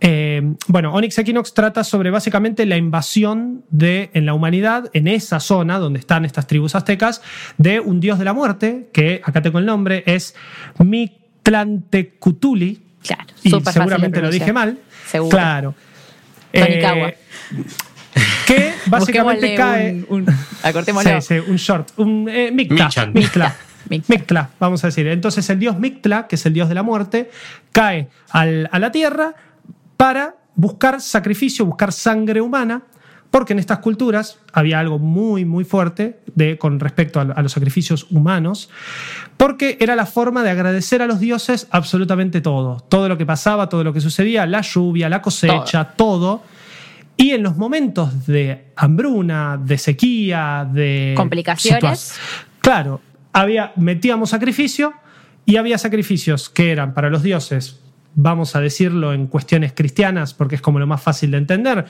[0.00, 5.40] eh, bueno, Onyx Equinox trata sobre básicamente la invasión de, en la humanidad, en esa
[5.40, 7.22] zona donde están estas tribus aztecas,
[7.58, 10.34] de un dios de la muerte, que acá tengo el nombre, es
[11.46, 12.82] Mictlantecutuli.
[13.02, 14.78] Claro, Y súper fácil de seguramente lo dije mal.
[15.08, 15.30] Seguro.
[15.30, 15.74] Claro.
[16.52, 17.08] Tonicagua.
[17.10, 17.18] Eh,
[18.46, 20.04] que básicamente cae.
[20.08, 21.20] un, un- acortémoslo.
[21.20, 21.90] Sí, sí, un short.
[21.98, 22.50] Un, eh.
[22.52, 22.90] Mictla.
[23.12, 23.56] Mictla.
[23.88, 25.06] Mictla, vamos a decir.
[25.06, 27.30] Entonces el dios Mictla, que es el dios de la muerte,
[27.70, 29.34] cae al- a la tierra
[29.96, 32.82] para buscar sacrificio, buscar sangre humana,
[33.36, 37.52] porque en estas culturas había algo muy, muy fuerte de, con respecto a, a los
[37.52, 38.70] sacrificios humanos,
[39.36, 42.80] porque era la forma de agradecer a los dioses absolutamente todo.
[42.88, 46.44] Todo lo que pasaba, todo lo que sucedía, la lluvia, la cosecha, todo.
[47.18, 52.18] Y en los momentos de hambruna, de sequía, de Complicaciones.
[52.62, 53.02] Claro,
[53.34, 54.94] había, metíamos sacrificio
[55.44, 57.80] y había sacrificios que eran para los dioses,
[58.16, 61.84] vamos a decirlo en cuestiones cristianas, porque es como lo más fácil de entender,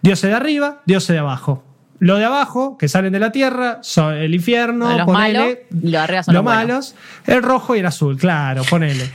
[0.00, 1.64] dioses de arriba, dioses de abajo.
[1.98, 5.98] Lo de abajo, que salen de la tierra, son el infierno, Los ponele, malos, de
[5.98, 6.94] arriba son los malos,
[7.26, 9.10] el rojo y el azul, claro, ponele.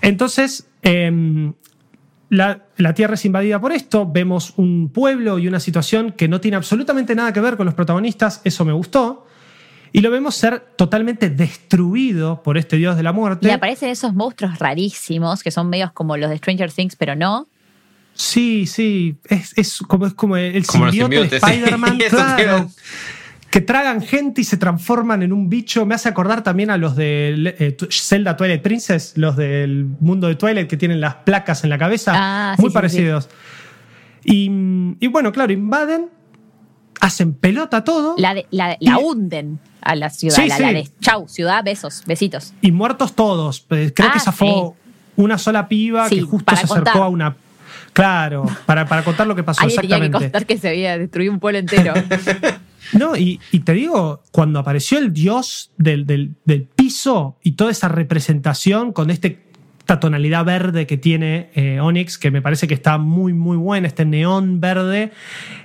[0.00, 1.52] Entonces, em,
[2.30, 6.40] la, la Tierra es invadida por esto, vemos un pueblo y una situación que no
[6.40, 9.26] tiene absolutamente nada que ver con los protagonistas, eso me gustó,
[9.92, 13.48] y lo vemos ser totalmente destruido por este dios de la muerte.
[13.48, 17.48] Y aparecen esos monstruos rarísimos que son medios como los de Stranger Things, pero no.
[18.14, 22.68] Sí, sí, es, es como, es como el Como de sí, Spider-Man, claro.
[23.48, 25.86] Que tragan gente y se transforman en un bicho.
[25.86, 30.34] Me hace acordar también a los de eh, Zelda Twilight Princess, los del mundo de
[30.34, 32.12] Twilight que tienen las placas en la cabeza.
[32.14, 33.30] Ah, sí, muy sí, parecidos.
[34.24, 34.50] Y,
[35.00, 36.10] y bueno, claro, invaden,
[37.00, 40.36] hacen pelota todo La, de- la, Y- la hunden a la ciudad.
[40.36, 40.74] Sí, la, la sí.
[40.74, 42.52] de chau, ciudad, besos, besitos.
[42.60, 43.64] y muertos todos.
[43.68, 44.76] Creo Ah, que zafó
[45.16, 47.36] una sola piba que justo se acercó a una.
[47.92, 50.18] Claro, para, para contar lo que pasó tenía que exactamente.
[50.18, 51.94] contar que se había destruido un pueblo entero.
[52.94, 57.70] No, y, y te digo, cuando apareció el dios del, del- del piso y toda
[57.70, 59.42] esa representación con este,
[59.88, 63.86] esta tonalidad verde que tiene eh, Onyx, que me parece que está muy, muy buena,
[63.86, 65.12] este neón verde,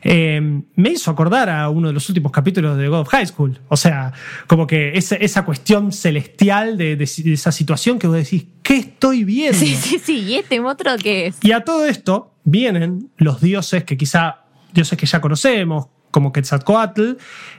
[0.02, 3.60] eh, me hizo acordar a uno de los últimos capítulos de God of High School.
[3.68, 4.14] O sea,
[4.48, 8.78] como que esa, esa cuestión celestial de, de- de esa situación que vos decís, ¿qué
[8.78, 9.60] estoy viendo?
[9.60, 10.20] sí, sí, sí.
[10.20, 11.36] ¿Y este monstruo qué es?
[11.44, 17.16] Y a todo esto vienen los dioses que quizá, dioses que ya conocemos, como Quetzalcoatl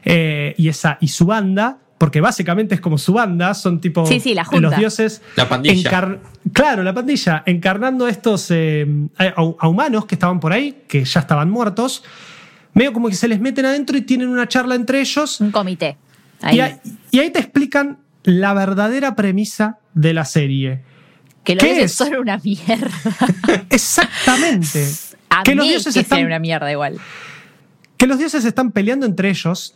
[0.07, 4.21] eh, y, esa, y su banda, porque básicamente es como su banda, son tipo Sí,
[4.21, 4.61] sí, la junta.
[4.69, 5.23] los dioses.
[5.37, 5.91] La pandilla.
[5.91, 6.19] encar-
[6.53, 8.87] claro, la pandilla, encarnando estos eh,
[9.17, 12.05] a, a humanos que estaban por ahí, que ya estaban muertos,
[12.75, 15.41] medio como que se les meten adentro y tienen una charla entre ellos.
[15.41, 15.97] Un comité.
[16.43, 16.57] Ahí.
[16.57, 16.75] Y, ahí,
[17.11, 20.83] y ahí te explican la verdadera premisa de la serie.
[21.43, 21.97] que los ¿qué dioses es?
[21.97, 22.91] son una mierda.
[23.71, 24.87] Exactamente.
[25.31, 26.99] A que los dioses que están una mierda igual.
[27.97, 29.75] que los dioses están peleando entre ellos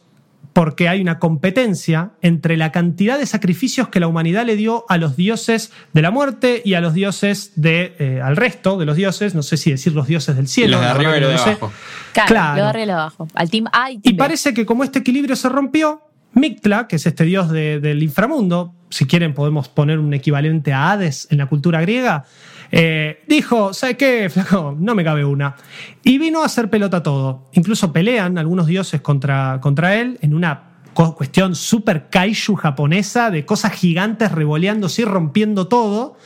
[0.53, 4.97] porque hay una competencia entre la cantidad de sacrificios que la humanidad le dio a
[4.99, 8.97] los dioses de la muerte y a los dioses de eh, al resto de los
[8.97, 11.37] dioses, no sé si decir los dioses del cielo, los de arriba y los de
[11.37, 11.73] abajo.
[12.12, 12.57] Claro, Claro.
[12.57, 13.29] lo de arriba y lo de abajo.
[13.35, 16.03] Al team A y team parece que como este equilibrio se rompió,
[16.35, 20.91] Mictla, que es este dios de- del inframundo, si quieren podemos poner un equivalente a
[20.93, 22.25] Hades en la cultura griega,
[22.70, 24.74] eh, dijo, ¿sabes qué, flaco?
[24.78, 25.55] No me cabe una.
[26.03, 27.45] Y vino a hacer pelota todo.
[27.53, 30.62] Incluso pelean algunos dioses contra, contra él en una
[30.95, 36.16] cuestión super kaiju japonesa de cosas gigantes revoleándose y rompiendo todo.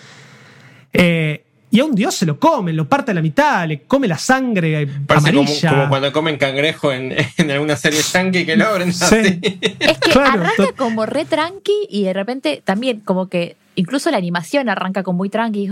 [0.92, 4.06] Eh, y a un dios se lo come, lo parte a la mitad, le come
[4.06, 5.70] la sangre Parece como, amarilla.
[5.70, 9.04] como cuando comen cangrejo en, en alguna serie yankee que lo abren Sí.
[9.14, 9.40] así.
[9.80, 14.16] Es que Claro, arranca como re tranqui y de repente también como que incluso la
[14.18, 15.70] animación arranca como muy tranqui.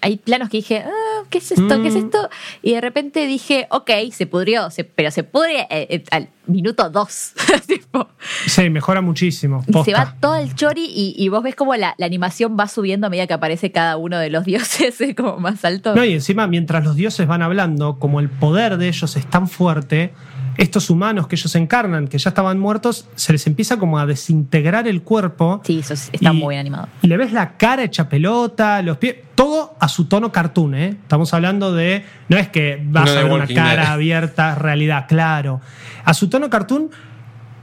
[0.00, 1.82] Hay planos que dije, ah, ¿qué es esto?
[1.82, 1.98] ¿Qué es Mm.
[1.98, 2.30] esto?
[2.62, 6.88] Y de repente dije, ok, se pudrió, se- pero se pudre eh, eh, al minuto
[6.90, 7.32] dos.
[7.66, 8.08] Tipo,
[8.46, 9.64] Sí, mejora muchísimo.
[9.66, 12.68] y se va todo el chori y, y vos ves como la, la animación va
[12.68, 15.94] subiendo a medida que aparece cada uno de los dioses eh, como más alto.
[15.94, 19.48] No, y encima, mientras los dioses van hablando, como el poder de ellos es tan
[19.48, 20.12] fuerte,
[20.56, 24.88] estos humanos que ellos encarnan, que ya estaban muertos, se les empieza como a desintegrar
[24.88, 25.60] el cuerpo.
[25.64, 26.88] Sí, eso es- está Y- muy bien animado.
[27.02, 30.88] Y le ves la cara hecha pelota, los pies, todo a su tono cartoon, ¿eh?
[30.88, 32.04] Estamos hablando de.
[32.28, 33.92] No es que vas No a ver una cara Dead.
[33.92, 35.60] abierta, realidad, claro.
[36.04, 36.90] A su tono cartoon,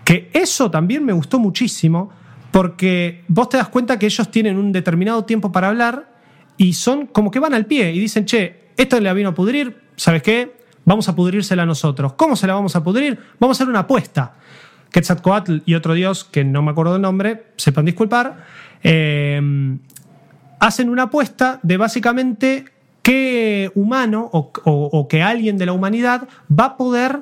[0.04, 2.12] que eso también me gustó muchísimo,
[2.52, 6.12] porque vos te das cuenta que ellos tienen un determinado tiempo para hablar
[6.58, 9.82] y son como que van al pie y dicen, che, esto le vino a pudrir,
[9.96, 10.56] ¿sabes qué?
[10.86, 12.14] Vamos a pudrírsela nosotros.
[12.14, 13.18] ¿Cómo se la vamos a pudrir?
[13.40, 14.34] Vamos a hacer una apuesta.
[14.92, 18.46] Quetzalcoatl y otro dios, que no me acuerdo el nombre, sepan disculpar,
[18.84, 19.42] eh,
[20.60, 22.66] hacen una apuesta de básicamente
[23.02, 27.22] qué humano o, o- o que alguien de la humanidad va a poder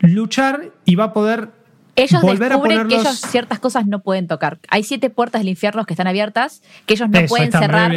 [0.00, 1.48] luchar y va a poder
[1.96, 4.58] Ellos volver a descubren que ponerlos- ellos ciertas cosas no pueden tocar.
[4.68, 7.90] Hay siete puertas del infierno que están abiertas, que ellos no Eso, pueden cerrar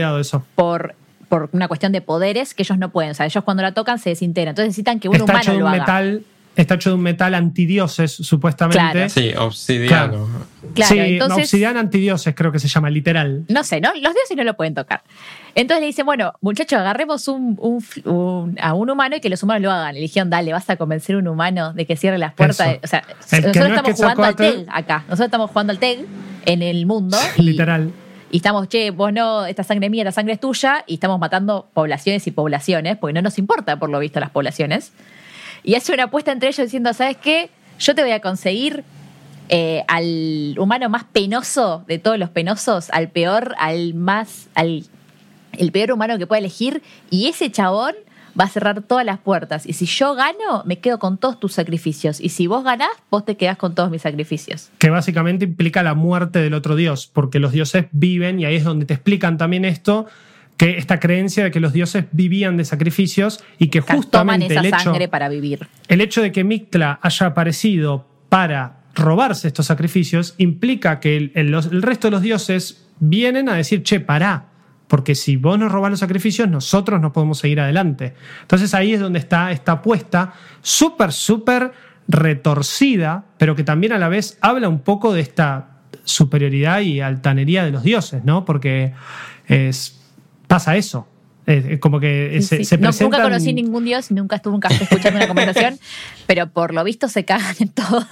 [0.55, 0.95] por,
[1.31, 3.11] por una cuestión de poderes que ellos no pueden.
[3.11, 4.51] O sea, ellos cuando la tocan se desintegran.
[4.51, 5.79] Entonces necesitan que un está humano hecho de lo un haga.
[5.79, 9.09] metal está hecho de un metal antidioses supuestamente Claro.
[9.09, 10.27] Sí, obsidiano.
[10.75, 13.89] Claro, sí entonces- obsidiana antidioses creo que se llama literal No sé, ¿no?
[13.93, 15.01] Los dioses no lo pueden tocar.
[15.55, 19.41] Entonces le dicen, bueno, muchachos, agarremos un, un- un- a un humano y que los
[19.43, 19.95] humanos lo hagan.
[19.95, 22.67] Le dijeron, dale, vas a convencer a un humano de que cierre las puertas.
[22.67, 22.79] Eso.
[22.83, 24.97] O sea, El nosotros no es estamos jugando al TEG acá.
[25.07, 26.05] Nosotros estamos jugando al TEG
[26.45, 27.17] en el mundo.
[27.37, 27.91] y- literal
[28.31, 31.19] Y estamos, che, vos no, esta sangre es mía, la sangre es tuya, y estamos
[31.19, 34.93] matando poblaciones y poblaciones, porque no nos importa, por lo visto, las poblaciones.
[35.63, 37.49] Y hace una apuesta entre ellos diciendo, ¿sabes qué?
[37.77, 38.85] Yo te voy a conseguir
[39.49, 44.85] eh, al humano más penoso de todos los penosos, al peor, al más, al
[45.57, 47.95] el peor humano que pueda elegir, y ese chabón
[48.39, 49.65] va a cerrar todas las puertas.
[49.65, 52.19] Y si yo gano, me quedo con todos tus sacrificios.
[52.19, 54.69] Y si vos ganás, vos te quedás con todos mis sacrificios.
[54.77, 58.63] que básicamente implica la muerte del otro dios porque los dioses viven y ahí es
[58.63, 60.05] donde te explican también esto
[60.57, 64.59] que esta creencia de que los dioses vivían de sacrificios y que Toman justamente esa
[64.59, 65.67] el hecho, sangre para vivir.
[65.87, 71.53] el hecho de que Mictla haya aparecido para robarse estos sacrificios implica que el, el-
[71.53, 74.45] el resto de los dioses vienen a decir, che, pará,
[74.91, 78.13] porque si vos nos robás los sacrificios, nosotros no podemos seguir adelante.
[78.41, 81.71] Entonces ahí es donde está esta apuesta súper, súper
[82.09, 87.63] retorcida, pero que también a la vez habla un poco de esta superioridad y altanería
[87.63, 88.43] de los dioses, ¿no?
[88.43, 88.91] Porque
[89.47, 89.97] es,
[90.47, 91.07] pasa eso.
[91.45, 92.65] Es, es como que se, sí.
[92.65, 93.11] se No, presentan...
[93.11, 95.79] nunca conocí ningún dios, nunca estuve nunca escuchando una conversación,
[96.27, 98.05] pero por lo visto se cagan en todo.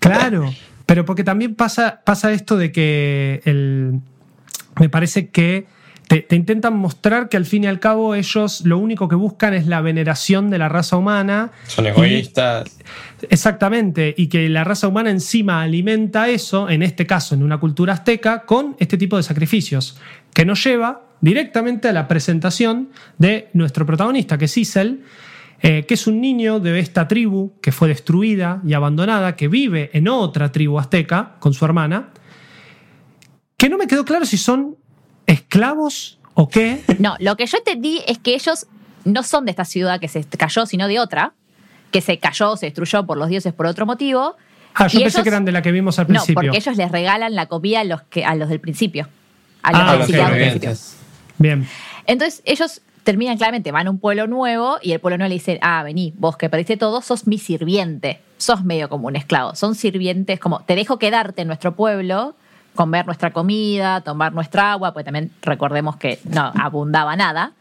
[0.00, 0.52] Claro,
[0.84, 4.00] pero porque también pasa, pasa esto de que el,
[4.78, 5.74] me parece que
[6.08, 9.54] te, te intentan mostrar que al fin y al cabo ellos lo único que buscan
[9.54, 11.50] es la veneración de la raza humana.
[11.66, 12.78] Son egoístas.
[13.28, 17.94] Exactamente, y que la raza humana encima alimenta eso, en este caso en una cultura
[17.94, 19.98] azteca, con este tipo de sacrificios,
[20.32, 25.02] que nos lleva directamente a la presentación de nuestro protagonista, que es Isel,
[25.62, 29.90] eh, que es un niño de esta tribu que fue destruida y abandonada, que vive
[29.94, 32.10] en otra tribu azteca con su hermana,
[33.56, 34.76] que no me quedó claro si son
[35.26, 36.82] esclavos o qué.
[36.98, 38.66] No, lo que yo entendí es que ellos
[39.04, 41.32] no son de esta ciudad que se cayó, sino de otra,
[41.90, 44.36] que se cayó, se destruyó por los dioses por otro motivo.
[44.74, 46.34] Ah, yo Y pensé ellos- que eran de la que vimos al No, principio.
[46.52, 49.08] porque ellos les regalan la comida a los, que, a los del principio.
[49.62, 50.34] A los Ah, que a los ok, visitaban ok.
[50.34, 50.74] al principio.
[50.74, 50.96] sobrevivientes.
[51.38, 51.68] Bien.
[52.06, 55.58] Entonces ellos terminan claramente, van a un pueblo nuevo y el pueblo nuevo le dice,
[55.62, 59.74] ah, vení, vos que perdiste todo, sos mi sirviente, sos medio como un esclavo, son
[59.76, 62.34] sirvientes como, te dejo quedarte en nuestro pueblo,
[62.76, 67.52] comer nuestra comida, tomar nuestra agua, pues también recordemos que no abundaba nada.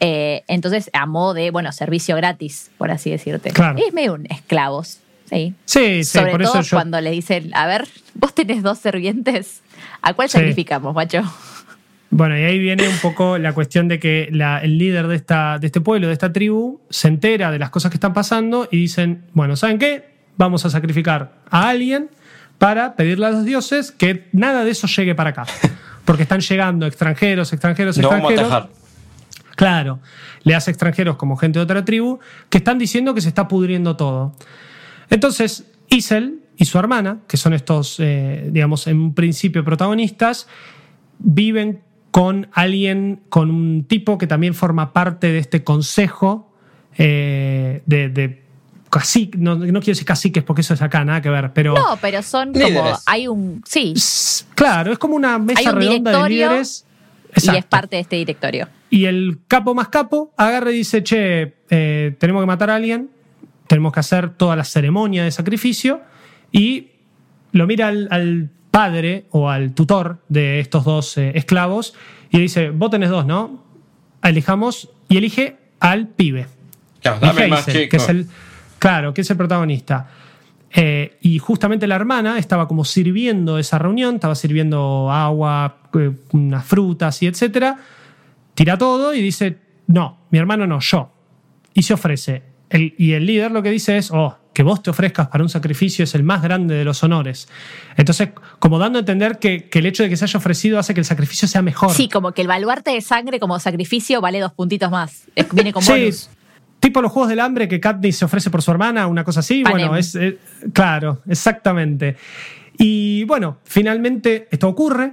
[0.00, 3.50] Eh, entonces, a modo de, bueno, servicio gratis, por así decirte.
[3.50, 3.78] Claro.
[3.78, 4.98] Es medio un esclavos,
[5.30, 5.54] sí.
[5.64, 6.76] Sí, sí, Sobre por todo eso yo...
[6.76, 9.62] cuando le dicen, a ver, vos tenés dos sirvientes,
[10.02, 10.38] ¿a cuál Sí.
[10.38, 11.22] sacrificamos, macho?
[12.10, 15.58] Bueno, y ahí viene un poco la cuestión de que la- el líder de, esta,
[15.58, 18.76] de este pueblo, de esta tribu, se entera de las cosas que están pasando y
[18.78, 20.10] dicen, bueno, ¿saben qué?
[20.36, 22.10] Vamos a sacrificar a alguien
[22.62, 25.46] para pedirle a los dioses que nada de eso llegue para acá.
[26.04, 28.52] Porque están llegando extranjeros, extranjeros, No vamos a extranjeros.
[28.52, 29.56] atajar.
[29.56, 29.98] Claro,
[30.44, 32.20] le hace extranjeros como gente de otra tribu
[32.50, 34.36] que están diciendo que se está pudriendo todo.
[35.10, 40.46] Entonces, Isel y su hermana, que son estos, eh, digamos, en un principio protagonistas,
[41.18, 41.80] viven
[42.12, 46.54] con alguien, con un tipo que también forma parte de este consejo
[46.96, 48.44] eh, de, de
[48.92, 51.96] cacique, no, no quiero decir caciques porque eso es acá, nada que ver, pero No,
[51.98, 52.98] pero son como.
[53.06, 53.62] Hay un.
[53.66, 53.94] Sí.
[54.54, 56.84] claro, es como una mesa un redonda de líderes.
[57.34, 58.68] Y es parte de este directorio.
[58.90, 63.08] Y el capo más capo agarra y dice, che, eh, tenemos que matar a alguien,
[63.66, 66.02] tenemos que hacer toda la ceremonia de sacrificio
[66.50, 66.90] y
[67.52, 71.94] lo mira al, al padre o al tutor de estos dos eh, esclavos
[72.30, 73.64] y dice, vos tenés dos, ¿no?
[74.22, 76.46] Elijamos y elige al pibe.
[77.00, 77.88] Claro, dame más chico.
[77.88, 78.28] que es el,
[78.82, 80.08] claro, que es el protagonista.
[80.74, 86.64] Eh, y justamente la hermana estaba como sirviendo esa reunión, estaba sirviendo agua, eh, unas
[86.64, 87.76] frutas y etcétera.
[88.54, 91.10] Tira todo y dice, no, mi hermano no, yo.
[91.74, 92.42] Y se ofrece.
[92.70, 95.50] el- y el líder lo que dice es, oh, que vos te ofrezcas para un
[95.50, 97.46] sacrificio es el más grande de los honores.
[97.98, 98.30] Entonces,
[98.60, 101.00] como dando a entender que, que el hecho de que se haya ofrecido hace que
[101.00, 101.90] el sacrificio sea mejor.
[101.92, 105.24] Sí, como que el baluarte de sangre como sacrificio vale dos puntitos más.
[105.52, 106.30] Viene con Sí, bonus.
[106.82, 109.62] Tipo los Juegos del Hambre que Katniss se ofrece por su hermana, una cosa así.
[109.62, 109.88] Panem.
[109.88, 110.18] Bueno, es,
[110.72, 112.16] claro, exactamente.
[112.76, 115.12] Y bueno, finalmente esto ocurre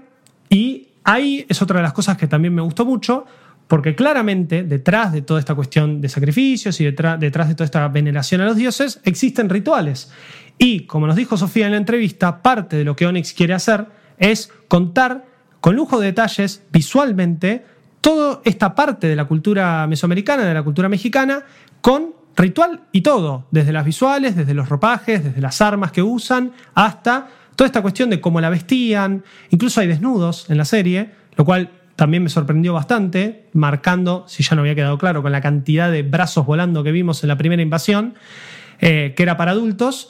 [0.49, 3.23] y ahí es otra de las cosas que también me gustó mucho,
[3.67, 7.87] porque claramente detrás de toda esta cuestión de sacrificios y detrás, detrás de toda esta
[7.87, 10.11] veneración a los dioses existen rituales.
[10.57, 13.85] Y como nos dijo Sofía en la entrevista, parte de lo que Onyx quiere hacer
[14.17, 15.23] es contar
[15.61, 17.63] con lujo de detalles visualmente
[18.01, 21.43] toda esta parte de la cultura mesoamericana, de la cultura mexicana,
[21.81, 26.53] con ritual y todo, desde las visuales, desde los ropajes, desde las armas que usan,
[26.73, 31.43] hasta toda esta cuestión de cómo la vestían, incluso hay desnudos en la serie, lo
[31.43, 35.91] cual también me sorprendió bastante, marcando, si ya no había quedado claro, con la cantidad
[35.91, 38.13] de brazos volando que vimos en la primera invasión,
[38.80, 40.07] eh, que era para adultos,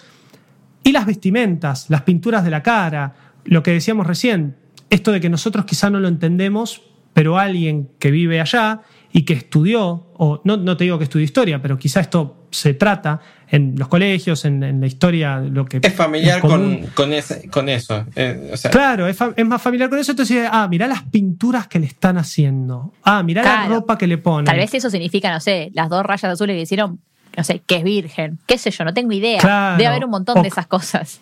[0.83, 4.55] y las vestimentas, las pinturas de la cara, lo que decíamos recién,
[4.91, 6.83] esto de que nosotros quizá no lo entendemos,
[7.13, 8.81] pero alguien que vive allá
[9.11, 12.73] y que estudió, o no, no te digo que estudió historia, pero quizá esto se
[12.75, 13.19] trata
[13.49, 17.49] en los colegios, en, en la historia, lo que Es familiar es con, con, ese-
[17.49, 18.05] con eso.
[18.15, 20.11] eh, o sea, Claro, es, más familiar con eso.
[20.11, 22.93] Entonces, ah, mirá las pinturas que le están haciendo.
[23.03, 24.45] Ah, mirá la ropa que le ponen.
[24.45, 26.99] Tal vez eso significa, no sé, las dos rayas azules que hicieron,
[27.35, 28.37] no sé, que es virgen.
[28.45, 29.39] Qué sé yo, no tengo idea.
[29.39, 29.77] Claro.
[29.77, 31.19] Debe haber un montón O- de esas cosas.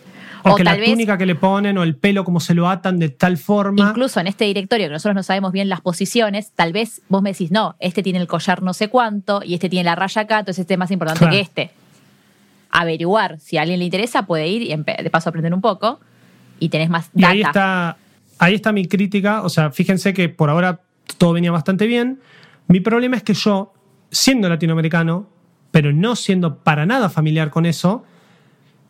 [0.49, 2.69] O, O, tal la vez, túnica que le ponen o el pelo como se lo
[2.69, 3.89] atan de tal forma.
[3.89, 7.31] incluso en este directorio, que nosotros no sabemos bien las posiciones, tal vez vos me
[7.31, 10.39] decís, no, este tiene el collar no sé cuánto y este tiene la raya acá,
[10.39, 11.31] entonces este es más importante Claro.
[11.33, 11.71] que este.
[12.69, 15.99] Averiguar, si a alguien le interesa, puede ir y de paso aprender un poco
[16.59, 17.31] y tenés más Y data.
[17.31, 17.97] ahí está,
[18.39, 19.41] ahí está mi crítica.
[19.43, 20.81] O sea, fíjense que por ahora
[21.17, 22.19] todo venía bastante bien.
[22.67, 23.73] Mi problema es que yo,
[24.11, 25.27] siendo latinoamericano,
[25.71, 28.03] pero no siendo para nada familiar con eso,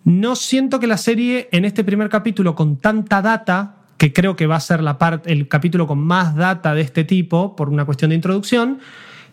[0.07, 4.47] no siento que la serie en este primer capítulo con tanta data, que creo que
[4.47, 8.11] va a ser la el capítulo con más data de este tipo, por una cuestión
[8.11, 8.79] de introducción,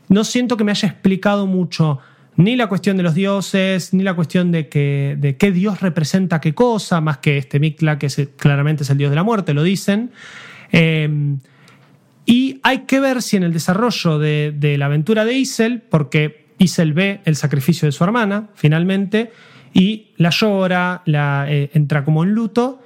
[0.08, 2.00] no siento que me haya explicado mucho
[2.34, 6.40] ni la cuestión de los dioses, ni la cuestión de, que, de qué dios representa
[6.40, 9.62] qué cosa, más que este Mictla, que claramente es el dios de la muerte, lo
[9.62, 10.10] dicen.
[10.72, 11.36] Eh,
[12.26, 16.46] y hay que ver si en el desarrollo de, de la aventura de Isel, porque
[16.58, 19.30] Isel ve el sacrificio de su hermana, finalmente,
[19.74, 22.80] y la llora, la, eh, entra como en luto,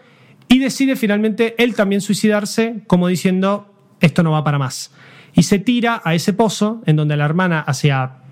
[0.48, 4.90] y decide finalmente él también suicidarse, como diciendo, esto no va para más.
[5.34, 8.22] Y se tira a ese pozo en donde la hermana hacía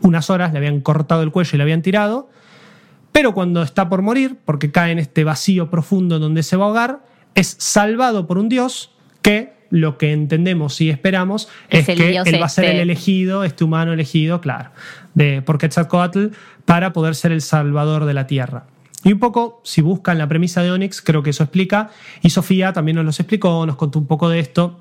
[0.00, 2.30] unas horas le habían cortado el cuello y le habían tirado,
[3.12, 6.64] pero cuando está por morir, porque cae en este vacío profundo en donde se va
[6.64, 12.16] a ahogar, es salvado por un dios que lo que entendemos y esperamos es, que
[12.16, 12.76] él va a ser este.
[12.76, 14.70] el elegido, este humano elegido, claro,
[15.14, 16.28] de, por Quetzalcoatl
[16.64, 18.66] para poder ser el salvador de la tierra.
[19.04, 21.90] Y un poco, si buscan la premisa de Onyx, creo que eso explica.
[22.22, 24.80] Y Sofía también nos los explicó, nos contó un poco de esto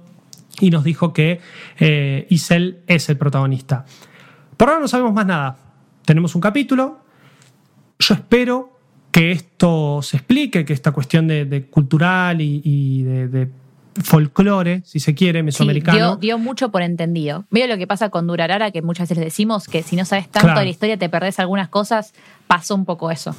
[0.60, 1.42] y nos dijo que
[1.80, 3.86] eh, Isel es el protagonista.
[4.58, 5.58] Por ahora no sabemos más nada.
[6.06, 7.02] Tenemos un capítulo.
[8.00, 8.80] Yo espero
[9.12, 13.50] que esto se explique, que esta cuestión de, de cultural y, y de, de
[14.04, 15.98] folclore, si se quiere, Sí, mesoamericano.
[15.98, 17.46] dio, dio mucho por entendido.
[17.50, 20.48] Mira lo que pasa con Durarara, que muchas veces decimos que si no sabes tanto
[20.48, 20.60] Claro.
[20.60, 22.14] de la historia te perdés algunas cosas,
[22.48, 23.36] pasó un poco eso.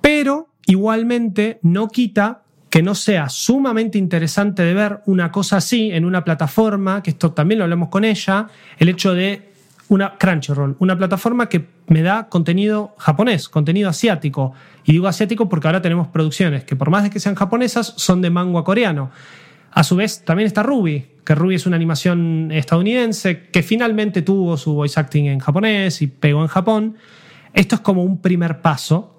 [0.00, 6.04] Pero igualmente no quita que no sea sumamente interesante de ver una cosa así en
[6.04, 8.48] una plataforma, que esto también lo hablamos con ella,
[8.78, 9.52] el hecho de
[9.88, 14.54] una Crunchyroll, una plataforma que me da contenido japonés, contenido asiático.
[14.84, 18.20] Y digo asiático porque ahora tenemos producciones que por más de que sean japonesas, son
[18.22, 19.10] de manga coreano.
[19.74, 24.56] A su vez, también está Ruby, que Ruby es una animación estadounidense que finalmente tuvo
[24.56, 26.96] su voice acting en japonés y pegó en Japón.
[27.52, 29.18] Esto es como un primer paso.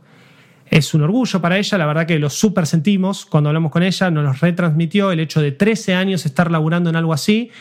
[0.67, 4.09] Es un orgullo para ella, la verdad que lo súper sentimos cuando hablamos con ella,
[4.09, 7.51] nos los retransmitió el hecho de 13 años estar laburando en algo así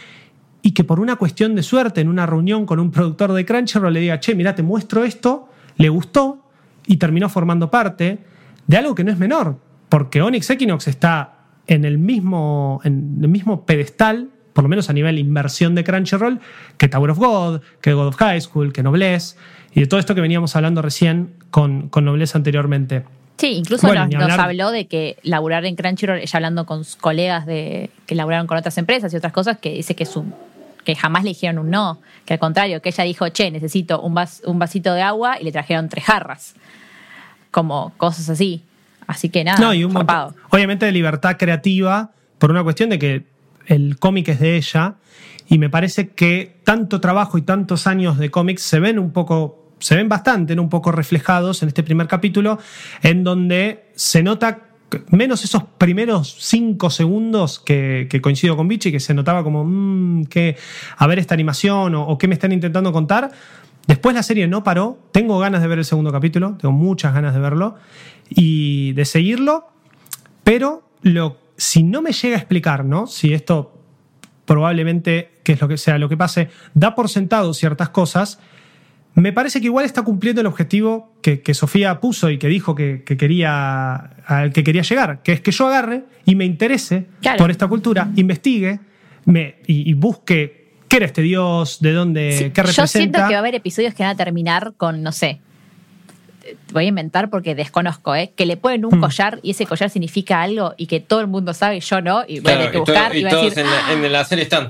[0.62, 3.92] y que por una cuestión de suerte en una reunión con un productor de Crunchyroll
[3.92, 6.48] le diga, che, mira, te muestro esto, le gustó
[6.86, 8.20] y terminó formando parte
[8.66, 9.58] de algo que no es menor,
[9.88, 11.34] porque Onyx Equinox está
[11.66, 16.41] en el mismo, en el mismo pedestal, por lo menos a nivel inversión de Crunchyroll,
[16.78, 19.36] que Tower of God, que God of High School, que Noblesse,
[19.74, 23.05] y de todo esto que veníamos hablando recién con, con Noblesse anteriormente.
[23.36, 27.47] Sí, incluso Bueno, nos, habló de que laburar en Crunchyroll, ella hablando con sus colegas
[27.47, 30.24] de, que laburaron con otras empresas y otras cosas, que dice que, su,
[30.85, 34.15] que jamás le dijeron un no, que al contrario, que ella dijo, che, necesito un,
[34.15, 36.55] vas- un vasito de agua y le trajeron tres jarras.
[37.51, 38.62] Como cosas así.
[39.06, 42.98] Así que nada, No, y un montón, obviamente de libertad creativa, por una cuestión de
[42.98, 43.24] que
[43.66, 44.94] el cómic es de ella,
[45.48, 49.60] y me parece que tanto trabajo y tantos años de cómics se ven un poco
[49.78, 50.62] se ven bastante, ¿no?
[50.62, 52.59] un poco reflejados en este primer capítulo,
[53.02, 54.60] en donde se nota
[55.10, 60.56] menos esos primeros cinco segundos que, coincido con Vichy, que se notaba como, mmm, que,
[60.97, 63.31] a ver esta animación o, qué me están intentando contar.
[63.86, 67.35] Después la serie no paró, tengo ganas de ver el segundo capítulo, tengo muchas ganas
[67.35, 67.74] de verlo
[68.28, 69.68] y de seguirlo,
[70.42, 73.06] pero lo, si no me llega a explicar, ¿no?
[73.06, 73.80] Si esto
[74.44, 78.38] probablemente, que es lo que sea lo que pase, da por sentado ciertas cosas,
[79.14, 83.05] me parece que igual está cumpliendo el objetivo que, Sofía puso y que dijo que,
[83.05, 83.94] quería,
[84.26, 87.06] al que quería llegar, que es que yo agarre y me interese
[87.38, 88.80] por esta cultura, investigue
[89.24, 92.82] me, y, busque qué era este dios, de dónde, qué representa.
[92.82, 95.40] Yo siento que va a haber episodios que van a terminar con, no sé,
[96.72, 98.32] voy a inventar porque desconozco, ¿eh?
[98.34, 99.00] que le ponen un hmm.
[99.00, 102.24] collar y ese collar significa algo y que todo el mundo sabe y yo no,
[102.26, 103.16] y voy a tener que buscar.
[103.16, 104.68] Y, todos en, la, en la serie están.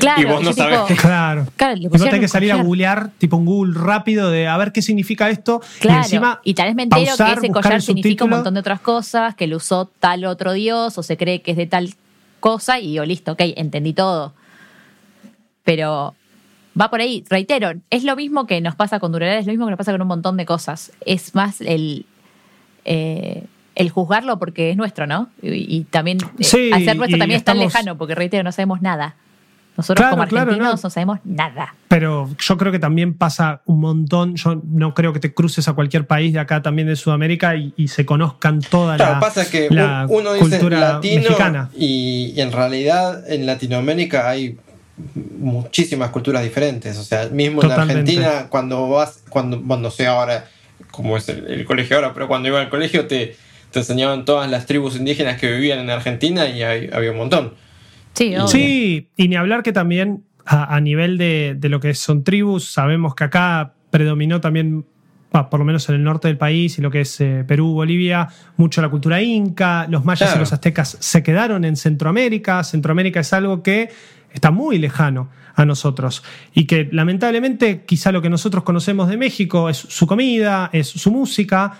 [0.00, 0.98] Claro, y vos no sabes.
[1.00, 1.46] claro.
[1.56, 4.72] claro y vos tenés que salir a googlear, tipo un Google rápido, de a ver
[4.72, 5.62] qué significa esto.
[5.80, 6.00] Claro.
[6.00, 6.40] Y encima.
[6.44, 9.46] Y tal vez me entero que ese collar significa un montón de otras cosas, que
[9.46, 11.94] lo usó tal otro dios, o se cree que es de tal
[12.40, 14.34] cosa, y yo, listo, ok, entendí todo.
[15.64, 16.14] Pero
[16.80, 19.66] va por ahí, reitero, es lo mismo que nos pasa con Durelar, es lo mismo
[19.66, 20.92] que nos pasa con un montón de cosas.
[21.04, 22.06] Es más el.
[22.84, 23.44] Eh,
[23.74, 25.30] el juzgarlo porque es nuestro, ¿no?
[25.40, 29.16] Y, también eh, hacer nuestro también es tan lejano, porque reitero, no sabemos nada.
[29.76, 30.90] Nosotros como argentinos no.
[30.90, 31.74] sabemos nada.
[31.88, 34.36] Pero yo creo que también pasa un montón.
[34.36, 37.88] Yo no creo que te cruces a cualquier país de acá también de Sudamérica y,
[37.88, 39.68] se conozcan toda la, pasa que
[40.08, 41.70] uno dice cultura latino mexicana.
[41.74, 44.58] Y, en realidad en Latinoamérica hay
[45.16, 46.98] muchísimas culturas diferentes.
[46.98, 50.48] O sea, mismo en Argentina, cuando vas, cuando, no sé ahora
[50.90, 53.36] cómo es el, colegio ahora, pero cuando iba al colegio te,
[53.70, 57.54] te enseñaban todas las tribus indígenas que vivían en Argentina y había un montón.
[58.14, 63.24] Sí, y ni hablar que también a, nivel de, lo que son tribus, sabemos que
[63.24, 64.84] acá predominó también,
[65.30, 68.28] por lo menos en el norte del país y lo que es eh, Perú, Bolivia,
[68.56, 73.32] mucho la cultura inca, los mayas y los aztecas se quedaron en Centroamérica, Centroamérica es
[73.32, 73.90] algo que
[74.32, 76.22] está muy lejano a nosotros
[76.54, 81.10] y que lamentablemente quizá lo que nosotros conocemos de México es su comida, es su
[81.10, 81.72] música,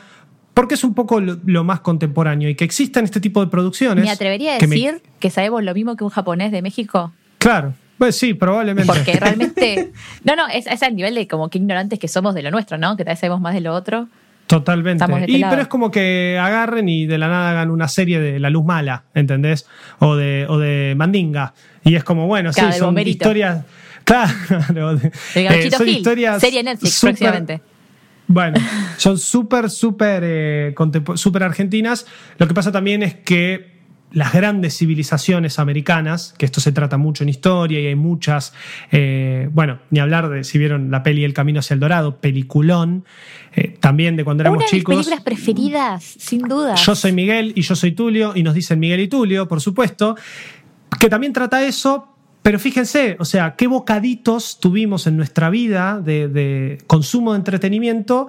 [0.54, 4.04] porque es un poco lo, más contemporáneo y que existan este tipo de producciones.
[4.04, 7.12] Me atrevería a decir que sabemos lo mismo que un japonés de México.
[7.38, 7.74] Claro.
[7.98, 8.92] Pues sí, probablemente.
[8.92, 9.92] Porque realmente.
[10.24, 12.76] No, no, es, es al nivel de como que ignorantes que somos de lo nuestro,
[12.76, 12.96] ¿no?
[12.96, 14.08] Que tal vez sabemos más de lo otro.
[14.46, 15.04] Totalmente.
[15.04, 18.38] Este y, pero es como que agarren y de la nada hagan una serie de
[18.38, 19.66] La Luz Mala, ¿entendés?
[19.98, 21.54] O de, o de Mandinga.
[21.84, 23.64] Y es como, bueno, sí, son historias.
[24.04, 24.96] Claro.
[24.96, 26.40] De, eh, son historias.
[26.40, 27.60] Serie Netflix próximamente
[28.32, 28.58] bueno,
[28.96, 30.74] son súper, súper, eh,
[31.16, 32.06] súper argentinas.
[32.38, 33.71] Lo que pasa también es que
[34.12, 38.52] las grandes civilizaciones americanas, que esto se trata mucho en historia y hay muchas,
[38.90, 43.04] eh, bueno, ni hablar de si vieron la peli El Camino hacia el Dorado, peliculón,
[43.54, 44.96] eh, también de cuando éramos Una de chicos.
[44.96, 46.74] Mis películas preferidas, sin duda.
[46.74, 50.16] Yo soy Miguel y yo soy Tulio, y nos dicen Miguel y Tulio, por supuesto,
[50.98, 52.08] que también trata eso,
[52.42, 58.28] pero fíjense, o sea, qué bocaditos tuvimos en nuestra vida de, consumo de entretenimiento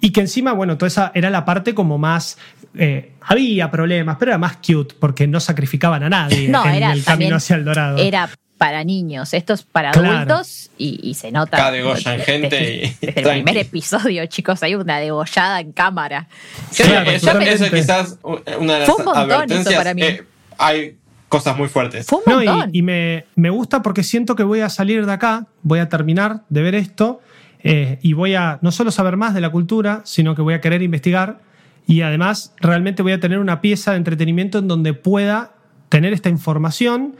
[0.00, 2.38] y que encima, bueno, toda esa era la parte como más...
[2.80, 7.36] Eh, había problemas, pero era más cute porque no sacrificaban a nadie en el camino
[7.36, 7.98] hacia el dorado.
[7.98, 11.56] Era para niños, esto es para adultos y, se nota.
[11.56, 12.96] Cada degollan gente.
[13.00, 16.28] Desde, el primer episodio, chicos, hay una degollada en cámara.
[16.76, 18.18] claro, eso, quizás
[18.60, 19.64] una de las Fue un.
[19.76, 20.02] Para mí.
[20.02, 20.24] Eh,
[20.56, 20.96] hay
[21.28, 22.06] cosas muy fuertes.
[22.26, 22.42] No,
[22.72, 26.62] y, me, gusta porque siento que voy a salir de acá, voy a terminar de
[26.62, 27.20] ver esto
[27.62, 30.60] eh, y voy a no solo saber más de la cultura, sino que voy a
[30.60, 31.40] querer investigar
[31.88, 35.54] y además realmente voy a tener una pieza de entretenimiento en donde pueda
[35.88, 37.16] tener esta información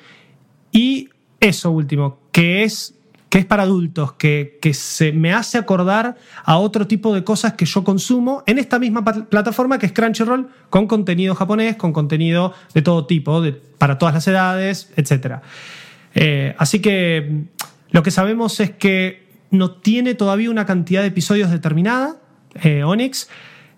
[0.70, 1.08] y
[1.40, 2.94] eso último, que es
[3.30, 7.66] que es para adultos, que, se me hace acordar a otro tipo de cosas que
[7.66, 12.80] yo consumo en esta misma plataforma que es Crunchyroll, con contenido japonés, con contenido de
[12.80, 13.42] todo tipo,
[13.76, 15.40] para todas las edades, etc.
[16.14, 17.42] Eh, así que mm,
[17.90, 22.16] lo que sabemos es que no tiene todavía una cantidad de episodios determinada,
[22.62, 23.28] eh, Onyx,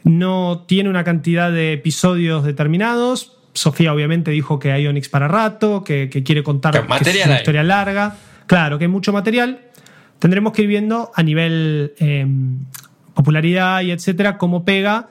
[0.05, 3.37] no tiene una cantidad de episodios determinados.
[3.53, 7.63] Sofía obviamente dijo que hay Onyx para rato, que, quiere contar que es una historia
[7.63, 8.17] larga.
[8.47, 9.61] Claro que hay mucho material.
[10.19, 12.59] Tendremos que ir viendo a nivel em,
[13.15, 15.09] popularidad y etcétera cómo pega.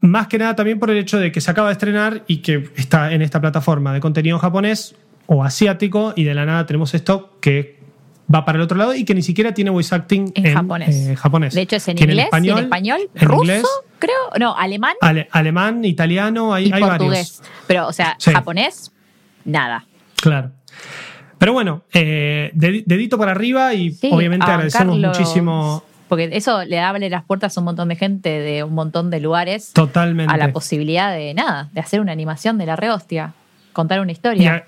[0.00, 2.70] Más que nada también por el hecho de que se acaba de estrenar y que
[2.76, 4.94] está en esta plataforma de contenido japonés
[5.26, 7.79] o asiático y de la nada tenemos esto que
[8.32, 11.54] va para el otro lado y que ni siquiera tiene voice acting en, eh, japonés.
[11.54, 14.94] De hecho es en inglés, en español, ruso, creo, no, alemán.
[15.30, 17.42] alemán, italiano, hay, y portugués.
[17.66, 18.92] Pero, o sea, japonés,
[19.44, 19.86] nada.
[20.16, 20.52] Claro.
[21.38, 27.24] Pero bueno, eh, dedito para arriba y obviamente agradecemos muchísimo Porque eso le abre las
[27.24, 30.32] puertas a un montón de gente de un montón de lugares Totalmente.
[30.32, 33.32] a la posibilidad de nada, de hacer una animación de la rehostia,
[33.72, 34.66] contar una historia.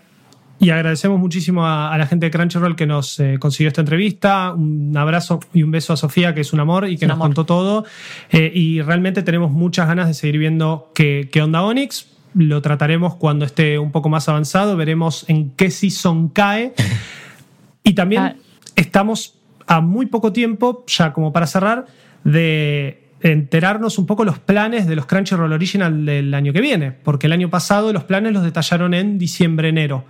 [0.58, 4.52] Y agradecemos muchísimo a, a la gente de Crunchyroll que nos eh, consiguió esta entrevista.
[4.52, 7.16] Un abrazo y un beso a Sofía, que es un amor y que Un nos
[7.16, 7.28] amor.
[7.28, 7.84] contó todo.
[8.30, 12.06] Eh, y realmente tenemos muchas ganas de seguir viendo qué, qué onda Onyx.
[12.34, 14.76] Lo trataremos cuando esté un poco más avanzado.
[14.76, 16.74] Veremos en qué season cae.
[17.84, 18.34] Y también Ah.
[18.76, 19.34] estamos
[19.66, 21.86] a muy poco tiempo, ya como para cerrar,
[22.22, 27.26] de enterarnos un poco los planes de los Crunchyroll Original del año que viene, porque
[27.26, 30.04] el año pasado los planes los detallaron en diciembre-enero.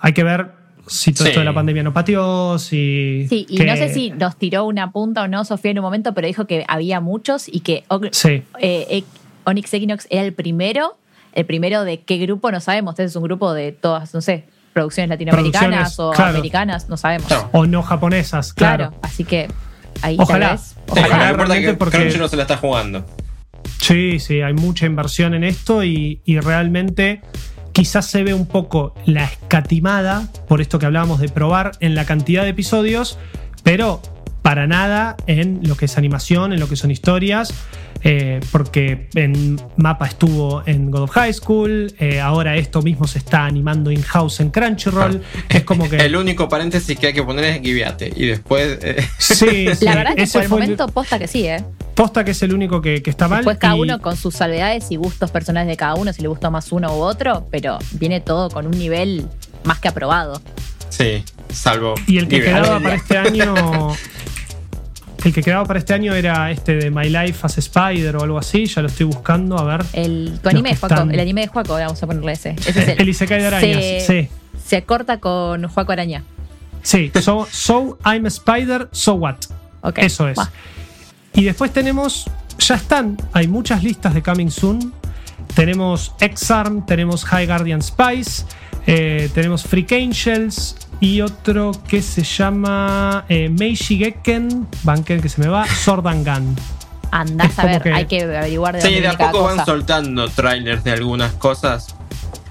[0.00, 0.50] Hay que ver
[0.86, 1.30] si todo Sí.
[1.30, 3.26] esto de la pandemia no pateó, si...
[3.28, 5.84] Sí, y que- no sé si nos tiró una punta o no Sofía en un
[5.84, 8.28] momento, pero dijo que había muchos y que O- Sí,
[8.60, 9.04] eh, eh,
[9.44, 10.96] Onyx Equinox era el primero.
[11.32, 12.92] El primero de qué grupo no sabemos.
[12.92, 16.30] Este es un grupo de todas, no sé, producciones latinoamericanas Producciones, o claro.
[16.36, 17.26] americanas, no sabemos.
[17.26, 17.48] Claro.
[17.52, 18.98] o no japonesas, Claro, claro.
[19.02, 19.48] así que
[20.02, 20.48] ahí Ojalá.
[20.48, 20.66] tal vez.
[20.66, 20.74] Sí,
[21.04, 23.04] Ojalá realmente que porque- Crunchy no se la está jugando.
[23.80, 27.22] Sí, sí, hay mucha inversión en esto y, y realmente
[27.76, 32.06] quizás se ve un poco la escatimada, por esto que hablábamos de probar en la
[32.06, 33.18] cantidad de episodios,
[33.64, 34.00] pero
[34.40, 37.52] para nada en lo que es animación, en lo que son historias,
[38.02, 43.18] eh, porque en Mapa estuvo en God of High School, eh, ahora esto mismo se
[43.18, 45.96] está animando in-house en Crunchyroll, es como que...
[46.06, 48.12] El único paréntesis que hay que poner es Giviate.
[48.14, 48.78] Y después.
[48.82, 51.64] eh, Sí, sí, La verdad que ese por el momento posta que sí, ¿eh?
[51.94, 53.38] posta que es el único que, que está mal.
[53.38, 56.28] Después cada y- uno con sus salvedades y gustos personales de cada uno, si le
[56.28, 59.26] gustó más uno u otro, pero viene todo con un nivel
[59.64, 60.40] más que aprobado.
[60.90, 61.94] sí, salvo.
[62.06, 62.60] Y el que Giviate.
[62.62, 63.54] quedaba para este año.
[65.24, 68.38] El que quedaba para este año era este de My Life as Spider o algo
[68.38, 68.66] así.
[68.66, 69.84] Ya lo estoy buscando, a ver.
[69.92, 72.50] El, tu anime de Juaco, están- el anime de Juaco, vamos a ponerle ese.
[72.50, 73.00] Ese es el.
[73.00, 74.28] El Isekai de arañas, se, sí.
[74.64, 76.22] Se corta con Juaco Araña.
[76.82, 79.36] Sí, so, so I'm a Spider, so what?
[79.82, 79.98] Ok.
[79.98, 80.38] Eso es.
[81.34, 82.24] Y después tenemos.
[82.58, 84.92] Ya están, hay muchas listas de Coming Soon.
[85.54, 88.44] Tenemos X-Arm, tenemos High Guardian Spice,
[88.86, 95.40] eh, tenemos Freak Angels y otro que se llama eh, Meiji Gekken, Banken que se
[95.40, 96.56] me va, Gun.
[97.10, 99.56] Andás Es a ver, que- hay que averiguar de Sí, dónde de a poco cosa.
[99.56, 101.94] van soltando trailers de algunas cosas.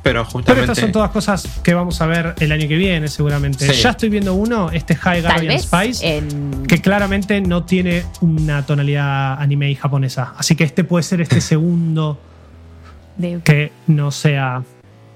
[0.03, 0.61] Pero Pero justamente.
[0.71, 3.65] estas son todas cosas que vamos a ver el año que viene, seguramente.
[3.73, 3.81] Sí.
[3.81, 9.41] Ya estoy viendo uno, este High Guardian Spice, en- que claramente no tiene una tonalidad
[9.41, 10.35] anime y japonesa.
[10.37, 12.19] Así que este puede ser este segundo
[13.17, 14.61] de- que no sea.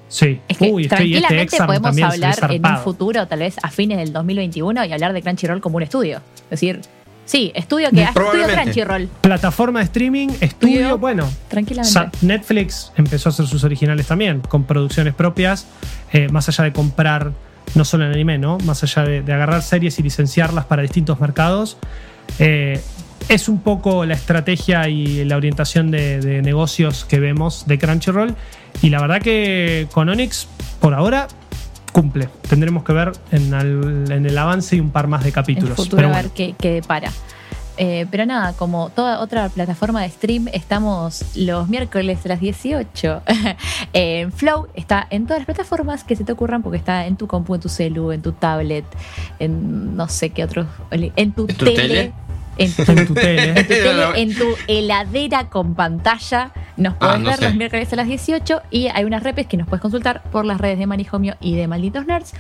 [0.10, 0.42] Sí.
[0.48, 3.98] Es que Uy, estoy- tranquilamente este podemos hablar en un futuro, tal vez a fines
[4.00, 6.18] del 2021, y hablar de Crunchyroll como un estudio.
[6.46, 6.82] Es decir,
[7.26, 8.48] sí, estudio que estudio.
[8.54, 9.08] Crunchyroll.
[9.22, 10.48] Plataforma de streaming, estudio,
[10.80, 11.30] Estudio, bueno.
[11.48, 12.18] Tranquilamente.
[12.26, 15.68] Netflix empezó a hacer sus originales también, con producciones propias,
[16.12, 17.32] eh, más allá de comprar,
[17.76, 18.58] no solo en anime, ¿no?
[18.66, 21.78] Más allá de, de agarrar series y licenciarlas para distintos mercados.
[22.40, 22.82] Eh,
[23.28, 28.36] es un poco la estrategia y la orientación de, de negocios que vemos de Crunchyroll.
[28.82, 30.48] Y la verdad que con Onyx,
[30.80, 31.28] por ahora,
[31.92, 32.30] cumple.
[32.48, 35.34] Tendremos que ver en, al- en el avance y un par más de en el
[35.34, 35.76] capítulos.
[35.76, 36.24] futuro Pero a bueno.
[36.30, 37.12] ver qué, qué depara.
[37.82, 43.22] Eh, pero nada, como toda otra plataforma de stream, estamos los miércoles a las 18.
[43.94, 47.26] en Flow está en todas las plataformas que se te ocurran, porque está en tu
[47.28, 48.84] compu, en tu celu, en tu tablet,
[49.40, 52.14] en no sé qué otro, en tu, ¿En tu tele, tele?
[52.60, 53.50] En tu, En tu tele.
[53.50, 56.52] en tu tele, en tu heladera con pantalla.
[56.78, 57.44] Nos Ah, puedes no ver sé.
[57.46, 60.60] los miércoles a las 18 y hay unas repes que nos puedes consultar por las
[60.62, 62.34] redes de Manijomio y de Malditos Nerds.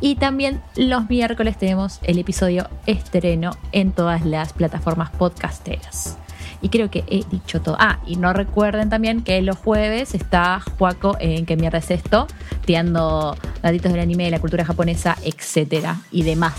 [0.00, 6.16] Y también los miércoles tenemos el episodio estreno en todas las plataformas podcasteras.
[6.60, 7.76] Y creo que he dicho todo.
[7.78, 12.26] Ah, y no recuerden también que los jueves está Juaco en ¿Qué mierda es esto?
[12.64, 15.96] Tirando datitos del anime, de la cultura japonesa, etcétera.
[16.10, 16.54] Y demás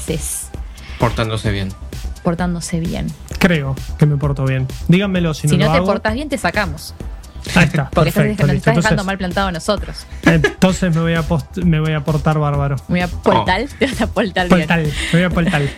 [1.00, 1.70] Portándose bien.
[2.26, 3.08] Portándose bien.
[3.40, 4.68] Creo que me porto bien.
[4.90, 5.86] Díganmelo si no, Si no lo te hago.
[5.86, 6.94] portas bien, te sacamos.
[7.56, 7.90] Ahí está.
[7.94, 8.70] Porque estás, perfecto, nos listo.
[8.72, 10.06] estás dejando mal plantado a nosotros.
[10.24, 12.76] entonces me voy a post- me voy a portar bárbaro.
[12.90, 14.60] Me voy a portal, te vas a portar bien.
[14.60, 14.84] Portal,
[15.14, 15.62] me voy a portar.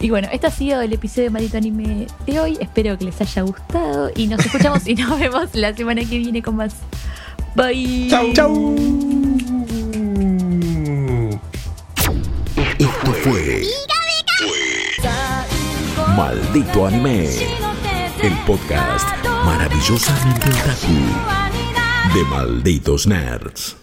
[0.00, 2.58] Y bueno, este ha sido el episodio de Maldito Anime de hoy.
[2.60, 4.10] Espero que les haya gustado.
[4.16, 6.74] Y nos escuchamos y nos vemos la semana que viene con más.
[7.54, 8.08] Bye.
[8.10, 8.32] Chau.
[8.32, 8.74] Chau.
[12.78, 13.62] Esto fue
[16.16, 17.26] Maldito Anime,
[18.22, 19.08] el podcast
[19.44, 23.81] maravillosamente otaku de Malditos Nerds.